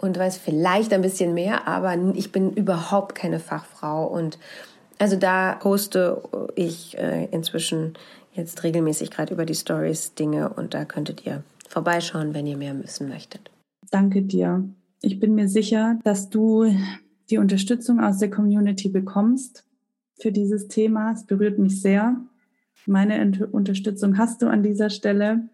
und 0.01 0.19
weiß 0.19 0.39
vielleicht 0.39 0.93
ein 0.93 1.03
bisschen 1.03 1.35
mehr, 1.35 1.69
aber 1.69 1.97
ich 2.15 2.33
bin 2.33 2.53
überhaupt 2.53 3.15
keine 3.15 3.39
Fachfrau 3.39 4.07
und 4.07 4.39
also 4.99 5.17
da 5.17 5.55
poste 5.55 6.23
ich 6.57 6.99
äh, 6.99 7.27
inzwischen 7.31 7.95
jetzt 8.35 8.63
regelmäßig 8.63 9.11
gerade 9.11 9.33
über 9.35 9.47
die 9.47 9.55
Stories 9.55 10.15
Dinge 10.15 10.51
und 10.51 10.75
da 10.75 10.85
könntet 10.85 11.27
ihr 11.27 11.43
vorbeischauen, 11.69 12.35
wenn 12.35 12.47
ihr 12.47 12.57
mehr 12.57 12.79
wissen 12.83 13.09
möchtet. 13.09 13.51
Danke 13.91 14.23
dir. 14.23 14.65
Ich 15.03 15.19
bin 15.19 15.35
mir 15.35 15.49
sicher, 15.49 15.99
dass 16.05 16.29
du 16.29 16.67
die 17.31 17.39
Unterstützung 17.39 18.01
aus 18.01 18.19
der 18.19 18.31
Community 18.31 18.89
bekommst 18.89 19.65
für 20.21 20.33
dieses 20.33 20.69
Thema. 20.69 21.13
Es 21.13 21.25
berührt 21.25 21.59
mich 21.59 21.81
sehr. 21.81 22.17
Meine 22.87 23.49
Unterstützung 23.49 24.19
hast 24.19 24.43
du 24.43 24.49
an 24.49 24.63
dieser 24.63 24.91
Stelle. 24.91 25.49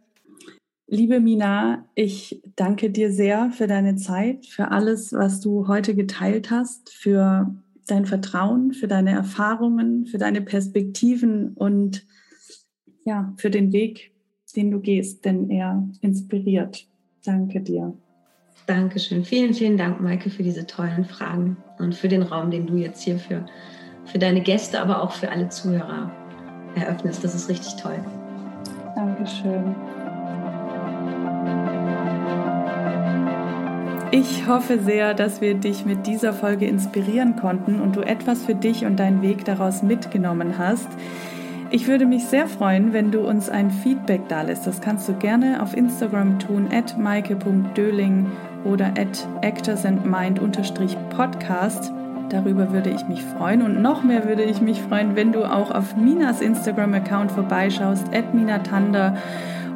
Liebe 0.89 1.19
Mina, 1.19 1.85
ich 1.97 2.41
danke 2.55 2.91
dir 2.91 3.11
sehr 3.11 3.51
für 3.51 3.67
deine 3.67 3.97
Zeit, 3.97 4.47
für 4.47 4.71
alles, 4.71 5.13
was 5.13 5.41
du 5.41 5.67
heute 5.67 5.97
geteilt 5.97 6.53
hast, 6.53 6.91
für 6.95 7.53
dein 7.89 8.07
Vertrauen, 8.07 8.73
für 8.73 8.87
deine 8.87 9.11
Erfahrungen, 9.11 10.07
für 10.07 10.19
deine 10.19 10.43
Perspektiven 10.43 11.55
und 11.55 12.07
ja, 13.05 13.35
für 13.37 13.51
den 13.51 13.73
Weg, 13.73 14.13
den 14.55 14.71
du 14.71 14.81
gehst, 14.81 15.25
denn 15.25 15.51
er 15.51 15.89
inspiriert. 16.03 16.87
Danke 17.25 17.61
dir. 17.61 17.93
Dankeschön. 18.67 19.25
Vielen, 19.25 19.55
vielen 19.55 19.77
Dank, 19.77 20.01
Maike, 20.01 20.31
für 20.31 20.45
diese 20.45 20.67
tollen 20.67 21.05
Fragen 21.05 21.57
und 21.79 21.97
für 21.97 22.09
den 22.09 22.23
Raum, 22.23 22.51
den 22.51 22.67
du 22.67 22.77
jetzt 22.77 23.03
hier 23.03 23.19
für, 23.19 23.45
für 24.05 24.19
deine 24.19 24.41
Gäste, 24.41 24.81
aber 24.81 25.03
auch 25.03 25.13
für 25.13 25.31
alle 25.31 25.49
Zuhörer 25.49 26.13
eröffnest. 26.77 27.25
Das 27.25 27.35
ist 27.35 27.49
richtig 27.49 27.75
toll. 27.77 27.99
Dankeschön. 28.95 29.75
Ich 34.19 34.49
hoffe 34.49 34.79
sehr, 34.79 35.13
dass 35.13 35.43
wir 35.43 35.53
dich 35.53 35.85
mit 35.85 36.07
dieser 36.07 36.33
Folge 36.33 36.67
inspirieren 36.67 37.37
konnten 37.37 37.83
und 37.83 37.97
du 37.97 38.01
etwas 38.01 38.45
für 38.45 38.55
dich 38.55 38.87
und 38.87 38.99
deinen 38.99 39.21
Weg 39.21 39.45
daraus 39.45 39.83
mitgenommen 39.83 40.57
hast. 40.57 40.89
Ich 41.71 41.87
würde 41.87 42.07
mich 42.07 42.25
sehr 42.25 42.47
freuen, 42.47 42.95
wenn 42.95 43.11
du 43.11 43.21
uns 43.21 43.51
ein 43.51 43.71
Feedback 43.71 44.27
da 44.29 44.41
lässt. 44.41 44.67
Das 44.67 44.81
kannst 44.81 45.07
du 45.07 45.13
gerne 45.13 45.63
auf 45.63 45.77
Instagram 45.77 46.39
tun, 46.39 46.69
at 46.73 46.97
maike.döling 46.97 48.33
oder 48.65 48.87
at 48.99 49.29
actorsandmind-podcast. 49.43 51.93
Darüber 52.31 52.73
würde 52.73 52.89
ich 52.89 53.07
mich 53.09 53.23
freuen. 53.23 53.61
Und 53.61 53.83
noch 53.83 54.03
mehr 54.03 54.27
würde 54.27 54.45
ich 54.45 54.63
mich 54.63 54.81
freuen, 54.81 55.15
wenn 55.15 55.33
du 55.33 55.45
auch 55.45 55.71
auf 55.71 55.95
Minas 55.95 56.41
Instagram-Account 56.41 57.33
vorbeischaust, 57.33 58.15
at 58.15 58.33
minatanda, 58.33 59.15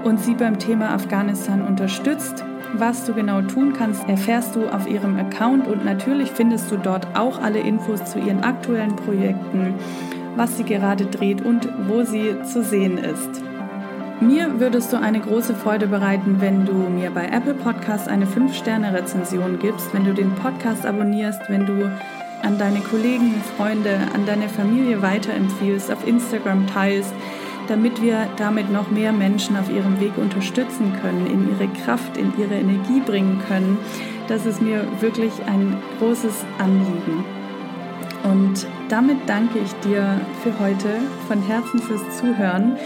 und 0.02 0.18
sie 0.18 0.32
beim 0.32 0.58
Thema 0.58 0.94
Afghanistan 0.94 1.60
unterstützt. 1.60 2.42
Was 2.74 3.04
du 3.04 3.14
genau 3.14 3.42
tun 3.42 3.72
kannst, 3.72 4.08
erfährst 4.08 4.56
du 4.56 4.68
auf 4.68 4.88
ihrem 4.88 5.16
Account 5.18 5.66
und 5.66 5.84
natürlich 5.84 6.30
findest 6.30 6.70
du 6.70 6.76
dort 6.76 7.06
auch 7.16 7.40
alle 7.42 7.58
Infos 7.58 8.04
zu 8.04 8.18
ihren 8.18 8.42
aktuellen 8.42 8.96
Projekten 8.96 9.74
was 10.36 10.56
sie 10.56 10.64
gerade 10.64 11.06
dreht 11.06 11.42
und 11.42 11.68
wo 11.86 12.02
sie 12.02 12.34
zu 12.44 12.62
sehen 12.62 12.98
ist. 12.98 13.28
Mir 14.20 14.60
würdest 14.60 14.92
du 14.92 14.98
eine 14.98 15.20
große 15.20 15.54
Freude 15.54 15.86
bereiten, 15.86 16.36
wenn 16.40 16.66
du 16.66 16.72
mir 16.72 17.10
bei 17.10 17.26
Apple 17.26 17.54
Podcast 17.54 18.08
eine 18.08 18.26
5-Sterne-Rezension 18.26 19.58
gibst, 19.58 19.94
wenn 19.94 20.04
du 20.04 20.12
den 20.12 20.34
Podcast 20.34 20.84
abonnierst, 20.84 21.40
wenn 21.48 21.64
du 21.64 21.90
an 22.42 22.58
deine 22.58 22.80
Kollegen, 22.80 23.34
Freunde, 23.56 23.98
an 24.14 24.26
deine 24.26 24.48
Familie 24.48 25.00
weiterempfiehlst, 25.00 25.90
auf 25.90 26.06
Instagram 26.06 26.66
teilst, 26.66 27.12
damit 27.70 28.02
wir 28.02 28.26
damit 28.36 28.70
noch 28.72 28.90
mehr 28.90 29.12
Menschen 29.12 29.56
auf 29.56 29.70
ihrem 29.70 30.00
Weg 30.00 30.18
unterstützen 30.18 30.92
können, 31.00 31.26
in 31.26 31.48
ihre 31.48 31.68
Kraft, 31.84 32.16
in 32.16 32.32
ihre 32.36 32.56
Energie 32.56 33.00
bringen 33.00 33.40
können. 33.46 33.78
Das 34.26 34.44
ist 34.44 34.60
mir 34.60 34.84
wirklich 35.00 35.32
ein 35.46 35.76
großes 36.00 36.44
Anliegen. 36.58 37.24
Und 38.24 38.66
damit 38.88 39.18
danke 39.26 39.60
ich 39.60 39.72
dir 39.88 40.20
für 40.42 40.58
heute 40.58 40.88
von 41.28 41.40
Herzen 41.42 41.78
fürs 41.78 42.18
Zuhören. 42.18 42.76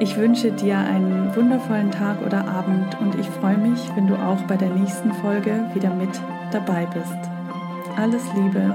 Ich 0.00 0.16
wünsche 0.16 0.50
dir 0.50 0.78
einen 0.78 1.36
wundervollen 1.36 1.90
Tag 1.90 2.24
oder 2.24 2.48
Abend 2.48 2.98
und 2.98 3.20
ich 3.20 3.26
freue 3.28 3.58
mich, 3.58 3.78
wenn 3.94 4.06
du 4.06 4.14
auch 4.14 4.40
bei 4.48 4.56
der 4.56 4.70
nächsten 4.70 5.12
Folge 5.12 5.66
wieder 5.74 5.90
mit 5.90 6.18
dabei 6.50 6.86
bist. 6.86 7.18
Alles 7.98 8.22
Liebe, 8.34 8.74